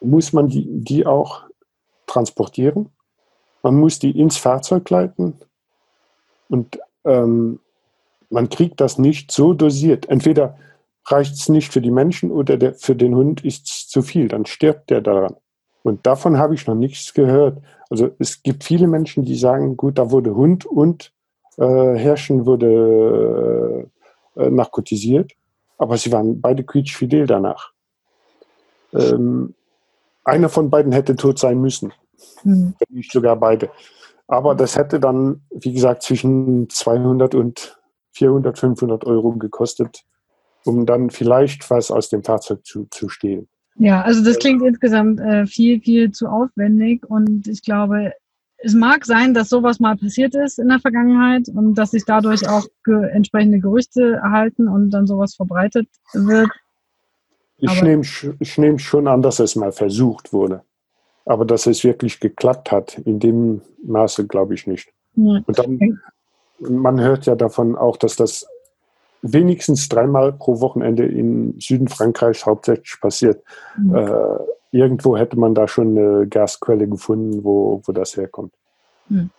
muss 0.00 0.32
man 0.32 0.48
die, 0.48 0.66
die 0.68 1.06
auch 1.06 1.42
transportieren. 2.06 2.90
Man 3.62 3.76
muss 3.76 3.98
die 3.98 4.18
ins 4.18 4.36
Fahrzeug 4.36 4.88
leiten 4.90 5.34
und 6.48 6.78
ähm, 7.04 7.60
man 8.28 8.50
kriegt 8.50 8.80
das 8.80 8.98
nicht 8.98 9.32
so 9.32 9.54
dosiert. 9.54 10.08
Entweder 10.10 10.58
reicht 11.06 11.34
es 11.34 11.48
nicht 11.48 11.72
für 11.72 11.80
die 11.80 11.90
Menschen 11.90 12.30
oder 12.30 12.58
der, 12.58 12.74
für 12.74 12.94
den 12.94 13.14
Hund 13.14 13.44
ist 13.44 13.66
es 13.66 13.88
zu 13.88 14.02
viel, 14.02 14.28
dann 14.28 14.44
stirbt 14.44 14.90
der 14.90 15.00
daran. 15.00 15.36
Und 15.84 16.06
davon 16.06 16.38
habe 16.38 16.54
ich 16.54 16.66
noch 16.66 16.74
nichts 16.74 17.12
gehört. 17.12 17.62
Also 17.90 18.10
es 18.18 18.42
gibt 18.42 18.64
viele 18.64 18.88
Menschen, 18.88 19.24
die 19.24 19.36
sagen, 19.36 19.76
gut, 19.76 19.98
da 19.98 20.10
wurde 20.10 20.34
Hund 20.34 20.64
und 20.64 21.12
äh, 21.58 21.94
Herrschen 21.94 22.46
wurde 22.46 23.90
äh, 24.34 24.50
narkotisiert, 24.50 25.32
aber 25.76 25.98
sie 25.98 26.10
waren 26.10 26.40
beide 26.40 26.64
quietschfidel 26.64 27.26
danach. 27.26 27.72
Ähm, 28.94 29.54
einer 30.24 30.48
von 30.48 30.70
beiden 30.70 30.92
hätte 30.92 31.16
tot 31.16 31.38
sein 31.38 31.60
müssen. 31.60 31.92
Mhm. 32.44 32.74
Wenn 32.78 32.96
nicht 32.96 33.12
sogar 33.12 33.36
beide. 33.36 33.70
Aber 34.26 34.54
das 34.54 34.76
hätte 34.76 34.98
dann, 34.98 35.42
wie 35.50 35.74
gesagt, 35.74 36.02
zwischen 36.02 36.70
200 36.70 37.34
und 37.34 37.78
400, 38.12 38.58
500 38.58 39.04
Euro 39.04 39.32
gekostet, 39.32 40.04
um 40.64 40.86
dann 40.86 41.10
vielleicht 41.10 41.68
was 41.68 41.90
aus 41.90 42.08
dem 42.08 42.24
Fahrzeug 42.24 42.64
zu, 42.64 42.86
zu 42.90 43.10
stehlen. 43.10 43.48
Ja, 43.76 44.02
also 44.02 44.22
das 44.22 44.38
klingt 44.38 44.62
insgesamt 44.62 45.20
äh, 45.20 45.46
viel, 45.46 45.80
viel 45.80 46.12
zu 46.12 46.28
aufwendig 46.28 47.04
und 47.08 47.48
ich 47.48 47.62
glaube, 47.62 48.12
es 48.58 48.72
mag 48.72 49.04
sein, 49.04 49.34
dass 49.34 49.50
sowas 49.50 49.78
mal 49.78 49.96
passiert 49.96 50.34
ist 50.34 50.58
in 50.58 50.68
der 50.68 50.78
Vergangenheit 50.78 51.48
und 51.48 51.74
dass 51.74 51.90
sich 51.90 52.04
dadurch 52.04 52.48
auch 52.48 52.66
ge 52.84 53.10
entsprechende 53.10 53.58
Gerüchte 53.58 54.14
erhalten 54.22 54.68
und 54.68 54.90
dann 54.90 55.06
sowas 55.06 55.34
verbreitet 55.34 55.88
wird. 56.14 56.48
Ich 57.58 57.82
nehme 57.82 58.02
ich 58.40 58.58
nehm 58.58 58.78
schon 58.78 59.06
an, 59.06 59.22
dass 59.22 59.38
es 59.38 59.54
mal 59.56 59.72
versucht 59.72 60.32
wurde. 60.32 60.62
Aber 61.26 61.44
dass 61.44 61.66
es 61.66 61.84
wirklich 61.84 62.20
geklappt 62.20 62.70
hat, 62.70 62.98
in 62.98 63.18
dem 63.18 63.62
Maße 63.82 64.26
glaube 64.26 64.54
ich 64.54 64.66
nicht. 64.66 64.92
Ja. 65.16 65.40
Und 65.46 65.58
dann, 65.58 66.00
man 66.58 67.00
hört 67.00 67.26
ja 67.26 67.34
davon 67.34 67.76
auch, 67.76 67.96
dass 67.96 68.16
das 68.16 68.46
wenigstens 69.24 69.88
dreimal 69.88 70.32
pro 70.32 70.60
Wochenende 70.60 71.06
im 71.06 71.58
Süden 71.58 71.88
Frankreichs 71.88 72.44
hauptsächlich 72.44 73.00
passiert. 73.00 73.42
Mhm. 73.76 73.94
Äh, 73.94 74.38
irgendwo 74.70 75.16
hätte 75.16 75.38
man 75.38 75.54
da 75.54 75.66
schon 75.66 75.96
eine 75.96 76.26
Gasquelle 76.26 76.86
gefunden, 76.86 77.42
wo, 77.42 77.80
wo 77.84 77.92
das 77.92 78.16
herkommt. 78.16 78.52
Mhm. 79.08 79.30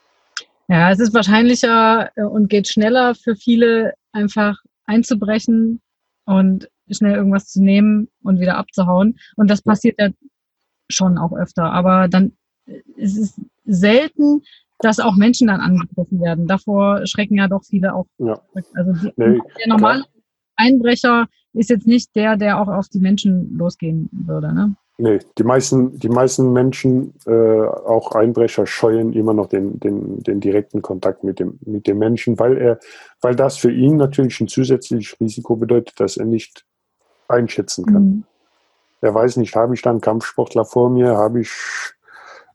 Ja, 0.67 0.91
es 0.91 0.99
ist 0.99 1.13
wahrscheinlicher 1.13 2.09
äh, 2.15 2.23
und 2.23 2.49
geht 2.49 2.67
schneller 2.67 3.13
für 3.13 3.35
viele, 3.35 3.93
einfach 4.11 4.57
einzubrechen 4.85 5.81
und 6.25 6.69
schnell 6.89 7.15
irgendwas 7.15 7.47
zu 7.47 7.61
nehmen 7.61 8.09
und 8.23 8.39
wieder 8.39 8.57
abzuhauen. 8.57 9.19
Und 9.35 9.49
das 9.49 9.61
passiert 9.61 9.99
ja 9.99 10.09
schon 10.89 11.17
auch 11.17 11.33
öfter. 11.33 11.71
Aber 11.71 12.07
dann 12.07 12.33
ist 12.95 13.17
es 13.17 13.41
selten, 13.65 14.41
dass 14.79 14.99
auch 14.99 15.15
Menschen 15.15 15.47
dann 15.47 15.61
angegriffen 15.61 16.19
werden. 16.21 16.47
Davor 16.47 17.05
schrecken 17.05 17.35
ja 17.35 17.47
doch 17.47 17.63
viele 17.63 17.93
auch. 17.93 18.07
Ja. 18.17 18.41
Also 18.73 18.93
die, 18.93 19.13
nee, 19.15 19.39
der 19.59 19.67
normale 19.67 20.01
klar. 20.01 20.11
Einbrecher 20.57 21.27
ist 21.53 21.69
jetzt 21.69 21.87
nicht 21.87 22.15
der, 22.15 22.37
der 22.37 22.59
auch 22.59 22.67
auf 22.67 22.87
die 22.89 22.99
Menschen 22.99 23.57
losgehen 23.57 24.09
würde. 24.11 24.53
Ne? 24.53 24.75
Nee, 24.97 25.19
die 25.37 25.43
meisten, 25.43 25.99
die 25.99 26.09
meisten 26.09 26.53
Menschen, 26.53 27.13
äh, 27.25 27.31
auch 27.31 28.13
Einbrecher, 28.13 28.65
scheuen 28.65 29.11
immer 29.11 29.33
noch 29.33 29.47
den, 29.47 29.79
den, 29.79 30.23
den 30.23 30.39
direkten 30.39 30.81
Kontakt 30.81 31.23
mit 31.23 31.39
dem, 31.39 31.59
mit 31.65 31.87
dem 31.87 31.97
Menschen, 31.97 32.39
weil 32.39 32.57
er, 32.57 32.79
weil 33.21 33.35
das 33.35 33.57
für 33.57 33.71
ihn 33.71 33.97
natürlich 33.97 34.39
ein 34.39 34.47
zusätzliches 34.47 35.19
Risiko 35.19 35.57
bedeutet, 35.57 35.99
dass 35.99 36.15
er 36.15 36.25
nicht 36.25 36.65
einschätzen 37.27 37.85
kann. 37.85 38.03
Mhm. 38.03 38.23
Er 39.01 39.13
weiß 39.13 39.37
nicht, 39.37 39.55
habe 39.55 39.75
ich 39.75 39.81
da 39.81 39.89
einen 39.89 40.01
Kampfsportler 40.01 40.63
vor 40.63 40.89
mir, 40.89 41.17
habe 41.17 41.41
ich 41.41 41.51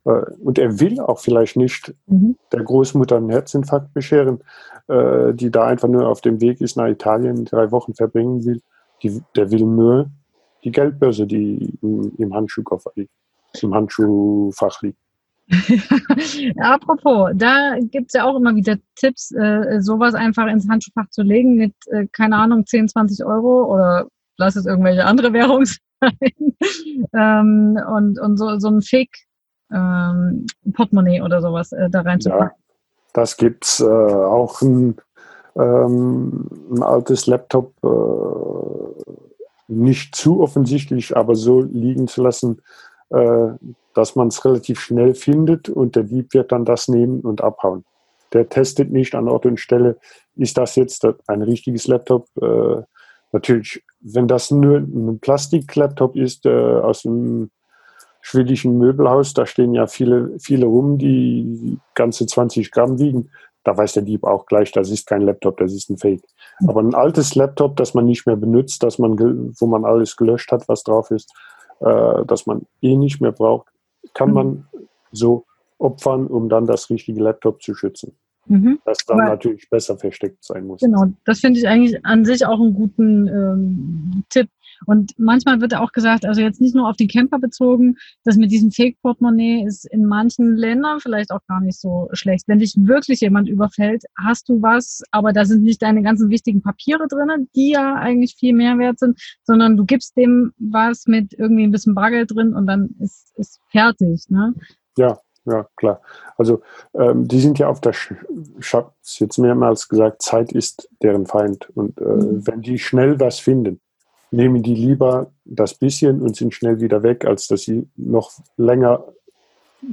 und 0.05 0.59
er 0.59 0.80
will 0.80 0.98
auch 1.01 1.18
vielleicht 1.18 1.57
nicht 1.57 1.94
mhm. 2.07 2.36
der 2.53 2.62
Großmutter 2.62 3.16
einen 3.16 3.30
Herzinfarkt 3.30 3.92
bescheren, 3.92 4.40
äh, 4.88 5.34
die 5.34 5.51
da 5.51 5.66
einfach 5.66 5.88
nur 5.88 6.09
auf 6.09 6.20
dem 6.20 6.40
Weg 6.40 6.61
ist 6.61 6.76
nach 6.76 6.88
Italien, 6.88 7.44
drei 7.44 7.70
Wochen 7.70 7.94
verbringen 7.94 8.44
will. 8.44 8.62
Die, 9.03 9.22
der 9.36 9.51
will 9.51 9.64
nur 9.64 10.11
die 10.64 10.72
Geldbörse, 10.72 11.26
die 11.26 11.78
im, 11.82 12.12
im 12.16 12.34
Handschuhkoffer 12.34 12.92
liegt, 12.94 13.12
im 13.62 13.74
Handschuhfach 13.74 14.82
liegt. 14.82 14.98
Apropos, 16.61 17.30
da 17.34 17.76
gibt 17.80 18.09
es 18.09 18.12
ja 18.14 18.24
auch 18.24 18.36
immer 18.36 18.55
wieder 18.55 18.76
Tipps, 18.94 19.32
äh, 19.32 19.80
sowas 19.80 20.14
einfach 20.14 20.46
ins 20.46 20.68
Handschuhfach 20.68 21.09
zu 21.11 21.22
legen 21.22 21.57
mit, 21.57 21.74
äh, 21.88 22.07
keine 22.12 22.36
Ahnung, 22.36 22.66
10, 22.66 22.88
20 22.88 23.24
Euro 23.24 23.64
oder 23.64 24.07
lass 24.36 24.57
es 24.57 24.66
irgendwelche 24.66 25.05
andere 25.05 25.32
Währung 25.32 25.64
sein. 25.64 26.57
ähm, 27.12 27.78
und 27.88 28.18
und 28.18 28.36
so, 28.36 28.59
so 28.59 28.68
ein 28.68 28.80
Fake 28.80 29.16
ähm, 29.72 30.46
Portemonnaie 30.72 31.22
oder 31.22 31.40
sowas 31.40 31.72
äh, 31.72 31.88
da 31.90 32.00
reinzupacken. 32.02 32.48
Ja, 32.48 32.54
das 33.12 33.36
gibt 33.36 33.64
es 33.64 33.80
äh, 33.80 33.84
auch 33.84 34.60
ein, 34.62 34.96
ähm, 35.56 36.48
ein, 36.72 36.82
altes 36.82 37.26
Laptop, 37.26 37.72
äh, 37.84 39.12
nicht 39.68 40.14
zu 40.14 40.40
offensichtlich, 40.40 41.16
aber 41.16 41.34
so 41.36 41.60
liegen 41.60 42.08
zu 42.08 42.22
lassen, 42.22 42.62
äh, 43.10 43.48
dass 43.94 44.16
man 44.16 44.28
es 44.28 44.44
relativ 44.44 44.80
schnell 44.80 45.14
findet 45.14 45.68
und 45.68 45.96
der 45.96 46.04
Dieb 46.04 46.32
wird 46.34 46.52
dann 46.52 46.64
das 46.64 46.88
nehmen 46.88 47.20
und 47.20 47.42
abhauen. 47.42 47.84
Der 48.32 48.48
testet 48.48 48.90
nicht 48.90 49.14
an 49.14 49.28
Ort 49.28 49.46
und 49.46 49.58
Stelle, 49.58 49.98
ist 50.36 50.56
das 50.56 50.76
jetzt 50.76 51.06
ein 51.26 51.42
richtiges 51.42 51.86
Laptop? 51.86 52.26
Äh, 52.40 52.82
natürlich, 53.32 53.82
wenn 54.00 54.28
das 54.28 54.50
nur 54.50 54.78
ein 54.78 55.18
Plastik-Laptop 55.20 56.16
ist 56.16 56.46
äh, 56.46 56.50
aus 56.50 57.04
einem 57.04 57.50
schwedischen 58.20 58.78
Möbelhaus, 58.78 59.34
da 59.34 59.46
stehen 59.46 59.74
ja 59.74 59.86
viele, 59.86 60.38
viele 60.38 60.66
rum, 60.66 60.98
die 60.98 61.78
ganze 61.94 62.26
20 62.26 62.70
Gramm 62.70 62.98
wiegen. 62.98 63.30
Da 63.64 63.76
weiß 63.76 63.92
der 63.94 64.02
Dieb 64.02 64.24
auch 64.24 64.46
gleich, 64.46 64.72
das 64.72 64.90
ist 64.90 65.06
kein 65.06 65.22
Laptop, 65.22 65.58
das 65.58 65.72
ist 65.72 65.90
ein 65.90 65.98
Fake. 65.98 66.22
Aber 66.66 66.80
ein 66.80 66.94
altes 66.94 67.34
Laptop, 67.34 67.76
das 67.76 67.92
man 67.92 68.06
nicht 68.06 68.26
mehr 68.26 68.36
benutzt, 68.36 68.82
das 68.82 68.98
man, 68.98 69.18
wo 69.18 69.66
man 69.66 69.84
alles 69.84 70.16
gelöscht 70.16 70.50
hat, 70.50 70.66
was 70.68 70.82
drauf 70.82 71.10
ist, 71.10 71.32
äh, 71.80 72.24
das 72.26 72.46
man 72.46 72.62
eh 72.80 72.96
nicht 72.96 73.20
mehr 73.20 73.32
braucht, 73.32 73.68
kann 74.14 74.32
man 74.32 74.66
so 75.12 75.44
opfern, 75.78 76.26
um 76.26 76.48
dann 76.48 76.66
das 76.66 76.88
richtige 76.88 77.22
Laptop 77.22 77.62
zu 77.62 77.74
schützen. 77.74 78.16
Mhm. 78.46 78.80
Das 78.84 78.98
dann 79.06 79.20
Aber 79.20 79.30
natürlich 79.30 79.68
besser 79.68 79.96
versteckt 79.96 80.42
sein 80.44 80.66
muss. 80.66 80.80
Genau, 80.80 81.06
das 81.24 81.40
finde 81.40 81.60
ich 81.60 81.68
eigentlich 81.68 82.04
an 82.04 82.24
sich 82.24 82.44
auch 82.44 82.60
einen 82.60 82.74
guten 82.74 83.28
ähm, 83.28 84.24
Tipp. 84.28 84.48
Und 84.87 85.12
manchmal 85.18 85.61
wird 85.61 85.74
auch 85.74 85.93
gesagt, 85.93 86.24
also 86.24 86.41
jetzt 86.41 86.61
nicht 86.61 86.74
nur 86.74 86.89
auf 86.89 86.97
die 86.97 87.09
Camper 87.09 87.39
bezogen, 87.39 87.97
dass 88.24 88.37
mit 88.37 88.51
diesem 88.51 88.70
Fake-Portemonnaie 88.70 89.64
ist 89.66 89.85
in 89.87 90.07
manchen 90.07 90.57
Ländern 90.57 91.01
vielleicht 91.01 91.31
auch 91.31 91.45
gar 91.47 91.61
nicht 91.61 91.81
so 91.81 92.09
schlecht. 92.12 92.49
Wenn 92.49 92.59
dich 92.59 92.74
wirklich 92.76 93.20
jemand 93.20 93.49
überfällt, 93.49 94.05
hast 94.16 94.49
du 94.49 94.62
was, 94.62 95.03
aber 95.11 95.33
da 95.33 95.45
sind 95.45 95.62
nicht 95.62 95.83
deine 95.83 96.03
ganzen 96.03 96.31
wichtigen 96.31 96.62
Papiere 96.62 97.07
drin, 97.09 97.49
die 97.55 97.70
ja 97.72 97.95
eigentlich 97.95 98.37
viel 98.37 98.55
mehr 98.55 98.78
wert 98.78 98.99
sind, 98.99 99.20
sondern 99.45 99.76
du 99.76 99.85
gibst 99.85 100.16
dem 100.16 100.53
was 100.59 101.07
mit 101.07 101.33
irgendwie 101.33 101.64
ein 101.64 101.72
bisschen 101.72 101.95
Bargeld 101.95 102.31
drin 102.35 102.55
und 102.55 102.66
dann 102.66 102.95
ist, 103.01 103.33
ist 103.37 103.61
fertig. 103.70 104.24
Ne? 104.28 104.55
Ja, 104.97 105.18
ja, 105.47 105.66
klar. 105.76 106.01
Also 106.37 106.62
ähm, 106.95 107.26
die 107.26 107.41
sind 107.41 107.59
ja 107.59 107.68
auf 107.68 107.81
der, 107.81 107.93
Sch 107.93 108.14
ich 108.59 108.74
habe 108.74 108.93
es 109.03 109.18
jetzt 109.18 109.39
mehrmals 109.39 109.89
gesagt, 109.89 110.22
Zeit 110.22 110.53
ist 110.53 110.89
deren 111.03 111.26
Feind. 111.26 111.70
Und 111.74 111.99
äh, 112.01 112.05
mhm. 112.05 112.47
wenn 112.47 112.62
die 112.62 112.78
schnell 112.78 113.18
was 113.20 113.39
finden, 113.39 113.81
nehmen 114.31 114.62
die 114.62 114.74
lieber 114.74 115.33
das 115.45 115.74
bisschen 115.74 116.20
und 116.22 116.37
sind 116.37 116.55
schnell 116.55 116.81
wieder 116.81 117.03
weg, 117.03 117.24
als 117.24 117.49
dass 117.49 117.62
sie 117.62 117.89
noch 117.97 118.33
länger 118.57 119.05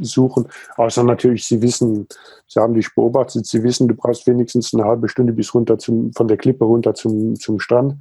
suchen. 0.01 0.47
Außer 0.75 1.03
natürlich, 1.03 1.45
sie 1.45 1.61
wissen, 1.61 2.07
sie 2.47 2.59
haben 2.59 2.73
dich 2.73 2.93
beobachtet, 2.93 3.45
sie 3.45 3.63
wissen, 3.63 3.87
du 3.87 3.95
brauchst 3.95 4.27
wenigstens 4.27 4.73
eine 4.73 4.83
halbe 4.83 5.07
Stunde 5.09 5.33
bis 5.33 5.53
runter 5.53 5.77
zum, 5.77 6.11
von 6.13 6.27
der 6.27 6.37
Klippe 6.37 6.65
runter 6.65 6.93
zum, 6.93 7.35
zum 7.35 7.59
Strand. 7.59 7.95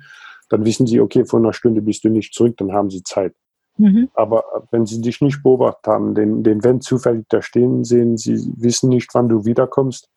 Dann 0.49 0.65
wissen 0.65 0.87
sie, 0.87 1.01
okay, 1.01 1.25
vor 1.25 1.41
einer 1.41 1.53
Stunde 1.53 1.83
bist 1.83 2.05
du 2.05 2.09
nicht 2.09 2.35
zurück, 2.35 2.57
dann 2.59 2.73
haben 2.73 2.91
sie 2.91 3.03
Zeit. 3.03 3.35
Mhm. 3.79 4.09
Aber 4.15 4.45
wenn 4.71 4.87
sie 4.87 5.01
dich 5.01 5.21
nicht 5.21 5.43
beobachtet 5.43 5.87
haben, 5.87 6.15
den, 6.15 6.43
den 6.43 6.65
Van 6.65 6.81
zufällig 6.81 7.27
da 7.29 7.43
stehen 7.43 7.85
sehen, 7.85 8.17
sie 8.17 8.51
wissen 8.57 8.89
nicht, 8.89 9.11
wann 9.15 9.29
du 9.29 9.45
wiederkommst, 9.45 10.09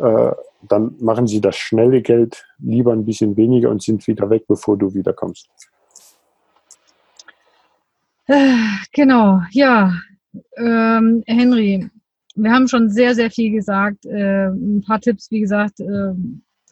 äh, 0.00 0.32
dann 0.68 0.94
machen 1.00 1.26
sie 1.26 1.40
das 1.40 1.56
schnelle 1.56 2.02
Geld 2.02 2.44
lieber 2.58 2.92
ein 2.92 3.04
bisschen 3.04 3.36
weniger 3.36 3.70
und 3.70 3.82
sind 3.82 4.06
wieder 4.06 4.28
weg, 4.30 4.44
bevor 4.46 4.76
du 4.76 4.92
wiederkommst. 4.94 5.48
Äh, 8.26 8.56
genau, 8.92 9.40
ja. 9.50 9.92
Ähm, 10.56 11.22
Henry, 11.26 11.90
wir 12.34 12.52
haben 12.52 12.68
schon 12.68 12.88
sehr, 12.90 13.14
sehr 13.14 13.30
viel 13.30 13.50
gesagt. 13.50 14.06
Äh, 14.06 14.48
ein 14.48 14.82
paar 14.86 15.00
Tipps, 15.00 15.30
wie 15.30 15.40
gesagt, 15.40 15.80
äh, 15.80 16.14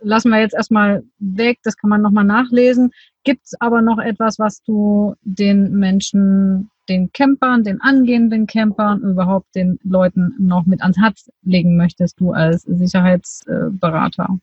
lassen 0.02 0.30
wir 0.30 0.40
jetzt 0.40 0.54
erstmal 0.54 1.04
weg. 1.18 1.58
Das 1.62 1.76
kann 1.76 1.90
man 1.90 2.02
nochmal 2.02 2.24
nachlesen. 2.24 2.92
Gibt 3.24 3.44
es 3.46 3.54
aber 3.60 3.82
noch 3.82 3.98
etwas, 3.98 4.38
was 4.38 4.62
du 4.62 5.14
den 5.22 5.72
Menschen, 5.72 6.70
den 6.88 7.12
Campern, 7.12 7.64
den 7.64 7.80
angehenden 7.80 8.46
Campern, 8.46 9.02
überhaupt 9.02 9.54
den 9.54 9.78
Leuten 9.82 10.34
noch 10.38 10.66
mit 10.66 10.82
ans 10.82 10.98
Herz 10.98 11.30
legen 11.42 11.76
möchtest, 11.76 12.20
du 12.20 12.32
als 12.32 12.62
Sicherheitsberater? 12.62 14.38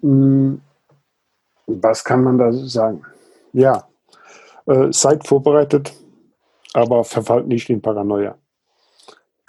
Hm, 0.00 0.60
was 1.66 2.04
kann 2.04 2.24
man 2.24 2.38
da 2.38 2.52
sagen? 2.52 3.02
Ja, 3.52 3.84
äh, 4.66 4.92
seid 4.92 5.26
vorbereitet, 5.26 5.92
aber 6.72 7.04
verfallt 7.04 7.46
nicht 7.46 7.68
in 7.70 7.82
Paranoia. 7.82 8.36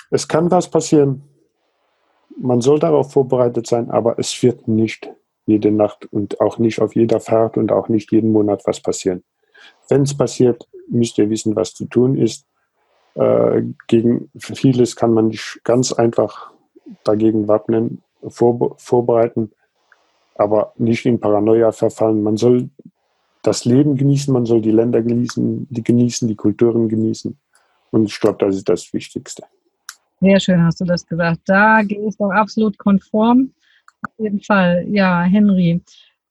Es 0.09 0.27
kann 0.27 0.51
was 0.51 0.69
passieren. 0.69 1.23
Man 2.37 2.61
soll 2.61 2.79
darauf 2.79 3.11
vorbereitet 3.11 3.67
sein, 3.67 3.89
aber 3.89 4.17
es 4.19 4.41
wird 4.43 4.67
nicht 4.67 5.11
jede 5.45 5.71
Nacht 5.71 6.05
und 6.11 6.39
auch 6.39 6.57
nicht 6.57 6.81
auf 6.81 6.95
jeder 6.95 7.19
Fahrt 7.19 7.57
und 7.57 7.71
auch 7.71 7.89
nicht 7.89 8.11
jeden 8.11 8.31
Monat 8.31 8.61
was 8.65 8.79
passieren. 8.79 9.23
Wenn 9.89 10.03
es 10.03 10.15
passiert, 10.15 10.67
müsst 10.87 11.17
ihr 11.17 11.29
wissen, 11.29 11.55
was 11.55 11.73
zu 11.73 11.85
tun 11.85 12.15
ist. 12.15 12.45
Äh, 13.15 13.63
gegen 13.87 14.29
vieles 14.37 14.95
kann 14.95 15.13
man 15.13 15.27
nicht 15.27 15.59
ganz 15.63 15.91
einfach 15.91 16.51
dagegen 17.03 17.47
wappnen, 17.47 18.01
vor, 18.27 18.75
vorbereiten, 18.77 19.51
aber 20.35 20.73
nicht 20.77 21.05
in 21.05 21.19
Paranoia 21.19 21.71
verfallen. 21.71 22.23
Man 22.23 22.37
soll 22.37 22.69
das 23.41 23.65
Leben 23.65 23.95
genießen, 23.95 24.33
man 24.33 24.45
soll 24.45 24.61
die 24.61 24.71
Länder 24.71 25.01
genießen, 25.01 25.67
die 25.69 25.83
genießen, 25.83 26.27
die 26.27 26.35
Kulturen 26.35 26.87
genießen. 26.89 27.37
Und 27.91 28.05
ich 28.05 28.19
glaube, 28.19 28.45
das 28.45 28.55
ist 28.55 28.69
das 28.69 28.93
Wichtigste. 28.93 29.43
Sehr 30.21 30.39
schön 30.39 30.63
hast 30.63 30.79
du 30.79 30.85
das 30.85 31.05
gesagt. 31.07 31.41
Da 31.45 31.81
gehe 31.81 32.07
ich 32.07 32.15
doch 32.17 32.29
absolut 32.29 32.77
konform. 32.77 33.53
Auf 34.03 34.13
jeden 34.19 34.41
Fall, 34.41 34.85
ja, 34.87 35.23
Henry. 35.23 35.81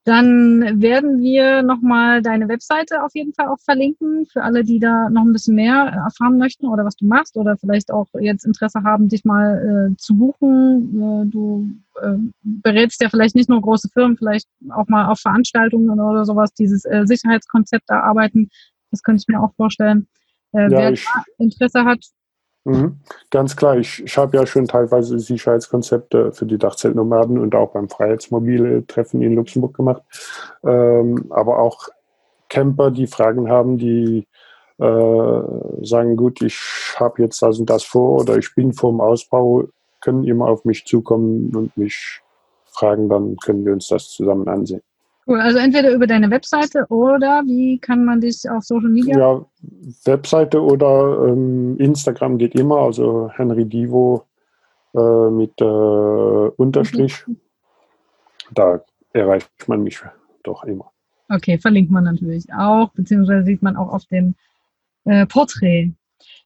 Dann 0.04 0.80
werden 0.80 1.20
wir 1.20 1.62
nochmal 1.62 2.22
deine 2.22 2.48
Webseite 2.48 3.02
auf 3.04 3.14
jeden 3.14 3.34
Fall 3.34 3.48
auch 3.48 3.60
verlinken 3.60 4.26
für 4.26 4.42
alle, 4.42 4.64
die 4.64 4.78
da 4.78 5.10
noch 5.10 5.22
ein 5.22 5.32
bisschen 5.32 5.56
mehr 5.56 5.74
erfahren 5.74 6.38
möchten 6.38 6.66
oder 6.66 6.84
was 6.84 6.96
du 6.96 7.06
machst 7.06 7.36
oder 7.36 7.56
vielleicht 7.58 7.92
auch 7.92 8.06
jetzt 8.18 8.46
Interesse 8.46 8.82
haben, 8.82 9.08
dich 9.08 9.24
mal 9.24 9.90
äh, 9.92 9.96
zu 9.98 10.16
buchen. 10.16 10.96
Äh, 10.96 11.26
du 11.26 11.70
äh, 12.00 12.16
berätst 12.42 13.02
ja 13.02 13.10
vielleicht 13.10 13.34
nicht 13.34 13.50
nur 13.50 13.60
große 13.60 13.88
Firmen, 13.92 14.16
vielleicht 14.16 14.48
auch 14.70 14.88
mal 14.88 15.06
auf 15.06 15.20
Veranstaltungen 15.20 15.90
oder 15.90 16.24
sowas, 16.24 16.54
dieses 16.54 16.84
äh, 16.86 17.02
Sicherheitskonzept 17.04 17.90
erarbeiten. 17.90 18.48
Das 18.90 19.02
könnte 19.02 19.22
ich 19.22 19.28
mir 19.28 19.42
auch 19.42 19.52
vorstellen. 19.54 20.08
Äh, 20.52 20.62
ja, 20.62 20.70
wer 20.70 20.94
Interesse 21.38 21.84
hat, 21.84 22.04
Mhm. 22.64 23.00
Ganz 23.30 23.56
klar, 23.56 23.78
ich, 23.78 24.02
ich 24.04 24.16
habe 24.18 24.36
ja 24.36 24.46
schon 24.46 24.66
teilweise 24.66 25.18
Sicherheitskonzepte 25.18 26.32
für 26.32 26.46
die 26.46 26.58
Dachzeltnomaden 26.58 27.38
und 27.38 27.54
auch 27.54 27.72
beim 27.72 27.88
Freiheitsmobile-Treffen 27.88 29.22
in 29.22 29.34
Luxemburg 29.34 29.74
gemacht. 29.74 30.02
Ähm, 30.62 31.26
aber 31.30 31.58
auch 31.58 31.88
Camper, 32.48 32.90
die 32.90 33.06
Fragen 33.06 33.48
haben, 33.48 33.78
die 33.78 34.26
äh, 34.78 35.42
sagen, 35.82 36.16
gut, 36.16 36.42
ich 36.42 36.94
habe 36.96 37.22
jetzt 37.22 37.40
das 37.42 37.58
und 37.58 37.70
das 37.70 37.84
vor 37.84 38.20
oder 38.20 38.36
ich 38.36 38.54
bin 38.54 38.72
vor 38.72 38.90
dem 38.90 39.00
Ausbau, 39.00 39.64
können 40.00 40.24
immer 40.24 40.48
auf 40.48 40.64
mich 40.64 40.84
zukommen 40.84 41.54
und 41.54 41.76
mich 41.76 42.20
fragen, 42.66 43.08
dann 43.08 43.36
können 43.36 43.64
wir 43.64 43.72
uns 43.72 43.88
das 43.88 44.08
zusammen 44.08 44.48
ansehen. 44.48 44.82
Cool, 45.26 45.40
also 45.40 45.58
entweder 45.58 45.92
über 45.92 46.06
deine 46.06 46.30
Webseite 46.30 46.86
oder 46.88 47.42
wie 47.44 47.78
kann 47.78 48.04
man 48.04 48.20
dich 48.20 48.48
auf 48.50 48.64
Social 48.64 48.88
Media? 48.88 49.18
Ja, 49.18 49.46
Webseite 50.04 50.60
oder 50.62 51.28
ähm, 51.28 51.76
Instagram 51.78 52.38
geht 52.38 52.54
immer, 52.54 52.78
also 52.78 53.30
Henry 53.34 53.64
Divo 53.64 54.26
äh, 54.94 55.30
mit 55.30 55.60
äh, 55.60 55.64
Unterstrich. 55.64 57.26
Mhm. 57.26 57.36
Da 58.52 58.80
erreicht 59.12 59.68
man 59.68 59.82
mich 59.82 60.00
doch 60.42 60.64
immer. 60.64 60.90
Okay, 61.28 61.58
verlinkt 61.58 61.92
man 61.92 62.04
natürlich 62.04 62.52
auch, 62.52 62.90
beziehungsweise 62.90 63.44
sieht 63.44 63.62
man 63.62 63.76
auch 63.76 63.92
auf 63.92 64.04
dem 64.06 64.34
äh, 65.04 65.26
Porträt. 65.26 65.92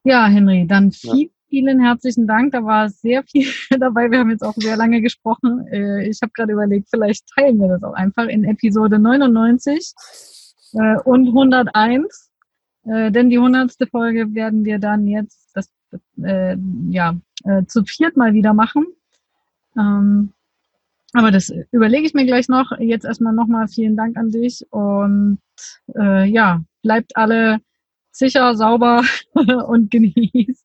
Ja, 0.02 0.26
Henry, 0.26 0.66
dann 0.66 0.92
viel, 0.92 1.30
vielen 1.54 1.78
herzlichen 1.78 2.26
Dank. 2.26 2.50
Da 2.50 2.64
war 2.64 2.88
sehr 2.88 3.22
viel 3.22 3.46
dabei. 3.78 4.10
Wir 4.10 4.18
haben 4.18 4.30
jetzt 4.30 4.42
auch 4.42 4.54
sehr 4.56 4.76
lange 4.76 5.00
gesprochen. 5.00 5.68
Äh, 5.68 6.08
ich 6.08 6.18
habe 6.20 6.32
gerade 6.34 6.52
überlegt, 6.52 6.88
vielleicht 6.90 7.28
teilen 7.28 7.60
wir 7.60 7.68
das 7.68 7.84
auch 7.84 7.92
einfach 7.92 8.26
in 8.26 8.42
Episode 8.42 8.98
99 8.98 9.94
äh, 10.72 10.96
und 11.04 11.28
101. 11.28 12.32
Äh, 12.86 13.12
denn 13.12 13.30
die 13.30 13.38
100. 13.38 13.72
Folge 13.88 14.34
werden 14.34 14.64
wir 14.64 14.80
dann 14.80 15.06
jetzt 15.06 15.52
das, 15.54 15.70
ja, 16.16 17.14
zu 17.68 17.84
viert 17.84 18.16
mal 18.16 18.34
wieder 18.34 18.52
machen. 18.52 18.84
Ähm, 19.78 20.32
aber 21.12 21.30
das 21.30 21.52
überlege 21.70 22.04
ich 22.04 22.14
mir 22.14 22.26
gleich 22.26 22.48
noch. 22.48 22.72
Jetzt 22.80 23.04
erstmal 23.04 23.32
nochmal 23.32 23.68
vielen 23.68 23.96
Dank 23.96 24.16
an 24.16 24.30
dich 24.30 24.66
und 24.70 25.38
ja, 25.94 26.64
bleibt 26.82 27.16
alle 27.16 27.60
sicher, 28.10 28.56
sauber 28.56 29.04
und 29.68 29.92
genießt 29.92 30.63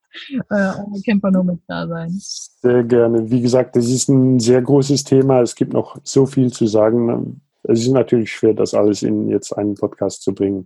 äh, 0.49 0.53
eure 0.53 1.01
Camper-Nomad-Dasein. 1.05 2.09
Sehr 2.11 2.83
gerne. 2.83 3.29
Wie 3.29 3.41
gesagt, 3.41 3.75
das 3.75 3.87
ist 3.87 4.09
ein 4.09 4.39
sehr 4.39 4.61
großes 4.61 5.03
Thema. 5.03 5.41
Es 5.41 5.55
gibt 5.55 5.73
noch 5.73 5.97
so 6.03 6.25
viel 6.25 6.51
zu 6.51 6.67
sagen. 6.67 7.41
Es 7.63 7.81
ist 7.81 7.91
natürlich 7.91 8.31
schwer, 8.31 8.53
das 8.53 8.73
alles 8.73 9.03
in 9.03 9.29
jetzt 9.29 9.53
einen 9.57 9.75
Podcast 9.75 10.23
zu 10.23 10.33
bringen. 10.33 10.65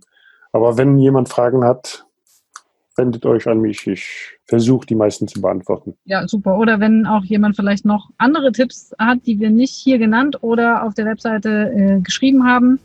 Aber 0.52 0.78
wenn 0.78 0.98
jemand 0.98 1.28
Fragen 1.28 1.64
hat, 1.64 2.04
wendet 2.96 3.26
euch 3.26 3.48
an 3.48 3.60
mich. 3.60 3.86
Ich 3.86 4.38
versuche 4.46 4.86
die 4.86 4.94
meisten 4.94 5.26
zu 5.26 5.40
beantworten. 5.40 5.96
Ja, 6.04 6.26
super. 6.28 6.58
Oder 6.58 6.80
wenn 6.80 7.06
auch 7.06 7.24
jemand 7.24 7.56
vielleicht 7.56 7.84
noch 7.84 8.10
andere 8.18 8.52
Tipps 8.52 8.92
hat, 8.98 9.26
die 9.26 9.40
wir 9.40 9.50
nicht 9.50 9.74
hier 9.74 9.98
genannt 9.98 10.42
oder 10.42 10.84
auf 10.84 10.94
der 10.94 11.06
Webseite 11.06 11.72
äh, 11.74 12.00
geschrieben 12.00 12.44
haben, 12.44 12.78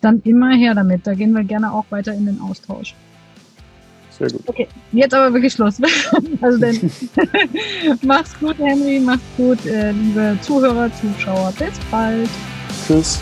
dann 0.00 0.20
immer 0.24 0.54
her 0.54 0.74
damit. 0.74 1.06
Da 1.06 1.14
gehen 1.14 1.32
wir 1.32 1.44
gerne 1.44 1.72
auch 1.72 1.86
weiter 1.90 2.12
in 2.12 2.26
den 2.26 2.40
Austausch. 2.40 2.94
Sehr 4.18 4.30
gut. 4.30 4.42
Okay, 4.46 4.68
jetzt 4.92 5.14
aber 5.14 5.32
wirklich 5.34 5.52
Schluss. 5.52 5.78
also 6.40 6.58
dann 6.58 6.90
mach's 8.02 8.38
gut, 8.38 8.56
Henry, 8.58 9.00
mach's 9.00 9.22
gut, 9.36 9.64
äh, 9.66 9.90
liebe 9.90 10.38
Zuhörer, 10.42 10.90
Zuschauer. 11.00 11.52
Bis 11.58 11.78
bald. 11.90 12.28
Tschüss. 12.86 13.20